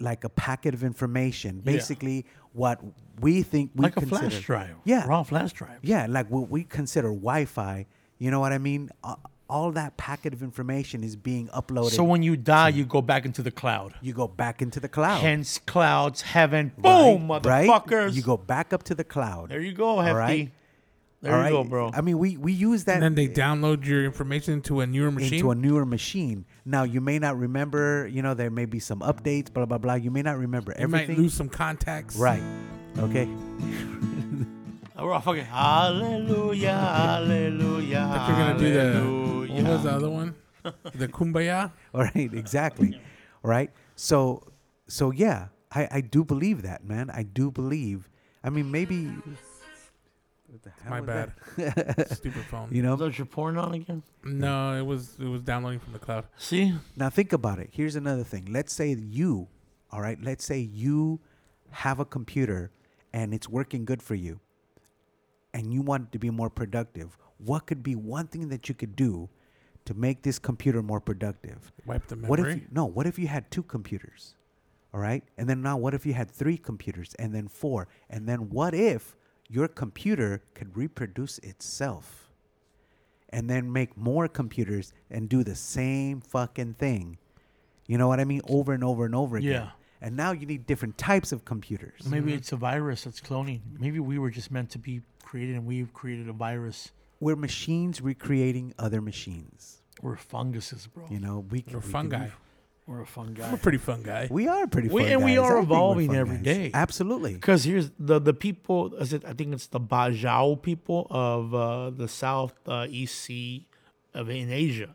[0.00, 1.72] like a packet of information, Yeah.
[1.72, 2.80] basically what
[3.20, 4.74] we think we like a flash drive.
[4.84, 5.78] Yeah, raw flash drive.
[5.82, 7.86] yeah, like what we consider Wi-Fi.
[8.18, 8.90] You know what I mean?
[9.02, 9.16] Uh,
[9.48, 11.90] all that packet of information is being uploaded.
[11.90, 13.94] So when you die, you go back into the cloud.
[14.00, 16.72] you go back into the cloud, Hence, clouds, heaven.
[16.78, 16.82] right?
[17.18, 17.68] Boom, Right?
[17.68, 18.14] motherfuckers.
[18.14, 19.50] You go back up to the cloud.
[19.50, 20.10] There you go, hefty.
[20.10, 20.52] All right?
[21.24, 21.50] There All you right?
[21.52, 21.90] go, bro.
[21.94, 25.10] I mean, we we use that And then they download your information to a newer
[25.10, 25.32] machine.
[25.34, 26.44] into a newer machine.
[26.66, 28.06] Now you may not remember.
[28.06, 29.50] You know, there may be some updates.
[29.50, 29.94] Blah blah blah.
[29.94, 31.22] You may not remember you might everything.
[31.22, 32.16] lose some contacts.
[32.16, 32.42] Right.
[32.98, 33.26] Okay.
[34.96, 38.06] We're all fucking hallelujah, hallelujah.
[38.10, 39.62] Like you're gonna do the hallelujah.
[39.64, 40.34] what was the other one?
[40.94, 41.72] the kumbaya.
[41.94, 42.94] All right, exactly.
[43.42, 43.70] All right.
[43.96, 44.42] So
[44.88, 47.10] so yeah, I, I do believe that, man.
[47.10, 48.08] I do believe.
[48.42, 49.53] I mean maybe what the hell
[50.88, 51.32] My was bad.
[51.56, 52.10] that?
[52.16, 52.68] Stupid phone.
[52.70, 52.96] You Is know?
[52.96, 54.02] that your porn on again?
[54.24, 56.26] No, it was it was downloading from the cloud.
[56.36, 56.74] See?
[56.96, 57.70] Now think about it.
[57.72, 58.48] Here's another thing.
[58.50, 59.48] Let's say you,
[59.90, 61.20] all right, let's say you
[61.70, 62.70] have a computer
[63.12, 64.40] and it's working good for you
[65.52, 67.16] and you want it to be more productive.
[67.38, 69.28] What could be one thing that you could do
[69.86, 71.72] to make this computer more productive?
[71.86, 72.28] Wipe the memory.
[72.30, 72.86] What if you, no?
[72.86, 74.34] What if you had two computers,
[74.92, 75.22] all right?
[75.36, 78.74] And then now, what if you had three computers, and then four, and then what
[78.74, 79.16] if
[79.48, 82.30] your computer could reproduce itself,
[83.30, 87.18] and then make more computers and do the same fucking thing?
[87.86, 88.40] You know what I mean?
[88.48, 89.50] Over and over and over again.
[89.50, 89.70] Yeah.
[90.00, 92.04] And now you need different types of computers.
[92.06, 92.38] Maybe mm-hmm.
[92.38, 93.60] it's a virus that's cloning.
[93.78, 96.92] Maybe we were just meant to be created and we've created a virus.
[97.20, 99.80] We're machines recreating other machines.
[100.02, 101.06] We're funguses, bro.
[101.10, 102.32] You know, we You're a we fun can- guy.
[102.86, 103.52] We're a fun I'm guy.
[103.52, 104.28] a pretty fun guy.
[104.30, 106.44] We are a pretty We- fun and we are I evolving fun every guys.
[106.44, 106.70] day.
[106.74, 107.32] Absolutely.
[107.34, 108.94] Because here's the the people.
[108.96, 109.24] Is it?
[109.24, 113.66] I think it's the Bajau people of uh, the South uh, East Sea
[114.12, 114.94] of in Asia.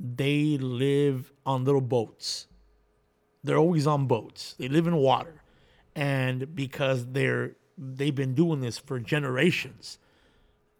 [0.00, 2.46] They live on little boats.
[3.44, 4.54] They're always on boats.
[4.58, 5.42] They live in water,
[5.94, 9.98] and because they're they've been doing this for generations,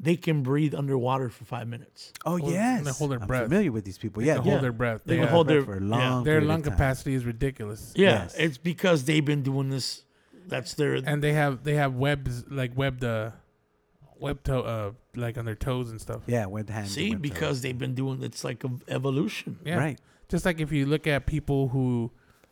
[0.02, 2.12] they can breathe underwater for five minutes.
[2.26, 3.44] Oh Hold- yes, they hold their I'm breath.
[3.44, 4.20] familiar with these people.
[4.20, 4.50] They Yeah, can yeah.
[4.50, 5.02] hold their breath.
[5.04, 5.86] They They can are- hold their for a yeah.
[5.96, 6.72] long their period of lung time.
[6.72, 7.92] capacity is ridiculous.
[7.96, 8.34] Yeah, Yes.
[8.36, 10.02] it's because they've been doing this.
[10.48, 13.30] That's their And they have they have webs like webbed uh
[14.18, 16.22] web toe uh like on their toes and stuff.
[16.26, 16.88] Yeah, with hands.
[16.88, 17.30] and see with toes.
[17.30, 18.22] because they've been doing.
[18.22, 19.58] It's like a evolution.
[19.64, 19.76] Yeah.
[19.76, 20.00] right.
[20.28, 22.10] Just like if you look at people who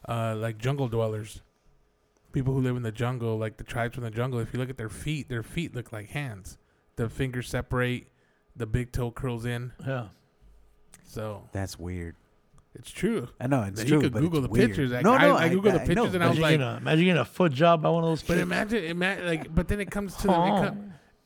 [0.09, 1.43] uh like jungle dwellers.
[2.33, 4.71] People who live in the jungle, like the tribes from the jungle, if you look
[4.71, 6.59] at their feet, their feet look like hands.
[6.97, 8.09] The fingers separate,
[8.57, 9.73] the big toe curls in.
[9.87, 10.09] Yeah.
[11.07, 12.17] So That's weird.
[12.75, 13.29] it's true.
[13.41, 14.01] I know it's You true.
[14.03, 14.69] could but Google it's the weird.
[14.71, 14.91] pictures.
[14.93, 16.63] Like, no, no, I- I Googled the know, pictures and I was Imagine, like- getting
[16.63, 18.23] a, imagine getting a foot job by one of those.
[18.23, 18.43] But kids.
[18.43, 20.63] imagine, imagine like, but then it comes to the, it, Oh.
[20.71, 20.77] co-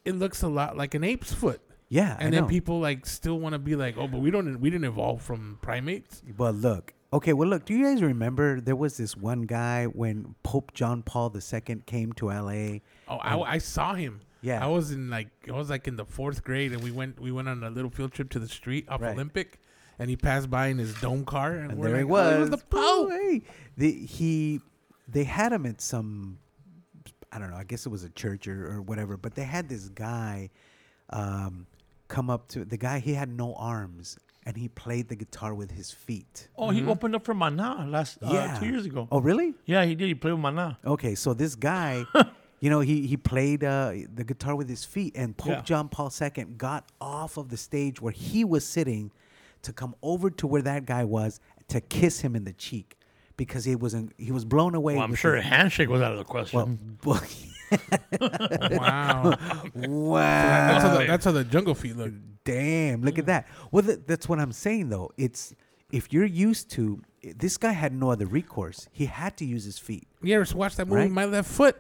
[0.05, 2.49] it looks a lot like an ape's foot, yeah, and I then know.
[2.49, 5.59] people like still want to be like, oh, but we don't, we didn't evolve from
[5.61, 6.23] primates.
[6.37, 7.33] But look, okay.
[7.35, 7.65] Well, look.
[7.67, 12.13] Do you guys remember there was this one guy when Pope John Paul II came
[12.15, 12.81] to L.A.
[13.09, 14.21] Oh, I, I saw him.
[14.45, 14.63] Yeah.
[14.65, 17.33] I was in like I was like in the fourth grade, and we went we
[17.33, 19.13] went on a little field trip to the street off Right.
[19.15, 19.59] Olympic,
[19.99, 22.27] and he passed by in his dome car, and, and we're there like, he was.
[22.33, 23.11] Oh, it was the Oh, Pope.
[23.13, 23.43] hey.
[23.77, 24.61] The, he,
[25.09, 26.39] they had him at some,
[27.33, 27.57] I don't know.
[27.57, 29.17] I guess it was a church or, or whatever.
[29.17, 30.51] But they had this guy,
[31.11, 31.67] um,
[32.09, 32.99] come up to the guy.
[33.01, 36.49] He had no arms, and he played the guitar with his feet.
[36.59, 38.59] oh, he opened up for Mana last uh, yeah.
[38.61, 39.09] two years ago.
[39.11, 39.55] Oh, really?
[39.65, 40.07] Yeah, he did.
[40.09, 40.79] He played with Mana.
[40.85, 42.05] Okay, so this guy,
[42.65, 45.61] you know, he he played uh, the guitar with his feet, and Pope Yeah.
[45.63, 49.11] John Paul II got off of the stage where he was sitting
[49.63, 52.97] to come over to where that guy was to kiss him in the cheek
[53.37, 54.95] because he wasn't he was blown away.
[54.95, 56.99] Well, I'm with sure a handshake was out of the question.
[57.05, 57.21] well,
[58.71, 59.37] Wow.
[59.75, 60.69] wow.
[60.69, 62.13] that's, how the, that's how the jungle feet look.
[62.45, 63.47] Damn, look at that.
[63.73, 65.11] Well, th- that's what I'm saying though.
[65.17, 65.55] It's
[65.93, 67.01] if you're used to
[67.37, 68.89] this guy had no other recourse.
[68.93, 70.07] He had to use his feet.
[70.23, 71.11] You ever watch that movie, Right.
[71.11, 71.77] My Left Foot?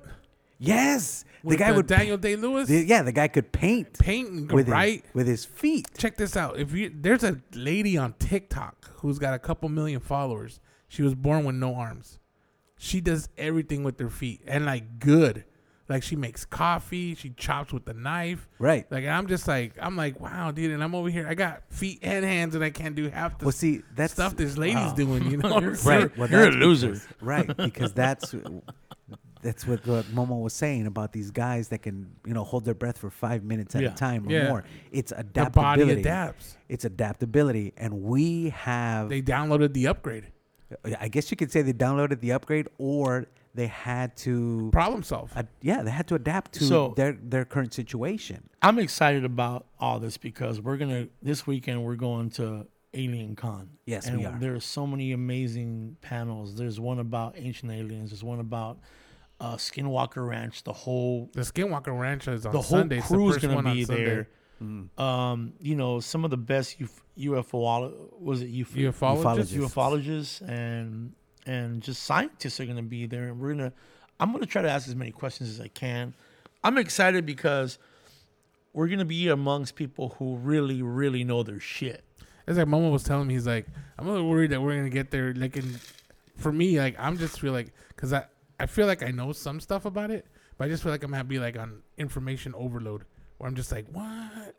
[0.58, 2.70] Yes, the guy uh, would Daniel Day Lewis.
[2.70, 5.02] yeah, the guy could paint Paint with right.
[5.04, 5.86] his, with his feet.
[5.98, 6.58] Check this out.
[6.58, 10.60] If you there's a lady on TikTok who's got a couple million followers.
[10.88, 12.18] She was born with no arms.
[12.76, 15.44] She does everything with her feet and like good.
[15.88, 18.48] Like she makes coffee, she chops with the knife.
[18.58, 18.90] Right.
[18.90, 21.26] Like I'm just like I'm like wow, dude, and I'm over here.
[21.28, 24.36] I got feet and hands, and I can't do half the Well, see, that's stuff
[24.36, 25.30] this lady's doing.
[25.30, 26.16] You know, what I'm right.
[26.16, 26.92] Well, You're a loser.
[26.92, 28.34] because- right, because that's
[29.44, 32.74] that's what, what Momo was saying about these guys that can you know hold their
[32.74, 33.92] breath for five minutes at Yeah.
[33.92, 34.48] a time or Yeah.
[34.48, 34.64] more.
[34.90, 35.80] It's adaptability.
[35.84, 36.56] The body adapts.
[36.68, 39.08] It's adaptability, and we have.
[39.08, 40.24] They downloaded the upgrade.
[40.98, 44.70] I guess you could say they downloaded the upgrade, or they had to.
[44.72, 45.32] Problem solve.
[45.60, 48.48] yeah, they had to adapt to So- their their current situation.
[48.62, 53.68] I'm excited about all this because we're gonna this weekend we're going to Alien Con.
[53.86, 54.36] Yes, and we are.
[54.38, 56.56] There's so many amazing panels.
[56.56, 58.10] There's one about ancient aliens.
[58.10, 58.78] There's one about
[59.44, 60.62] uh, Skinwalker Ranch.
[60.64, 62.98] The whole The Skinwalker Ranch is on the whole Sunday.
[62.98, 64.04] It's the crew's gonna be Sunday.
[64.04, 64.28] there.
[64.96, 69.52] Um, you know, some of the best Uf- UFO was it UFO Ufologists.
[69.52, 70.40] Ufologists.
[70.40, 71.12] ufologists and
[71.46, 73.72] and just scientists are going to be there and we're going to
[74.18, 76.14] i'm going to try to ask as many questions as i can
[76.62, 77.76] i'm excited because
[78.72, 82.02] we're going to be amongst people who really really know their shit
[82.46, 83.66] It's like Momo was telling me, he's like,
[83.98, 85.32] I'm a little worried that we're gonna get there.
[85.34, 85.78] Like, in,
[86.36, 88.24] for me, like, I'm just feel like, cause I,
[88.58, 90.26] I feel like I know some stuff about it,
[90.58, 93.04] but I just feel like I'm gonna be like on information overload,
[93.38, 94.54] where I'm just like, what,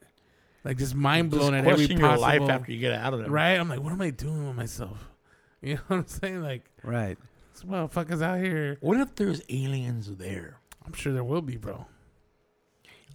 [0.64, 3.20] like just mind blown Just at every question your life after you get out of
[3.20, 3.54] there right?
[3.60, 5.10] I'm like, what am I doing with myself?
[5.62, 6.42] You know what I'm saying?
[6.44, 7.18] Like, Right.
[7.54, 8.78] this motherfuckers out here.
[8.82, 11.88] what if there's aliens there I'm sure there will be, bro.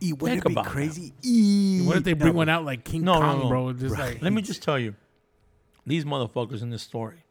[0.02, 1.12] E, wouldn't Think it be crazy?
[1.22, 3.48] E, What if they no, bring one out like King No, no, Kong, no.
[3.48, 3.72] bro?
[3.74, 4.14] Just Right.
[4.14, 4.96] like, let me just tell you
[5.86, 7.22] these motherfuckers in this story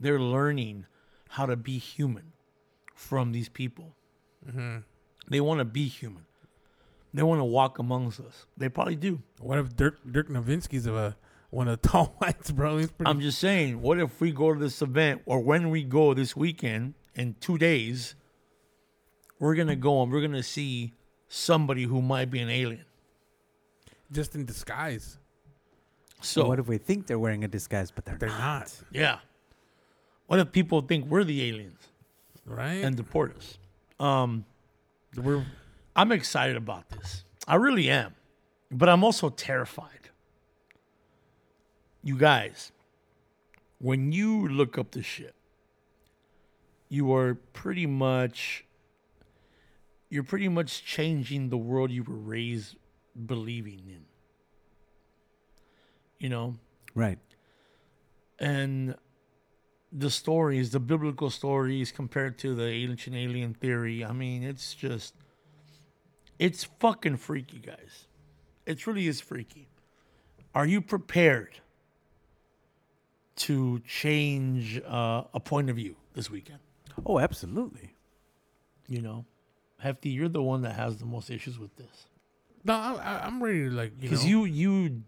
[0.00, 0.86] they're learning
[1.30, 2.32] how to be human
[2.98, 3.94] from these people
[4.48, 4.78] Mm-hmm.
[5.28, 6.24] they want to be human
[7.12, 10.94] they want to walk amongst us they probably do what if Dirk Dirk Nowitzki's of
[10.96, 11.16] a
[11.50, 12.76] one of the tall whites, bro?
[12.76, 16.14] Pretty I'm just saying, what if we go to this event or when we go
[16.14, 18.14] this weekend in two days,
[19.40, 20.92] we're gonna go and we're gonna see
[21.26, 22.84] somebody who might be an alien.
[24.12, 25.18] just in disguise.
[26.20, 28.38] So what if we think they're wearing a disguise, but they're, They're not?
[28.38, 29.18] not, yeah.
[30.26, 31.80] What if people think we're the aliens
[32.48, 32.82] right?
[32.84, 33.58] and deport us?
[34.00, 34.44] Um,
[35.16, 35.44] we're
[35.96, 37.24] I'm excited about this.
[37.46, 38.14] I really am.
[38.70, 40.10] But I'm also terrified.
[42.02, 42.70] You guys,
[43.78, 45.34] when you look up the shit,
[46.88, 48.64] you are pretty much
[50.10, 52.76] you're pretty much changing the world you were raised
[53.26, 54.04] believing in.
[56.18, 56.54] You know,
[56.94, 57.18] Right.
[58.38, 58.94] and
[59.92, 65.14] the stories, the biblical stories compared to the ancient alien theory, I mean, it's just
[66.38, 68.06] it's fucking freaky, guys.
[68.66, 69.68] It really is freaky.
[70.54, 71.60] Are you prepared
[73.36, 76.58] to change uh, a point of view this weekend?
[77.06, 77.94] Oh, absolutely.
[78.88, 79.24] You know,
[79.78, 82.06] Hefty, you're the one that has the most issues with this
[82.64, 82.74] no.
[82.74, 84.30] I, I- I'm ready to like you because know.
[84.30, 85.02] you you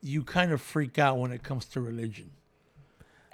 [0.00, 2.30] you kind of freak out when it comes to religion.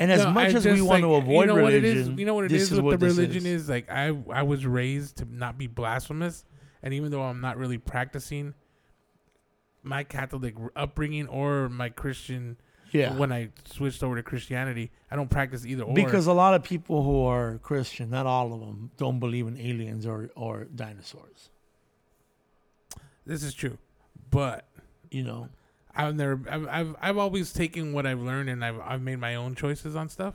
[0.01, 1.75] And as No, much I as we want to like, avoid you know religion, what
[1.75, 2.09] it is.
[2.09, 3.63] You know what it this is, what the religion is.
[3.63, 3.69] is.
[3.69, 6.45] Like I I was raised to not be blasphemous,
[6.83, 8.55] and even though I'm not really practicing
[9.83, 12.59] my Catholic upbringing or my Christian,
[12.93, 13.17] Yeah.
[13.17, 15.95] when I switched over to Christianity, I don't practice either or.
[15.95, 19.57] Because a lot of people who are Christian, not all of them, don't believe in
[19.57, 21.51] aliens or, or dinosaurs.
[23.27, 23.79] this is true,
[24.31, 24.69] but
[25.11, 25.49] You know,
[25.99, 29.35] I've never I've, I've I've always taken what I've learned and I've I've made my
[29.35, 30.35] own choices on stuff,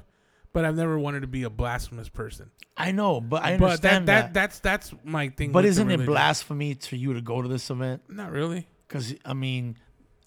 [0.51, 2.51] but I've never wanted to be a blasphemous person.
[2.75, 4.33] I know, but I but understand that, that.
[4.33, 5.51] that that's that's my thing.
[5.51, 6.13] but with the isn't it religion.
[6.13, 8.01] blasphemy to you to go to this event?
[8.09, 8.67] Not really.
[8.87, 9.77] Because I mean,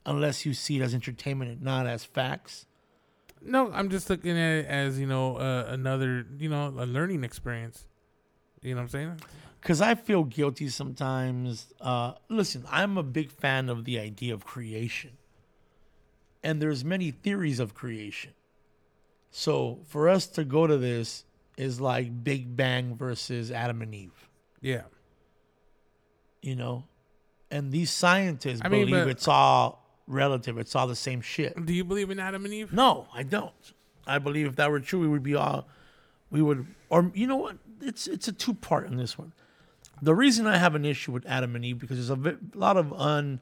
[0.07, 2.66] unless you see it as entertainment and not as facts.
[3.43, 7.24] No, I'm just looking at it as you know uh, another you know a learning
[7.24, 7.87] experience.
[8.62, 9.20] You know what I'm saying?
[9.61, 11.72] Because I feel guilty sometimes.
[11.80, 15.11] Uh, listen, I'm a big fan of the idea of creation,
[16.47, 18.30] and there's many theories of creation.
[19.32, 21.24] So for us to go to this
[21.57, 24.28] is like Big Bang versus Adam and Eve.
[24.61, 24.82] Yeah.
[26.40, 26.84] you know
[27.51, 30.59] and these scientists I mean, believe it's all relative.
[30.59, 31.64] It's all the same shit.
[31.64, 32.72] Do you believe in Adam and Eve?
[32.72, 33.53] No, I don't.
[34.07, 35.68] I believe if that were true, we would be all,
[36.30, 37.59] we would, or you know what?
[37.80, 39.32] It's it's a two part in this one.
[40.03, 42.92] The reason I have an issue with Adam and Eve because there's a lot of
[42.92, 43.40] un,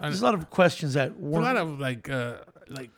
[0.00, 2.36] there's a lot of questions that There's weren't a lot of like, uh,
[2.68, 2.90] like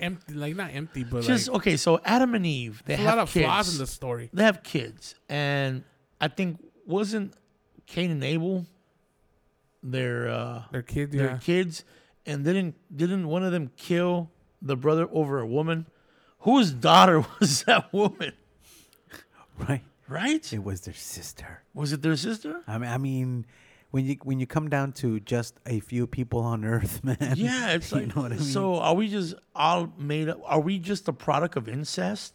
[0.00, 1.76] empty, like not empty, but just like okay.
[1.76, 3.46] So Adam and Eve, they there's a have lot of kids.
[3.46, 4.30] flaws in the story.
[4.32, 5.84] They have kids, and
[6.20, 7.34] I think wasn't
[7.86, 8.66] Cain and Abel
[9.82, 11.38] their uh, Their kids, their yeah.
[11.38, 11.84] kids,
[12.26, 14.30] and didn't didn't one of them kill
[14.60, 15.86] the brother over a woman?
[16.40, 18.32] Whose daughter was that woman?
[19.58, 19.82] Right.
[20.08, 20.52] Right?
[20.52, 21.62] It was their sister.
[21.72, 22.60] Was it their sister?
[22.66, 23.46] I mean, I mean,
[23.92, 27.16] when you when you come down to just a few people on Earth, man.
[27.36, 28.44] Yeah, it's you like know what I mean.
[28.44, 28.76] so.
[28.76, 30.40] Are we just all made up?
[30.44, 32.34] Are we just a product of incest?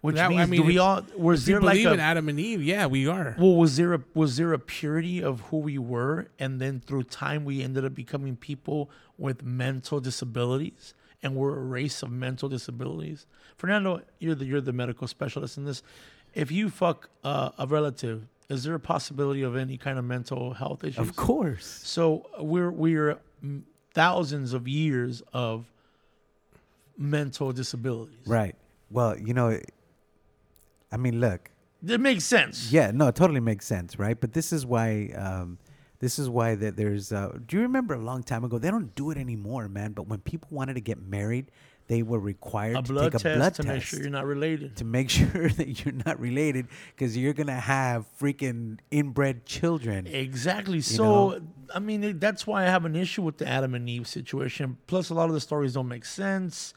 [0.00, 2.00] Which That- I mean, do we all was If you there like believe a in
[2.00, 3.36] Adam and Eve, yeah, we are.
[3.38, 7.02] well was there a was there a purity of who we were, and then through
[7.04, 12.48] time we ended up becoming people with mental disabilities, and we're a race of mental
[12.48, 13.26] disabilities.
[13.58, 15.82] Fernando, you're the you're the medical specialist in this.
[16.32, 20.52] If you fuck uh, a relative, is there a possibility of any kind of mental
[20.52, 20.98] health issues?
[20.98, 21.80] of course.
[21.84, 23.62] So we're we're mm,
[23.94, 25.70] thousands of years of
[26.98, 28.26] mental disabilities.
[28.26, 28.56] Right.
[28.90, 29.58] Well, you know,
[30.92, 31.50] I mean, look.
[31.86, 32.70] It makes sense.
[32.70, 34.20] Yeah, no, it totally makes sense, right?
[34.20, 35.58] But this is why um,
[36.00, 37.12] this is why that there's.
[37.12, 38.58] Uh, do you remember a long time ago?
[38.58, 39.92] They don't do it anymore, man.
[39.92, 41.50] But when people wanted to get married,
[41.90, 44.24] they were required A to take a test blood to test make sure you're not
[44.24, 44.76] related.
[44.76, 50.06] to make sure that you're not related because you're gonna have freaking inbred children.
[50.06, 50.82] Exactly.
[50.82, 51.40] So, know?
[51.74, 54.78] I mean, that's why I have an issue with the Adam and Eve situation.
[54.86, 56.74] Plus, a lot of the stories don't make sense.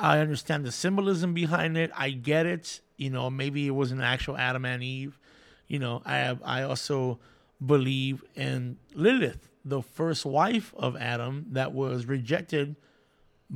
[0.00, 1.90] I understand the symbolism behind it.
[1.94, 2.80] I get it.
[2.96, 5.18] You know, maybe it was an actual Adam and Eve.
[5.68, 7.18] You know, I have, I also
[7.64, 12.76] believe in Lilith, the first wife of Adam that was rejected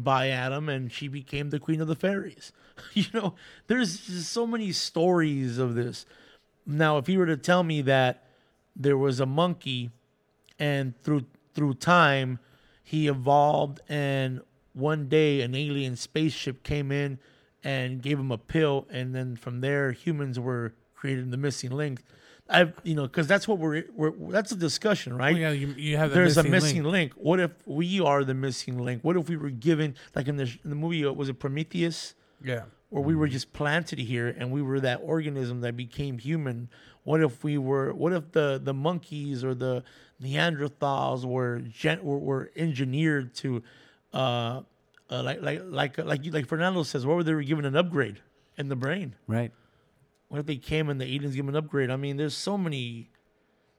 [0.05, 2.53] by Adam and she became the queen of the fairies.
[2.95, 3.35] you know,
[3.67, 6.07] there's so many stories of this.
[6.67, 8.25] Now, if you were to tell me that
[8.77, 9.91] there was a monkey
[10.59, 11.25] and through
[11.55, 12.39] through time
[12.85, 14.41] he evolved and
[14.73, 17.19] one day an alien spaceship came in
[17.65, 22.03] and gave him a pill and then from there humans were created the missing link.
[22.49, 25.37] I you know cuz that's what we're, we're that's a discussion, right?
[25.37, 26.93] Oh, yeah, you, you have the there's missing a missing link.
[26.93, 27.13] link.
[27.17, 29.05] What if we are the missing link?
[29.05, 32.15] What if we were given like in the in the movie uh, was it Prometheus
[32.43, 36.71] Yeah, where we were just planted here and we were that organism that became human?
[37.05, 39.85] What if we were what if the the monkeys or the
[40.23, 43.63] Neanderthals were gen, were, were engineered to
[44.13, 44.63] uh,
[45.11, 48.21] uh like like like like like Fernando says what were they were given an upgrade
[48.57, 49.15] in the brain?
[49.27, 49.53] Right.
[50.29, 51.91] What if they came and the aliens give them an upgrade?
[51.91, 53.11] I mean, there's so many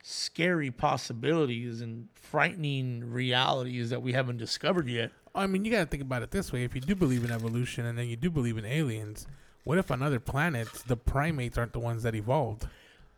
[0.03, 5.11] scary possibilities and frightening realities that we haven't discovered yet.
[5.35, 7.31] I mean, you got to think about it this way: if you do believe in
[7.31, 9.27] evolution and then you do believe in aliens,
[9.63, 12.67] what if on other planets the primates aren't the ones that evolved?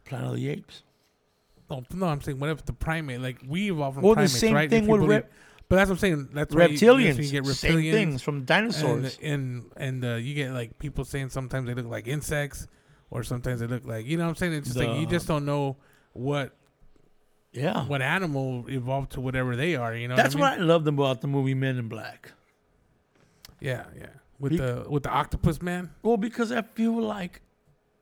[0.03, 0.83] Planet of the Apes.
[1.69, 4.53] No, no, I'm saying what if the primate, like we evolved from Well, the same
[4.55, 4.69] right?
[4.69, 5.31] thing with believe- rep-
[5.69, 6.29] but that's what I'm saying.
[6.33, 7.23] That's why you- Reptilians.
[7.23, 9.17] you get Same things from dinosaurs.
[9.21, 12.67] and and and uh, you get like people saying sometimes they look like insects,
[13.11, 14.53] or sometimes they look like you know what I'm saying.
[14.53, 15.77] It's just like you just don't know
[16.13, 16.55] what
[17.51, 17.85] yeah.
[17.85, 19.93] what animal evolved to whatever they are.
[19.95, 20.69] You know, That's what I what mean?
[20.69, 22.31] I loved about the movie Men in Black.
[23.59, 24.07] Yeah, yeah.
[24.39, 25.91] With Be- the with the octopus man.
[26.01, 27.41] Well, because I feel like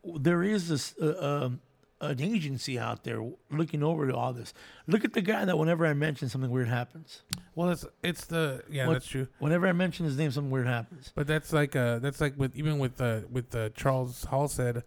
[0.04, 1.62] there is this uh, um,
[2.00, 4.54] an agency out there looking over to all this.
[4.88, 7.24] Look at the guy that whenever I mention something weird happens.
[7.56, 9.28] Well, it's it's the yeah, What- that's true.
[9.40, 11.12] Whenever I mention his name, something weird happens.
[11.14, 14.84] But that's like uh that's like with even with uh with uh, Charles Hall said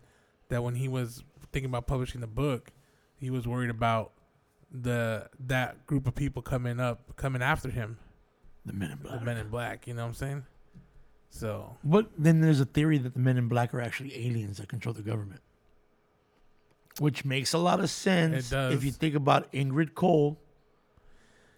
[0.52, 2.70] that when he was thinking about publishing the book,
[3.18, 4.12] he was worried about
[4.70, 7.98] the that group of people coming up coming after him,
[8.64, 9.18] The Men in black.
[9.18, 9.86] the Men in Black.
[9.86, 10.44] You know what I'm saying?
[11.30, 14.68] So But then there's a theory that the Men in Black are actually aliens that
[14.68, 15.40] control the government,
[16.98, 18.74] which makes a lot of sense It does.
[18.74, 20.36] if you think about Indrid Cold,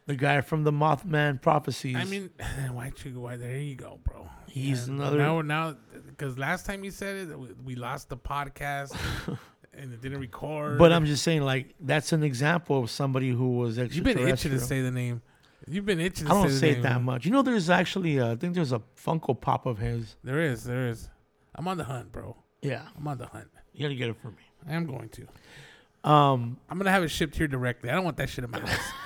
[0.07, 1.97] the guy from the Mothman prophecies.
[1.97, 2.31] I mean,
[2.73, 4.29] why you why there you go, bro.
[4.49, 5.77] He's And another- now now
[6.07, 8.95] because last time you said it, we, we lost the podcast
[9.73, 10.79] and it didn't record.
[10.79, 14.53] but I'm just saying, like that's an example of somebody who was you've been itching
[14.53, 15.23] to say the name.
[15.67, 16.27] You've been itching.
[16.27, 17.25] I don't say, say it that much.
[17.25, 20.15] You know, there's actually, uh, I think there's a Funko Pop of his.
[20.23, 21.09] There is, there is.
[21.55, 22.37] I'm on the hunt, bro.
[22.61, 23.49] Yeah, I'm on the hunt.
[23.73, 24.43] you gotta get it for me.
[24.69, 26.09] I am going to.
[26.09, 27.89] Um, I'm gonna have it shipped here directly.
[27.89, 28.79] I don't want that shit in my house.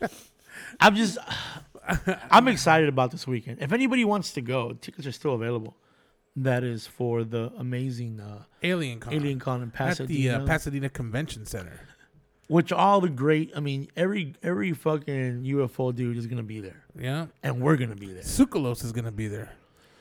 [0.80, 1.18] I'm just,
[2.30, 3.58] I'm excited about this weekend.
[3.60, 5.76] If anybody wants to go, tickets are still available.
[6.36, 9.12] That is for the amazing uh, Alien Con.
[9.12, 10.08] Alien Con in at Pasadena.
[10.08, 11.80] the uh, Pasadena Convention Center.
[12.46, 16.82] Which all the great, I mean, every every fucking UFO dude is gonna be there,
[16.98, 17.26] Yeah.
[17.44, 18.22] and we're gonna be there.
[18.22, 19.52] Tsoukalos is gonna be there.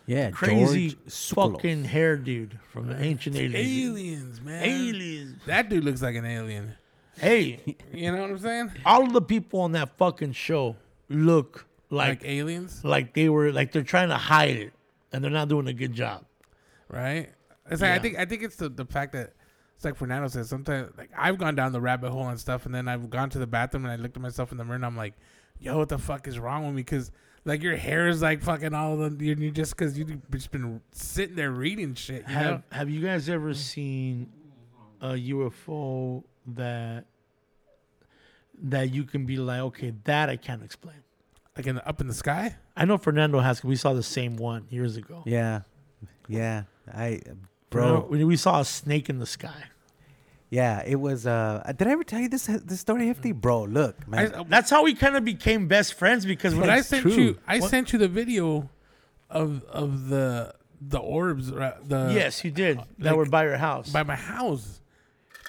[0.08, 3.56] Yeah, Crazy fucking hair dude from the ancient aliens.
[4.00, 4.64] Aliens, man.
[4.64, 5.42] Aliens.
[5.46, 6.74] That dude looks like an alien.
[7.20, 8.72] Hey, You know what I'm saying?
[8.86, 10.76] all of the people on that fucking show
[11.10, 14.74] look Like, like aliens, like they were like they're trying to hide it,
[15.12, 16.24] and they're not doing a good job.
[16.88, 17.30] right?
[17.70, 19.34] It's like I think I think it's the, the fact that
[19.76, 22.74] it's like Fernando says sometimes like I've gone down the rabbit hole and stuff, and
[22.74, 24.86] then I've gone to the bathroom and I looked at myself in the mirror and
[24.86, 25.14] I'm like,
[25.60, 26.82] yo, what the fuck is wrong with me?
[26.82, 27.12] Because
[27.46, 30.52] like your hair is like fucking all of the you you just because you've just
[30.52, 32.24] been sitting there reading shit.
[32.28, 32.42] You know?
[32.42, 34.32] Have Have you guys ever seen
[35.02, 36.24] a UFO
[36.56, 37.06] that
[38.62, 40.98] that you can be like, okay, that I can't explain?
[41.56, 42.56] Like in the, up in the sky.
[42.76, 43.64] I know Fernando has.
[43.64, 45.24] We saw the same one years ago.
[45.26, 45.62] Yeah,
[46.28, 46.64] yeah.
[46.94, 47.22] I,
[47.70, 48.08] bro.
[48.10, 49.64] we, we saw a snake in the sky.
[50.50, 51.28] Yeah, it was.
[51.28, 53.30] Uh, uh did I ever tell you this this story, Hefty?
[53.32, 53.40] Mm-hmm.
[53.40, 54.34] Bro, look, man.
[54.34, 57.12] I, uh, That's how we kind of became best friends because when I sent true.
[57.14, 57.70] you I What?
[57.70, 58.70] sent you the video
[59.30, 63.44] of of the the orbs right, the yes, you did uh, that like- were by
[63.44, 63.90] your house.
[63.92, 64.79] by my house.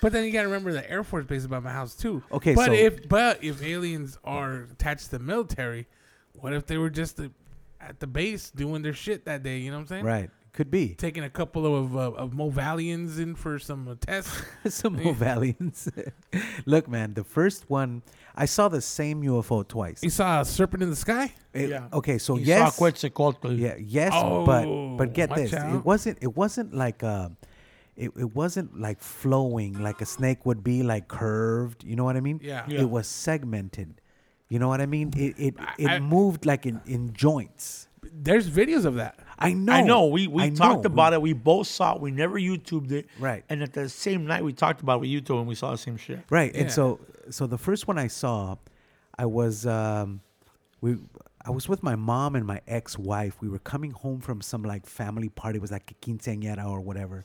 [0.01, 2.23] But then you gotta remember the Air Force base is by my house too.
[2.33, 5.87] Okay, but so- if but if aliens are attached to the military,
[6.35, 7.31] what if they were just the,
[7.81, 9.59] at the base doing their shit that day?
[9.59, 10.05] You know what I'm saying?
[10.05, 14.43] right, could be Taking a couple of uh, of Movalians in for some uh, tests.
[14.69, 15.89] some Movalians.
[16.67, 18.03] look, man, the first one
[18.35, 20.03] I saw the same UFO twice.
[20.03, 21.35] you saw a serpent in the sky.
[21.53, 21.89] It- Yeah.
[21.93, 23.53] Okay, so You yes, saw Quetzalcoatl.
[23.53, 25.75] yeah, yes, Oh, but but get this, out.
[25.75, 27.29] it wasn't it wasn't like uh
[28.05, 31.85] it, it wasn't like flowing like a snake would be like curved.
[31.85, 32.41] You know what I mean?
[32.43, 32.65] Yeah.
[32.69, 32.81] Yeah.
[32.81, 34.01] It was segmented.
[34.49, 35.13] You know what I mean?
[35.17, 37.87] It it, it I- moved like in, in joints.
[38.13, 39.19] There's videos of that.
[39.39, 39.73] I know.
[39.73, 40.07] I know.
[40.07, 40.89] We we I talked know.
[40.95, 41.23] about it.
[41.23, 42.01] We both saw it.
[42.01, 43.07] We never YouTubed it.
[43.19, 43.45] Right.
[43.49, 45.79] And at the same night, we talked about it with YouTube and we saw the
[45.79, 46.21] same shit.
[46.31, 46.53] Right.
[46.55, 46.99] And so
[47.31, 48.57] so the first one I saw,
[49.17, 50.21] I was um
[50.81, 50.97] we
[51.47, 53.41] I was with my mom and my ex-wife.
[53.41, 55.57] We were coming home from some like family party.
[55.59, 57.25] It was like a quinceañera or whatever,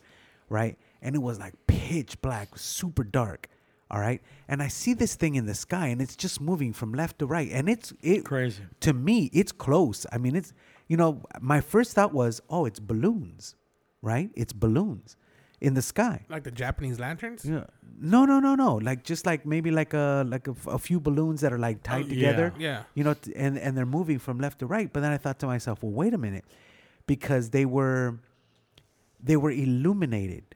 [0.50, 0.78] right?
[1.02, 3.48] And it was like pitch black, super dark.
[3.92, 4.22] All right.
[4.48, 7.28] And I see this thing in the sky and it's just moving from left to
[7.28, 7.50] right.
[7.52, 8.64] And it's it Crazy.
[8.80, 10.06] to me, it's close.
[10.12, 10.54] I mean, it's
[10.88, 13.56] you know, my first thought was, oh, it's balloons,
[14.02, 14.30] right?
[14.36, 15.18] It's balloons
[15.62, 16.26] in the sky.
[16.30, 17.46] Like the Japanese lanterns.
[17.46, 17.66] Yeah.
[18.00, 18.76] No, no, no, no.
[18.76, 21.78] Like just like maybe like a like a, f- a few balloons that are like
[21.78, 22.54] oh, tied Oh, together.
[22.58, 22.68] yeah.
[22.70, 22.84] Yeah.
[22.96, 24.92] You know, t- and and they're moving from left to right.
[24.92, 26.44] But then I thought to myself, well, wait a minute,
[27.08, 28.20] because they were
[29.22, 30.56] they were illuminated.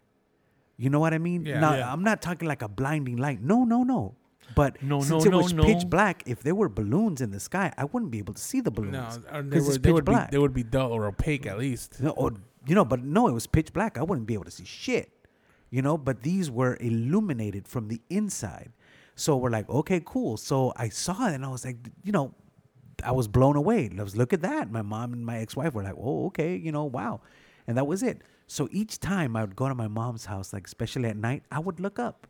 [0.77, 1.45] You know what I mean?
[1.45, 1.59] Yeah.
[1.59, 1.91] now Yeah.
[1.91, 3.41] I'm not talking like a blinding light.
[3.41, 4.15] No, no, no.
[4.55, 5.63] But No, since no, it was no.
[5.63, 8.61] pitch black, if there were balloons in the sky, I wouldn't be able to see
[8.61, 9.19] the balloons.
[9.19, 10.31] No, uh, they, because were, they pitch would be black.
[10.31, 12.01] they would be dull or opaque at least.
[12.01, 12.33] No, or
[12.65, 13.97] you know, but no, it was pitch black.
[13.97, 15.11] I wouldn't be able to see shit.
[15.69, 18.71] You know, but these were illuminated from the inside.
[19.15, 20.37] So we're like, okay, cool.
[20.37, 22.33] So I saw it and I was like, you know,
[23.03, 23.89] I was blown away.
[23.97, 24.71] I was look at that.
[24.71, 27.21] My mom and my ex-wife were like, oh, okay, you know, wow.
[27.67, 28.21] And that was it.
[28.51, 31.59] So each time I would go to my mom's house, like especially at night, I
[31.59, 32.25] would look up.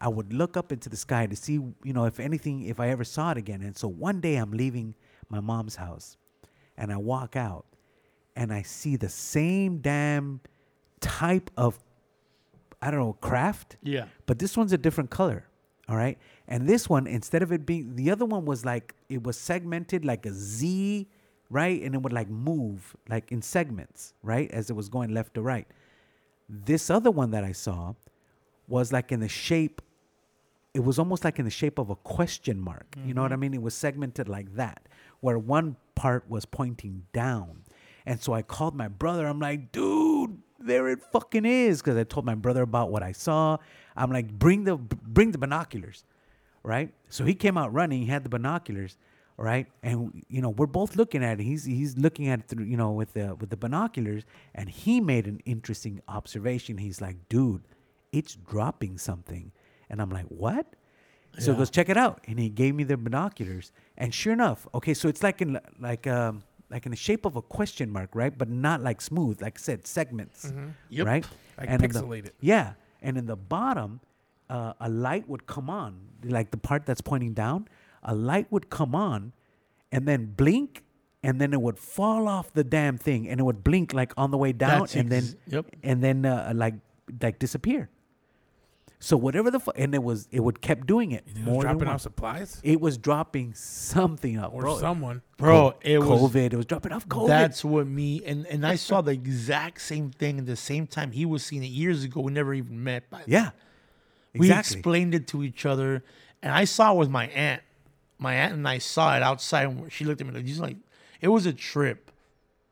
[0.00, 2.90] I would look up into the sky to see, you know, if anything, if I
[2.90, 3.62] ever saw it again.
[3.62, 4.94] And so one day I'm leaving
[5.28, 6.18] my mom's house
[6.76, 7.66] and I walk out
[8.36, 10.40] and I see the same damn
[11.00, 11.82] type of,
[12.80, 13.76] I don't know, craft.
[13.82, 14.04] Yeah.
[14.26, 15.48] But this one's a different color.
[15.88, 16.16] All right.
[16.46, 20.04] And this one, instead of it being, the other one was like, it was segmented
[20.04, 21.08] like a Z,
[21.50, 21.80] right?
[21.82, 24.50] And it would like move like in segments, right?
[24.50, 25.66] As it was going left to right.
[26.48, 27.94] This other one that I saw
[28.68, 29.82] was like in the shape,
[30.74, 32.96] it was almost like in the shape of a question mark.
[33.04, 33.40] You know what I mm-hmm.
[33.40, 33.54] mean?
[33.54, 34.88] It was segmented like that,
[35.20, 37.62] where one part was pointing down.
[38.04, 39.26] And so I called my brother.
[39.26, 41.80] I'm like, dude, there it fucking is.
[41.80, 43.56] Because I told my brother about what I saw.
[43.96, 46.04] I'm like, bring the bring the binoculars,
[46.62, 46.92] right?
[47.08, 48.02] So he came out running.
[48.02, 48.96] He had the binoculars,
[49.36, 49.66] right?
[49.82, 51.44] And you know, we're both looking at it.
[51.44, 54.24] He's he's looking at it through, you know, with the with the binoculars,
[54.54, 56.78] and he made an interesting observation.
[56.78, 57.62] He's like, dude,
[58.12, 59.52] it's dropping something,
[59.90, 60.66] and I'm like, what?
[61.38, 64.66] So he goes, check it out, and he gave me the binoculars, and sure enough,
[64.72, 68.10] okay, so it's like in like um like in the shape of a question mark,
[68.14, 68.36] right?
[68.36, 70.50] But not like smooth, like I said, segments,
[70.88, 71.06] Yep.
[71.06, 71.26] right?
[71.58, 72.30] Like the- pixelated.
[72.40, 72.72] yeah,
[73.02, 74.00] and in the bottom,
[74.48, 77.68] uh, a light would come on, like the part that's pointing down.
[78.06, 79.32] A light would come on,
[79.92, 80.84] and then blink,
[81.22, 84.30] and then it would fall off the damn thing, and it would blink like on
[84.30, 85.66] the way down, That's and then yep.
[85.82, 86.74] and then uh, like
[87.20, 87.90] like disappear.
[88.98, 91.62] So whatever the fu- and it was it would kept doing it It was more
[91.62, 94.78] than dropping off supplies It was dropping something up, or bro.
[94.78, 95.20] someone.
[95.36, 96.52] Bro, Co- it was COVID.
[96.54, 97.28] It was dropping off COVID.
[97.28, 101.10] That's what me and and I saw the exact same thing at the same time
[101.12, 102.20] he was seeing it years ago.
[102.22, 103.10] We never even met.
[103.10, 103.26] By then.
[103.28, 103.50] yeah,
[104.34, 106.02] we explained it to each other,
[106.42, 107.62] and I saw it with my aunt.
[108.18, 109.68] My aunt and I saw it outside.
[109.68, 110.76] And she looked at me like, "She's like,
[111.20, 112.10] it was a trip."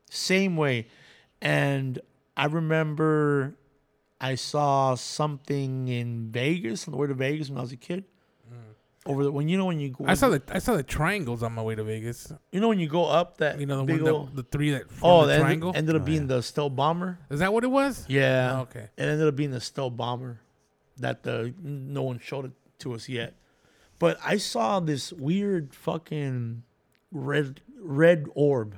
[0.09, 0.87] Same way,
[1.41, 1.99] and
[2.37, 3.55] I remember
[4.19, 8.05] I saw something in Vegas on the way to Vegas when I was a kid.
[8.51, 8.57] Mm.
[9.05, 11.43] Over the when you know when you go, I saw the I saw the triangles
[11.43, 12.31] on my way to Vegas.
[12.51, 14.43] you know when you go up that You know the big one old, that, the
[14.43, 15.73] three that oh the that ended, triangle.
[15.75, 17.19] ended up oh, being the stealth bomber.
[17.29, 18.05] Is that what it was?
[18.07, 18.55] Yeah.
[18.57, 18.89] Oh, okay.
[18.97, 20.39] It ended up being the stealth bomber
[20.97, 23.35] that the no one showed it to us yet.
[23.99, 26.63] But I saw this weird fucking
[27.11, 28.75] red red orb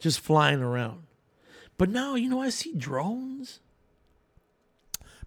[0.00, 1.04] just flying around.
[1.78, 3.60] But now, you know, I see drones.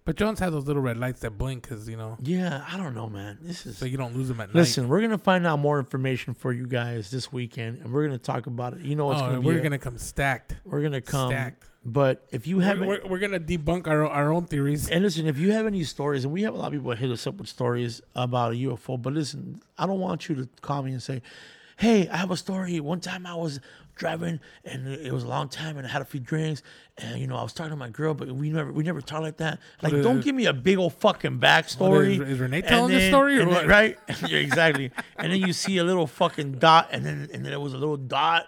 [0.04, 2.94] But drones have those little red lights that blink because you know, Yeah, I don't
[2.94, 3.38] know, man.
[3.42, 4.54] This is so you don't lose them at night.
[4.54, 8.16] Listen, we're gonna find out more information for you guys this weekend, and we're gonna
[8.18, 8.82] talk about it.
[8.82, 10.54] You know, what's Oh, gonna be we're a- gonna come stacked.
[10.64, 11.30] we're gonna come.
[11.30, 11.64] stacked.
[11.88, 14.88] But if you We're, haven't, we're, we're gonna debunk our our own theories.
[14.88, 16.98] And listen, if you have any stories, and we have a lot of people that
[16.98, 20.48] hit us up with stories about a UFO, but listen, I don't want you to
[20.62, 21.22] call me and say,
[21.76, 22.80] "Hey, I have a story.
[22.80, 23.60] One time I was
[23.94, 26.64] driving, and it was a long time, and I had a few drinks,
[26.98, 29.22] and you know I was talking to my girl, but we never we never talked
[29.22, 29.60] like that.
[29.80, 32.18] Like, What is don't give me a big old fucking backstory.
[32.18, 33.66] What is- is Renee telling then- story or and then- what?
[33.68, 33.96] right?
[34.26, 34.90] yeah, exactly.
[35.18, 37.78] and then you see a little fucking dot, and then and then it was a
[37.78, 38.46] little dot,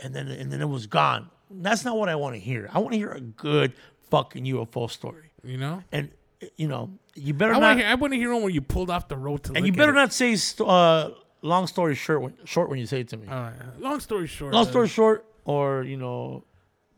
[0.00, 1.30] and then and then it was gone.
[1.54, 2.68] That's not what I want to hear.
[2.72, 3.72] I want to hear a good
[4.10, 6.10] fucking UFO story You know, and
[6.56, 7.92] you know you better I not want to hear.
[7.92, 9.52] I want to hear one where you pulled off the road to.
[9.54, 11.10] and you better not say uh,
[11.42, 13.28] long story short when, short when you say it to me.
[13.28, 13.54] All right.
[13.78, 14.52] Long story short.
[14.54, 16.44] long uh, story short, or you know,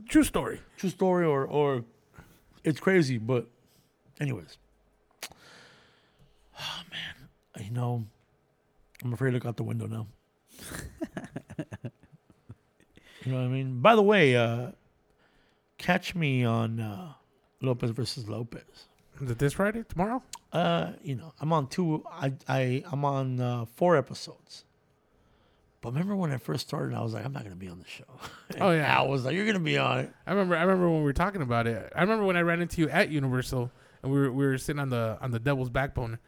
[0.08, 0.60] True story.
[0.76, 1.84] true story, or or
[2.62, 3.18] it's crazy.
[3.18, 3.46] But
[4.20, 4.58] anyways,
[6.60, 8.04] oh man, you know,
[9.02, 10.06] I'm afraid to look out the window now.
[13.24, 13.80] you know what I mean?
[13.80, 14.72] By the way, uh,
[15.78, 17.12] catch me on uh,
[17.60, 18.86] Lopez versus Lopez.
[19.20, 19.84] Is it this Friday?
[19.88, 20.22] Tomorrow?
[20.52, 22.04] Uh, you know, I'm on two.
[22.10, 24.64] I I I'm on uh, four episodes.
[25.80, 27.86] But remember when I first started, I was like, I'm not gonna be on the
[27.86, 28.04] show.
[28.60, 28.98] Oh, yeah.
[28.98, 30.12] I was like, you're gonna be on it.
[30.26, 30.56] I remember.
[30.56, 31.92] I remember when we were talking about it.
[31.94, 33.70] I remember when I ran into you at Universal,
[34.02, 36.18] and we were we were sitting on the on the Devil's Backbone,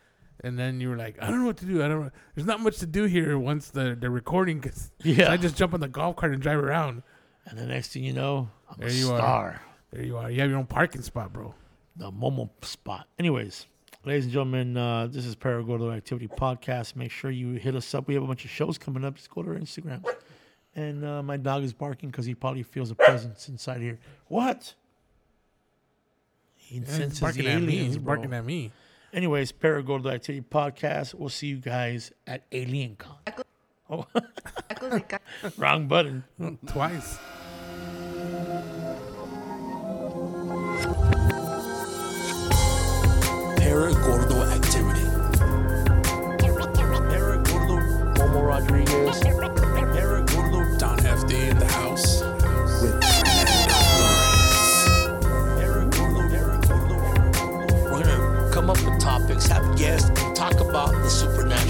[0.45, 1.83] and then you were like, "I don't know what to do.
[1.83, 2.03] I don't.
[2.05, 2.11] know.
[2.35, 4.61] There's not much to do here once the the recording.
[4.61, 5.31] Cause Yeah.
[5.33, 7.03] I just jump on the golf cart and drive around.
[7.47, 9.19] And the next thing you know, I'm There a you are.
[9.19, 9.63] star.
[9.93, 10.31] There you are.
[10.31, 11.55] You have your own parking spot, bro.
[11.97, 13.07] The Momo spot.
[13.19, 13.67] Anyways,
[14.05, 16.97] ladies and gentlemen, uh, this is Paragordo Activity Podcast.
[16.97, 18.09] Make sure you hit us up.
[18.09, 19.15] We have a bunch of shows coming up.
[19.15, 20.05] Just go to our Instagram.
[20.75, 23.99] And uh, my dog is barking because he probably feels a presence inside here.
[24.27, 24.75] What?
[26.57, 27.67] He Yeah, senses he's barking the at me.
[27.75, 28.17] aliens, He's bro.
[28.17, 28.73] barking at me.
[29.17, 31.15] Anyways, Paragordo Activity Podcast.
[31.15, 33.17] We'll see you guys at Alien Con.
[33.89, 34.07] Oh,
[35.57, 36.23] wrong button.
[36.67, 37.17] Twice.
[43.57, 45.07] Paragordo activity.
[47.09, 47.77] Paragordo,
[48.17, 49.21] Momo Rodriguez.
[49.23, 52.26] Paragordo, Don Hefty in the house.
[59.27, 61.66] Topics, have guests, talk about the supernatural.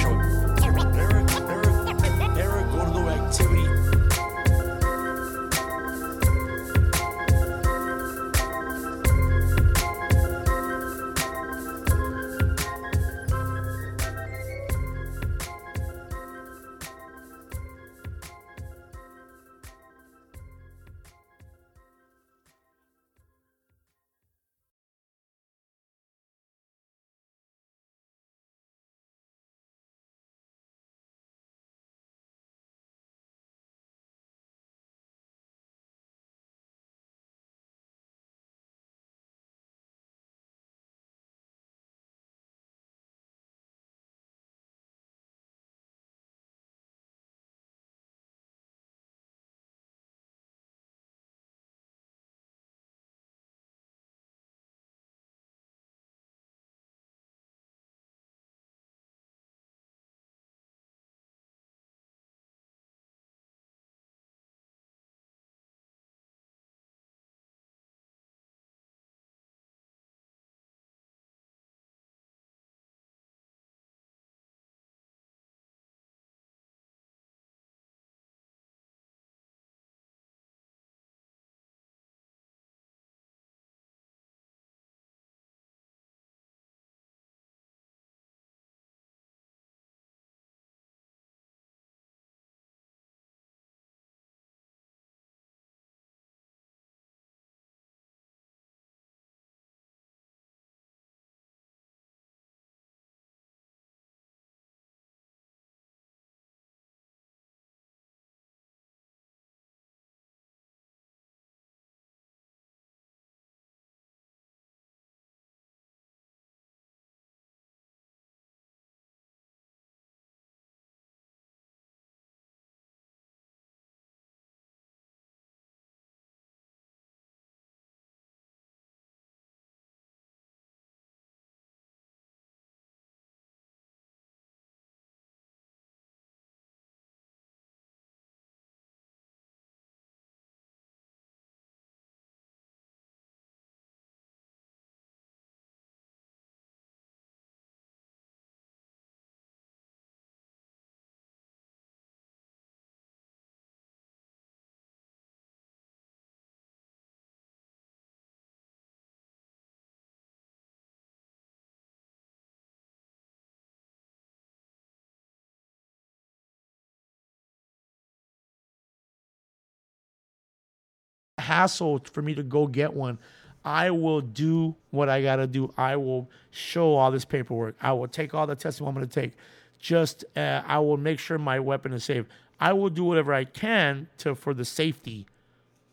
[171.47, 173.19] Hassle for me to go get one.
[173.65, 175.73] I will do what I gotta do.
[175.77, 177.77] I will show all this paperwork.
[177.81, 179.33] I will take all the testing I'm gonna take.
[179.79, 182.27] Just uh, I will make sure my weapon is safe.
[182.61, 185.27] I will do whatever I can to for the safety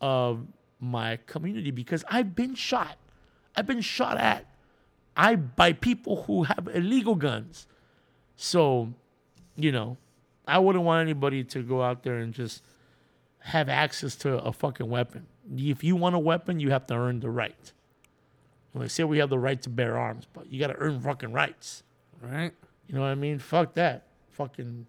[0.00, 0.46] of
[0.80, 2.96] my community because I've been shot.
[3.56, 4.46] I've been shot at.
[5.16, 7.66] I by people who have illegal guns.
[8.36, 8.92] So,
[9.56, 9.96] you know,
[10.46, 12.62] I wouldn't want anybody to go out there and just
[13.40, 15.26] have access to a fucking weapon.
[15.56, 17.72] If you want a weapon, you have to earn the right.
[18.72, 21.00] Well, they say we have the right to bear arms, but you got to earn
[21.00, 21.82] fucking rights.
[22.20, 22.52] Right?
[22.88, 23.38] You know what I mean?
[23.38, 24.06] Fuck that.
[24.30, 24.86] Fucking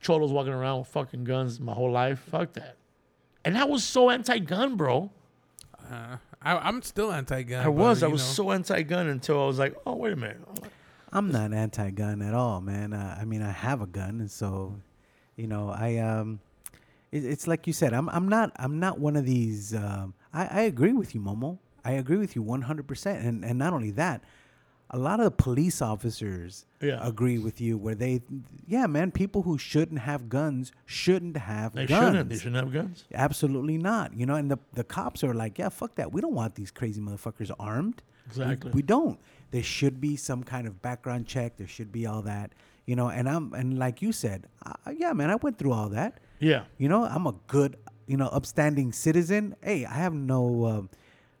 [0.00, 2.18] cholos walking around with fucking guns my whole life.
[2.30, 2.76] Fuck that.
[3.44, 5.10] And I was so anti-gun, bro.
[5.90, 7.64] Uh, I, I'm still anti-gun.
[7.64, 8.02] I was.
[8.02, 10.40] I was know, so anti-gun until I was like, oh wait a minute.
[11.12, 12.92] I'm not anti-gun at all, man.
[12.92, 14.74] Uh, I mean, I have a gun, and so,
[15.36, 16.53] you know, I um, it,
[17.18, 17.92] it's like you said.
[17.94, 19.74] I'm I'm not I'm not one of these.
[19.74, 21.58] Um, I I agree with you, Momo.
[21.84, 22.86] I agree with you 100.
[22.86, 24.22] percent And and not only that,
[24.90, 26.98] a lot of the police officers Yeah.
[27.06, 27.76] agree with you.
[27.76, 28.22] Where they,
[28.66, 32.04] yeah, man, people who shouldn't have guns shouldn't have They guns.
[32.06, 32.28] shouldn't.
[32.30, 33.04] They shouldn't have guns.
[33.12, 34.14] Absolutely not.
[34.14, 36.12] You know, and the the cops are like, yeah, fuck that.
[36.12, 38.02] We don't want these crazy motherfuckers armed.
[38.02, 38.70] We- Exactly.
[38.72, 39.18] We, don't.
[39.50, 41.58] There should be some kind of background check.
[41.58, 42.52] There should be all that.
[42.86, 45.90] You know, and I'm and like you said, uh, yeah, man, I went through all
[45.90, 46.20] that.
[46.44, 46.64] Yeah.
[46.78, 47.76] You know, I'm a good,
[48.06, 49.56] you know, upstanding citizen.
[49.62, 50.90] Hey, I have no um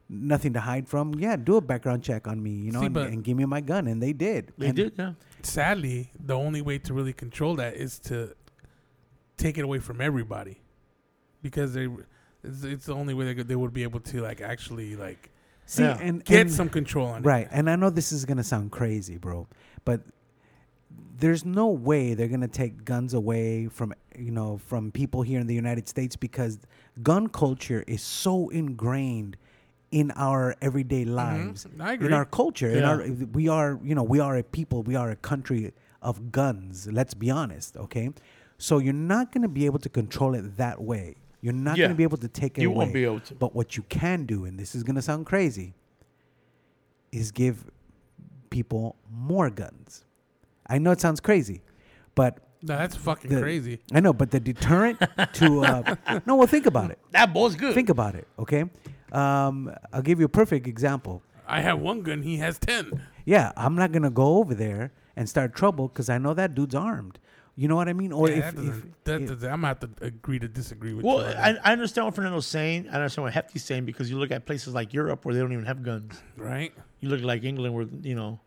[0.08, 1.14] nothing to hide from.
[1.14, 3.60] Yeah, do a background check on me, you know, See, and, and give me my
[3.60, 4.52] gun, and they did.
[4.58, 4.92] They And- did.
[4.98, 5.12] Yeah.
[5.42, 8.34] sadly, the only way to really control that is to
[9.36, 10.60] take it away from everybody,
[11.42, 11.88] because they,
[12.42, 15.30] it's, it's the only way they, could- they would be able to like actually like
[15.66, 15.98] See, Yeah.
[16.00, 17.46] and get and- some control on Right.
[17.46, 17.50] it.
[17.52, 19.48] And I know this is going to sound crazy, bro,
[19.84, 20.00] but
[21.18, 25.40] there's no way they're going to take guns away from, you know, from people here
[25.40, 26.58] in the United States because
[27.02, 29.36] gun culture is so ingrained
[29.90, 31.66] in our everyday lives.
[31.66, 32.04] Mm-hmm.
[32.04, 35.10] In our culture, in our we are, you know, we are a people, we are
[35.10, 35.72] a country
[36.02, 38.10] of guns, let's be honest, okay?
[38.58, 41.16] So you're not going to be able to control it that way.
[41.40, 41.84] You're not Yeah.
[41.84, 42.76] going to be able to take it You away.
[42.78, 43.34] won't be able to.
[43.34, 45.74] But what you can do, and this is going to sound crazy,
[47.12, 47.70] is give
[48.50, 50.04] people more guns.
[50.66, 51.62] I know it sounds crazy,
[52.14, 53.80] but No, that's fucking the, crazy.
[53.92, 54.98] I know, but the deterrent
[55.34, 56.98] to uh, no, well, think about it.
[57.12, 57.74] That boy's good.
[57.74, 58.26] Think about it.
[58.38, 58.64] Okay,
[59.12, 61.22] um, I'll give you a perfect example.
[61.46, 62.22] I have one gun.
[62.22, 63.02] He has ten.
[63.24, 66.74] Yeah, I'm not gonna go over there and start trouble because I know that dude's
[66.74, 67.18] armed.
[67.56, 68.10] You know what I mean?
[68.10, 70.92] Or Yeah, if, that if that if- doesn't- I'm gonna have to agree to disagree
[70.92, 71.26] with well, you.
[71.26, 72.88] on I, I understand what Fernando's saying.
[72.90, 75.52] I understand what Hefty's saying because you look at places like Europe where they don't
[75.52, 76.20] even have guns.
[76.36, 76.72] right?
[77.00, 78.40] You look like England where you know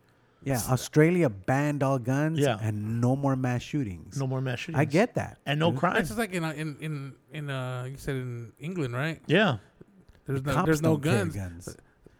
[0.47, 2.57] yeah, Australia banned all guns Yeah.
[2.61, 4.17] and no more mass shootings.
[4.17, 4.79] no more mass shootings.
[4.81, 5.37] I get that.
[5.45, 5.97] and no crime.
[5.97, 9.21] It's just like in uh, in in in uh you said in England, right?
[9.27, 9.57] Yeah,
[10.25, 11.35] There's no Cops there's no don't carry guns.
[11.35, 11.77] guns.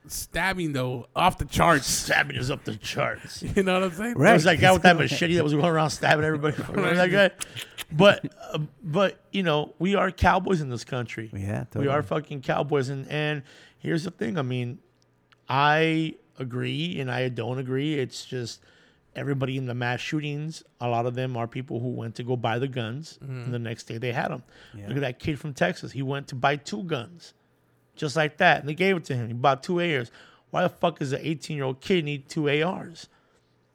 [0.09, 1.85] Stabbing though off the charts.
[1.87, 3.43] stabbing is up the charts.
[3.55, 4.13] You know what I'm saying?
[4.15, 4.25] Right.
[4.27, 6.55] There was that guy with that machete that was going around stabbing everybody.
[6.69, 7.31] Remember that guy?
[7.91, 11.29] But uh, but you know we are cowboys in this country.
[11.33, 13.43] Yeah, We are fucking cowboys, and and
[13.79, 14.37] here's the thing.
[14.37, 14.79] I mean,
[15.49, 17.95] I agree and I don't agree.
[17.95, 18.61] It's just
[19.15, 20.64] everybody in the mass shootings.
[20.80, 23.59] A lot of them are people who went to go buy the guns, and the
[23.59, 24.43] next day they had them.
[24.76, 24.88] Yeah.
[24.88, 25.91] Look at that kid from Texas.
[25.91, 27.34] He went to buy two guns,
[27.95, 29.27] just like that, and they gave it to him.
[29.27, 30.11] He bought two ARs.
[30.51, 33.07] Why the fuck does an 18 year old kid need two ARs?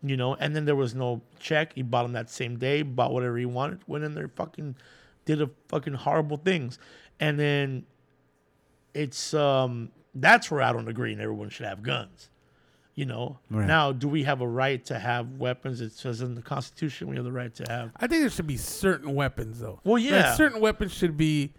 [0.04, 1.74] You know, and then there was no check.
[1.74, 4.74] He bought them that same day, bought whatever he wanted, went in there, fucking
[5.24, 6.78] did a fucking horrible things.
[7.20, 7.84] And then
[8.94, 12.28] it's um that's where I don't agree and everyone should have guns.
[12.94, 13.38] You know.
[13.50, 13.66] Right.
[13.66, 15.80] Now, do we have a right to have weapons?
[15.80, 18.46] It says in the Constitution we have the right to have I think there should
[18.46, 19.80] be certain weapons though.
[19.84, 20.34] Well, Like, yeah.
[20.34, 21.52] certain weapons should be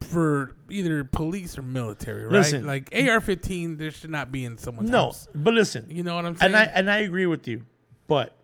[0.00, 2.32] for either police or military, right?
[2.32, 2.66] Listen.
[2.66, 4.92] like AR-15, there should not be in someone's house.
[4.92, 5.28] No, house.
[5.34, 6.54] but listen, You know what I'm saying?
[6.54, 7.62] and I and I agree with you,
[8.06, 8.34] but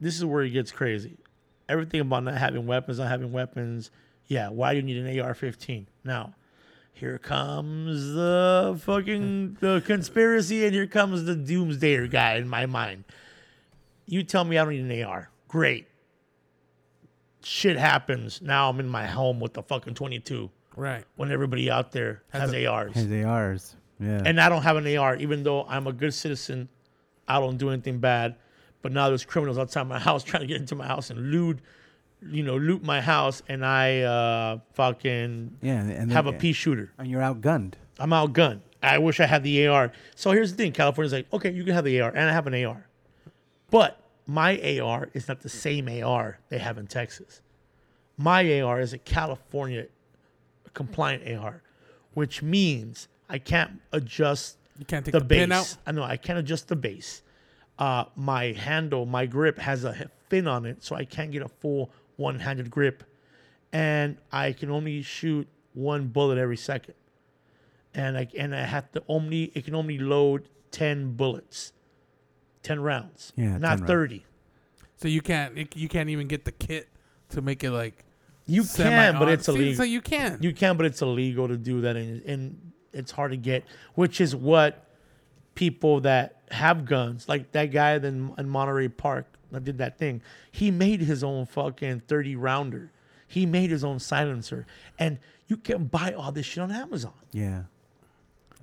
[0.00, 1.16] this is where it gets crazy.
[1.68, 3.90] Everything about not having weapons, not having weapons.
[4.26, 5.86] Yeah, why do you need an AR-15?
[6.02, 6.34] Now,
[6.94, 13.04] here comes the fucking the conspiracy, and here comes the doomsdayer guy in my mind.
[14.06, 15.30] You tell me I don't need an AR.
[15.48, 15.86] Great.
[17.42, 18.40] Shit happens.
[18.40, 21.04] Now I'm in my home with the fucking 22 right.
[21.16, 23.76] when everybody out there has, Has a- ARs As they ours.
[24.00, 24.22] Yeah.
[24.24, 26.68] and I don't have an AR, even though I'm a good citizen.
[27.28, 28.36] I don't do anything bad.
[28.82, 31.58] But now there's criminals outside my house trying to get into my house and loot,
[32.30, 35.80] you know, loot my house, and I uh, fucking yeah.
[35.82, 36.92] And have a then- pea shooter.
[36.98, 37.74] And you're outgunned.
[37.98, 38.60] I'm outgunned.
[38.82, 39.92] I wish I had the AR.
[40.14, 42.46] So here's the thing: California's like, okay, you can have the AR, and I have
[42.46, 42.86] an AR,
[43.70, 47.40] but my AR is not the same AR they have in Texas.
[48.16, 49.86] My AR is a California
[50.72, 51.62] compliant AR,
[52.14, 55.38] which means I can't adjust You can't take the, the, base.
[55.40, 55.76] pin out.
[55.86, 57.22] I know I can't adjust the base.
[57.78, 61.48] Uh, my handle, my grip has a fin on it, so I can't get a
[61.48, 63.04] full one-handed grip,
[63.72, 66.94] and I can only shoot one bullet every second,
[67.94, 71.72] and I and I have to only it can only load ten bullets,
[72.62, 73.82] ten rounds, Yeah, 10 not rounds.
[73.88, 74.24] thirty.
[74.96, 76.88] So you can't it- you can't even get the kit
[77.30, 78.04] to make it like
[78.46, 79.74] You semi- can, but on- it's See, illegal.
[79.76, 80.38] So you can.
[80.40, 83.64] You can, but it's illegal to do that, and, and it's hard to get.
[83.94, 84.86] Which is what
[85.54, 90.22] people that have guns, like that guy then in Monterey Park that did that thing,
[90.50, 92.92] he made his own fucking thirty rounder.
[93.26, 94.66] He made his own silencer,
[94.98, 97.14] and you can buy all this shit on Amazon.
[97.32, 97.64] Yeah.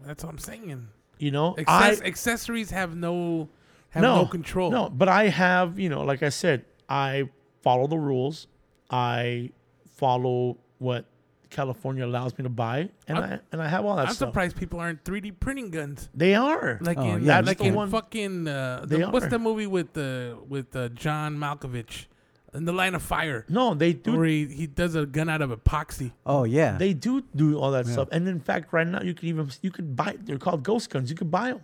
[0.05, 0.88] That's what I'm saying.
[1.18, 3.49] You know, Access- I accessories have no
[3.91, 4.72] have no, control.
[4.72, 7.30] No, but I have, you know, like I said, I
[7.61, 8.47] follow the rules.
[8.89, 9.51] I
[9.95, 11.05] follow what
[11.51, 14.29] California allows me to buy, and i I'm- and I have all that I'm stuff.
[14.29, 16.09] surprised people aren't 3D printing guns.
[16.15, 19.27] They are Like Oh, in, yeah, like the in one- fucking uh, They the, what's
[19.27, 22.05] the movie with the with uh, John Malkovich
[22.53, 24.17] in the Line of Fire no, they do.
[24.17, 26.11] where he, he does a gun out of epoxy.
[26.25, 26.77] Oh yeah.
[26.77, 29.71] They do do all that stuff, and in fact, right now you can even you
[29.71, 30.17] could buy.
[30.23, 31.09] They're called ghost guns.
[31.09, 31.61] You could buy them.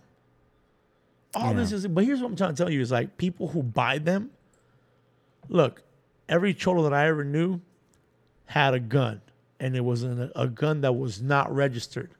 [1.34, 3.62] All this is, but here's what I'm trying to tell you: is like people who
[3.62, 4.30] buy them.
[5.50, 5.82] Look,
[6.28, 7.60] every cholo that I ever knew
[8.46, 9.20] had a gun,
[9.60, 12.10] and it was an, a gun that was not registered.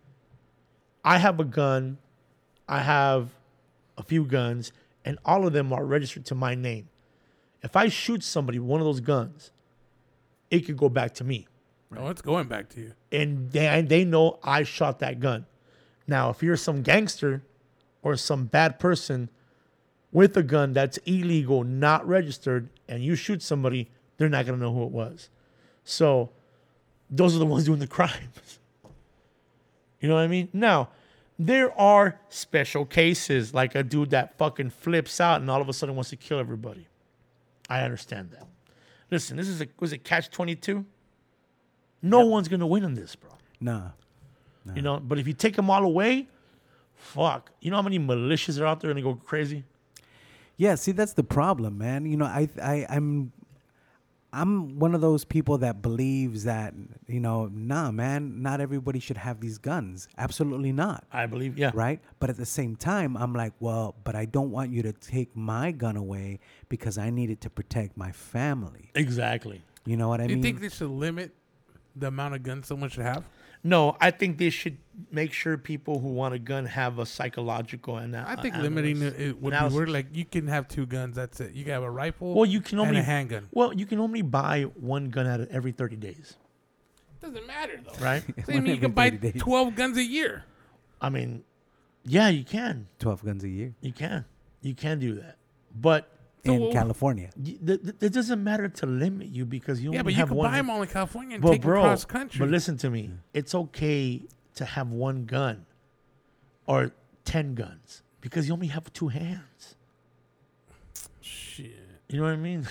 [1.05, 1.99] I have a gun.
[2.69, 3.31] I have
[3.97, 4.73] a few guns,
[5.05, 6.89] and all of them are registered to my name.
[7.63, 9.51] If I shoot somebody with one of those guns,
[10.51, 11.47] it could go back to me
[11.97, 12.93] Oh, it's going back to you.
[13.11, 15.47] and they they know I shot that gun.
[16.07, 17.43] Now, if you're some gangster
[18.03, 19.31] or some bad person
[20.13, 24.73] with a gun that's illegal, not registered, and you shoot somebody, they're not gonna know
[24.73, 25.29] who it was.
[25.85, 26.31] So,
[27.11, 28.15] those are the ones doing the crimes.
[30.01, 30.49] You know what I mean?
[30.53, 30.91] Now,
[31.41, 35.73] there are special cases like a dude that fucking flips out and all of a
[35.73, 36.87] sudden wants to kill everybody.
[37.69, 38.47] I understand that.
[39.11, 40.87] Listen, this is a was it catch twenty two?
[42.01, 43.31] No one's gonna win in this, bro.
[43.61, 43.91] nah.
[44.75, 46.29] You know, but if you take them all away,
[46.95, 47.51] fuck.
[47.61, 49.65] You know how many militias are out there and they go crazy?
[50.59, 52.07] Yeah, see that's the problem, man.
[52.07, 53.33] You know, I I I'm
[54.33, 56.75] I'm one of those people that believes that,
[57.07, 60.07] you know, nah, man, not everybody should have these guns.
[60.19, 61.05] Absolutely not.
[61.11, 61.71] I believe, yeah.
[61.73, 62.01] Right?
[62.21, 65.35] But at the same time, I'm like, well, but I don't want you to take
[65.35, 68.91] my gun away because I need it to protect my family.
[68.95, 69.63] Exactly.
[69.87, 70.43] You know what I Do you mean?
[70.43, 71.33] think they should limit
[71.97, 73.25] the amount of guns someone should have?
[73.65, 74.79] No, I think they should
[75.11, 79.19] make sure people who want a gun have a psychological and I think limiting it,
[79.21, 79.77] it would be analysis.
[79.77, 79.89] weird.
[79.91, 81.17] Like you can have two guns.
[81.17, 81.53] That's it.
[81.55, 82.35] You can have a rifle.
[82.35, 83.49] Well, you can and only a handgun.
[83.53, 86.37] Well, you can only buy one gun out of every thirty days,
[87.21, 88.05] Doesn't matter though.
[88.05, 88.23] right?
[88.47, 89.35] So, I mean, you can buy days.
[89.41, 90.45] twelve guns a year.
[91.01, 91.45] I mean,
[92.05, 94.25] yeah, you can, 12 guns a year you can,
[94.63, 95.37] you can do that,
[95.81, 96.09] but
[96.47, 97.31] So in what- California.
[97.43, 100.29] th- th- it doesn't matter to limit you because you only Yeah, but you have
[100.29, 100.51] can one.
[100.51, 102.39] buy them all in California and Well, take them bro, cross country.
[102.39, 103.11] But listen to me.
[103.35, 104.23] It's okay
[104.55, 105.67] to have one gun
[106.67, 106.93] or
[107.25, 109.75] 10 guns because you only have two hands.
[111.21, 111.73] Shit.
[112.09, 112.67] You know what I mean?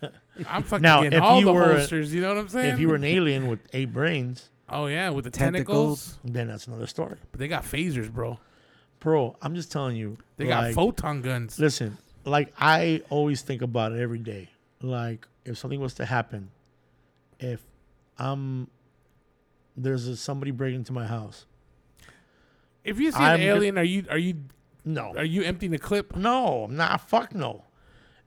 [0.48, 2.12] I'm fucking Now, getting if all you the were- holsters.
[2.12, 2.74] You know what I'm saying?
[2.74, 6.04] if you were an alien with eight brains, oh yeah, with the Tentacles.
[6.16, 6.18] tentacles.
[6.34, 7.16] then that's another story.
[7.30, 8.38] But they got phasers, bro.
[9.00, 10.16] Bro, I'm just telling you.
[10.36, 11.58] They got photon guns.
[11.58, 14.48] Listen, like I always think about it every day.
[14.80, 16.50] Like if something was to happen,
[17.38, 17.60] if
[18.18, 18.68] I'm
[19.76, 21.46] there's a, somebody breaking into my house.
[22.84, 24.34] If you see I'm an alien, are you are you
[24.84, 25.14] No.
[25.16, 26.16] are you emptying the clip?
[26.16, 27.00] No, I'm not.
[27.08, 27.64] Fuck no.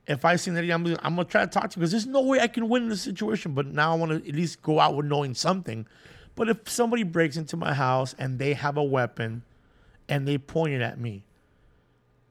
[0.07, 2.21] If I see that, I'm, I'm gonna try to talk to you because there's no
[2.21, 3.53] way I can win in this situation.
[3.53, 5.87] But now I want to at least go out with knowing something.
[6.35, 9.43] But if somebody breaks into my house and they have a weapon,
[10.07, 11.23] and they point it at me,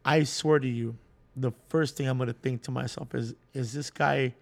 [0.05, 0.97] I swear to you,
[1.37, 4.35] the first thing I'm gonna think to myself is, is this guy?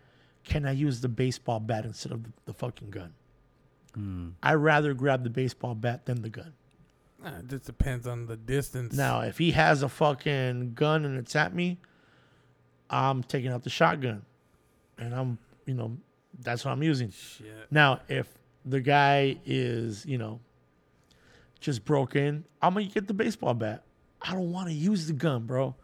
[0.45, 3.15] Can I use the baseball bat instead of the, the fucking gun?
[4.43, 6.55] I'd rather grab the baseball bat than the gun.
[7.25, 8.95] Uh, it just depends on the distance.
[8.97, 11.79] Now, if he has a fucking gun and it's at me,
[12.91, 14.23] I'm taking out the shotgun.
[14.99, 15.97] And I'm, you know,
[16.41, 17.11] that's what I'm using.
[17.11, 17.47] Shit.
[17.71, 18.27] Now, if
[18.65, 20.41] the guy is, you know,
[21.61, 23.85] just broke in, I'm going to get the baseball bat.
[24.21, 25.75] I don't want to use the gun, bro.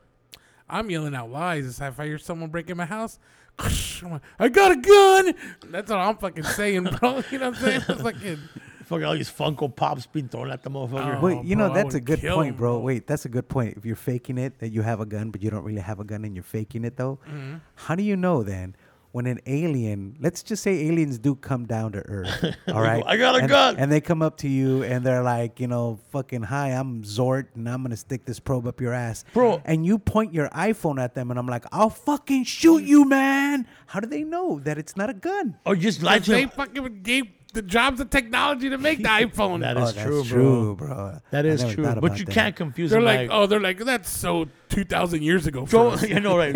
[0.69, 1.81] I'm yelling out lies.
[1.81, 3.19] If I hear someone break in my house,
[3.59, 5.35] I'm like, I got a gun.
[5.71, 7.23] That's what I'm fucking saying, bro.
[7.31, 7.83] You know what I'm saying?
[7.89, 8.39] It's fucking.
[8.87, 11.19] Fucking all these Funko Pops being thrown at the motherfucker.
[11.19, 11.21] Oh.
[11.21, 12.77] Wait, you bro, know that's a good point, him, bro.
[12.77, 12.81] bro.
[12.81, 13.77] Wait, that's a good point.
[13.77, 16.05] If you're faking it that you have a gun, but you don't really have a
[16.05, 17.57] gun and you're faking it though, Mm-hmm.
[17.75, 18.75] how do you know then
[19.13, 23.03] when an alien, let's just say aliens do come down to Earth, all right?
[23.07, 25.67] "I got a and, gun." And they come up to you and they're like, you
[25.67, 29.25] know, fucking, hi, I'm Zort and I'm going to stick this probe up your ass.
[29.33, 29.63] Bro.
[29.65, 33.67] And you point your iPhone at them and I'm like, I'll fucking shoot you, man.
[33.87, 35.57] How do they know that it's not a gun?
[35.65, 36.51] Oh, or just lie to They him.
[36.51, 39.61] fucking gave the jobs of technology to make the iPhone.
[39.61, 40.87] That Oh, is that's true, true, bro.
[40.87, 41.19] bro.
[41.31, 41.85] That I is never true.
[41.85, 42.35] thought But about you that.
[42.35, 43.07] can't confuse they're them.
[43.07, 45.65] like, oh, they're like, that's so two thousand years ago.
[45.67, 46.55] For Don't, you know, right?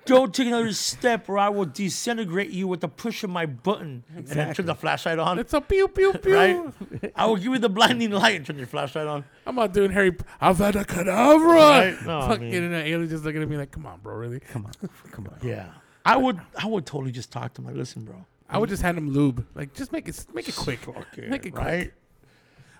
[0.06, 4.04] Don't take another step, or I will disintegrate you with the push of my button.
[4.16, 5.38] And then turn the flashlight on.
[5.38, 6.34] It's a pew pew pew.
[6.34, 7.12] Right?
[7.14, 9.24] I will give you the blinding light and turn your flashlight on.
[9.46, 10.12] I'm not doing Harry.
[10.12, 11.46] P- Avada Kedavra.
[11.46, 12.06] Right?
[12.06, 14.14] No, I Fucking mean- and an alien just looking at me like, come on, bro,
[14.14, 14.40] really?
[14.40, 14.72] Come on.
[15.12, 15.38] Come on.
[15.46, 15.66] Yeah.
[16.04, 17.66] I would I would totally just talk to him.
[17.66, 18.24] Like, listen, bro.
[18.48, 19.44] I would just hand him lube.
[19.54, 20.80] Like, just make it make it quick.
[20.80, 21.64] Fuck it, Make it quick.
[21.64, 21.92] right?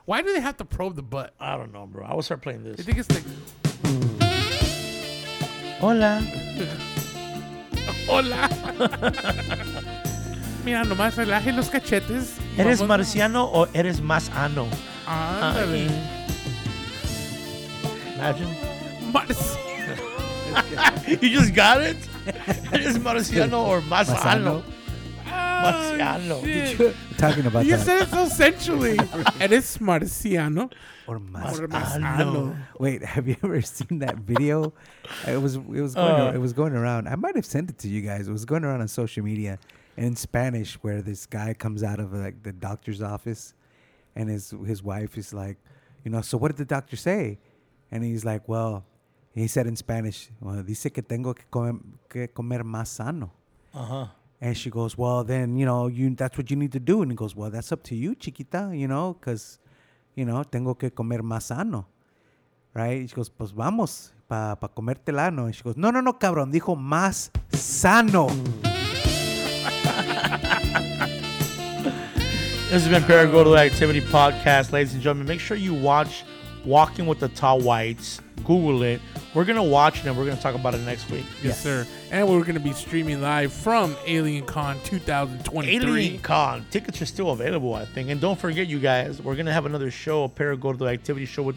[0.05, 1.34] Why do they have to probe the butt?
[1.40, 2.05] I don't know, bro.
[2.06, 2.86] I will start playing You this.
[2.86, 3.24] think it's like,
[5.80, 6.22] Hola.
[8.09, 8.48] hola?
[10.64, 12.38] Mira, nomás relaje los cachetes.
[12.56, 14.68] y ¿Eres vamos- marciano o eres más ano?
[15.06, 15.88] Ándale.
[18.14, 18.56] Imagine.
[19.12, 19.56] Marci-
[21.22, 21.97] you just got it?
[22.72, 24.62] ¿Eres marciano or más ano?
[25.27, 26.40] Marciano?
[26.43, 26.77] Marciano.
[26.77, 26.97] Shit.
[27.19, 27.66] Talking about that.
[27.66, 27.85] You that.
[27.85, 28.98] said it so sensually.
[29.40, 30.70] Eres marciano.
[31.07, 31.69] or Marciano.
[31.69, 32.57] marciano.
[32.78, 34.73] Wait, have you ever seen that video?
[35.27, 36.32] It was it was going Uh.
[36.35, 37.09] it was going around.
[37.09, 38.28] I might have sent it to you guys.
[38.28, 39.59] It was going around on social media
[39.97, 43.55] and in Spanish where this guy comes out of like the doctor's office
[44.15, 45.57] and his his wife is like,
[46.05, 47.39] you know, so what did the doctor say?
[47.90, 48.85] And he's like, well,
[49.35, 51.78] he said in Spanish, well, dice que tengo que comer,
[52.09, 53.31] que comer más sano.
[53.74, 54.07] Uh-huh.
[54.40, 57.02] And she goes, well, then, you know, you that's what you need to do.
[57.02, 59.58] And he goes, well, that's up to you, chiquita, you know, because,
[60.14, 61.86] you know, tengo que comer más sano.
[62.74, 63.08] Right?
[63.08, 65.46] She goes, pues vamos, para pa comértela, ¿no?
[65.46, 68.28] And she goes, no, no, no, cabrón, dijo más sano.
[72.68, 75.28] This has been Paragordo Activity Podcast, ladies and gentlemen.
[75.28, 76.24] Make sure you watch
[76.64, 78.20] Walking with the Tall Whites.
[78.47, 79.01] Google it.
[79.35, 81.27] We're gonna watch it and we're gonna talk about it next week.
[81.43, 81.86] Yes, sir.
[82.12, 85.74] And we're going to be streaming live from Alien Con 2023.
[85.90, 86.64] Alien Con.
[86.70, 88.10] Tickets are still available, I think.
[88.10, 91.56] And don't forget, you guys, we're gonna have another show, a Paragordo Activity show with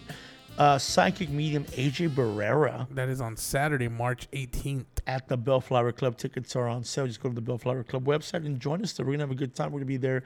[0.58, 4.86] uh, psychic medium AJ Barrera That is on Saturday, March 18th.
[5.08, 6.18] at the Bellflower Club.
[6.18, 7.08] Tickets are on sale.
[7.08, 9.06] Just go to the Bellflower Club website and join us there.
[9.06, 9.72] We're gonna have a good time.
[9.72, 10.24] We're gonna be there,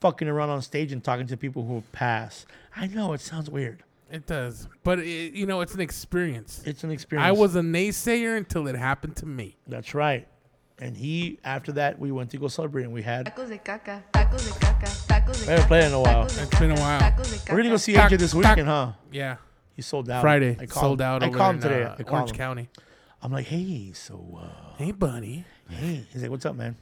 [0.00, 2.46] fucking around on stage and talking to people who have passed.
[2.76, 3.84] I know it sounds weird.
[4.10, 4.68] It does.
[4.82, 6.62] But, it, you know, it's an experience.
[6.66, 7.26] It's an experience.
[7.28, 9.56] I was a naysayer until it happened to me.
[9.68, 10.26] That's right.
[10.80, 13.26] And he, after that, we went to go celebrate, and we had.
[13.26, 15.68] Tacos de caca, tacos de caca, tacos de We haven't caca.
[15.68, 16.24] played in a while.
[16.24, 17.00] It's been a while.
[17.00, 17.50] tacos de caca.
[17.52, 18.92] We're gonna go see AJ this weekend, huh?
[19.12, 19.36] Yeah.
[19.76, 20.22] He sold out.
[20.22, 20.56] Friday.
[20.58, 21.90] I called sold out I called him there in, today.
[21.90, 22.36] uh, I called Orange him.
[22.36, 22.68] County.
[23.22, 25.44] I'm like, hey, so, uh, Hey, buddy.
[25.68, 26.76] hey, he's like, what's up, man?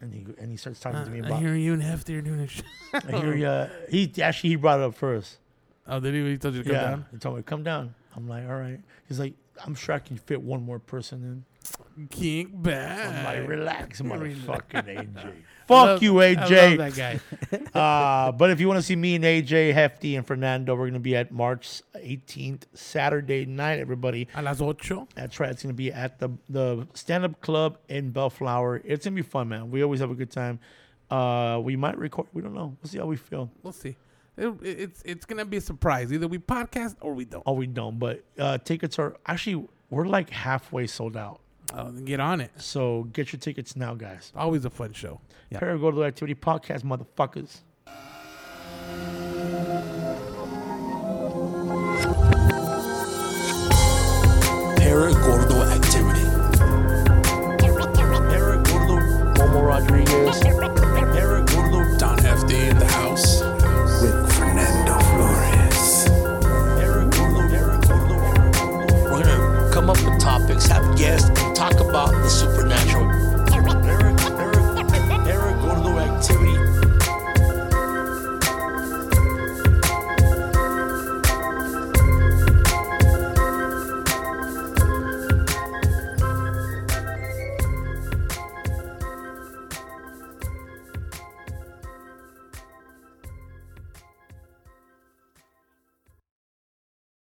[0.00, 2.20] And he and he starts talking Uh, to me I hear you and Hefty are
[2.20, 2.62] doing a show.
[2.92, 3.70] I hear you.
[3.88, 5.38] He actually he brought it up first.
[5.88, 6.30] Oh, did he?
[6.30, 7.06] He told you to come yeah, down?
[7.12, 7.94] he told me come down.
[8.16, 8.80] I'm like, all right.
[9.08, 9.34] He's like,
[9.64, 12.08] I'm sure I can fit one more person in.
[12.08, 13.08] Kick back.
[13.08, 15.32] I'm like, relax, motherfucking AJ.
[15.66, 16.76] Fuck Love- you, I love AJ.
[16.78, 17.20] that guy.
[17.76, 20.94] Uh, but if you want to see me and AJ, Hefty, and Fernando, we're going
[20.94, 24.28] to be at March 18th, Saturday night, everybody.
[24.34, 25.06] A las ocho.
[25.14, 25.50] That's right.
[25.50, 28.76] It's going to be at the the stand up club in Bellflower.
[28.84, 29.70] It's going to be fun, man.
[29.70, 30.60] We always have a good time.
[31.10, 32.28] Uh, we might record.
[32.32, 32.76] We don't know.
[32.82, 33.50] We'll see how we feel.
[33.62, 33.96] We'll see.
[34.36, 36.12] It, it's it's gonna be a surprise.
[36.12, 37.42] Either we podcast or we don't.
[37.46, 37.98] Oh, we don't.
[37.98, 41.40] But uh, tickets are actually we're like halfway sold out.
[41.74, 42.50] Oh, get on it.
[42.56, 44.32] So get your tickets now, guys.
[44.36, 45.20] Always a fun show.
[45.50, 45.60] Yeah.
[45.60, 47.60] Paragordo Activity Podcast, motherfuckers.
[54.76, 56.26] Paragordo activity.
[58.30, 58.96] Paragordo
[59.36, 60.40] Momo Rodriguez.
[60.40, 63.45] Paragordo Don Hefty in the house.
[70.38, 72.75] topics, have guests, talk about the supernatural.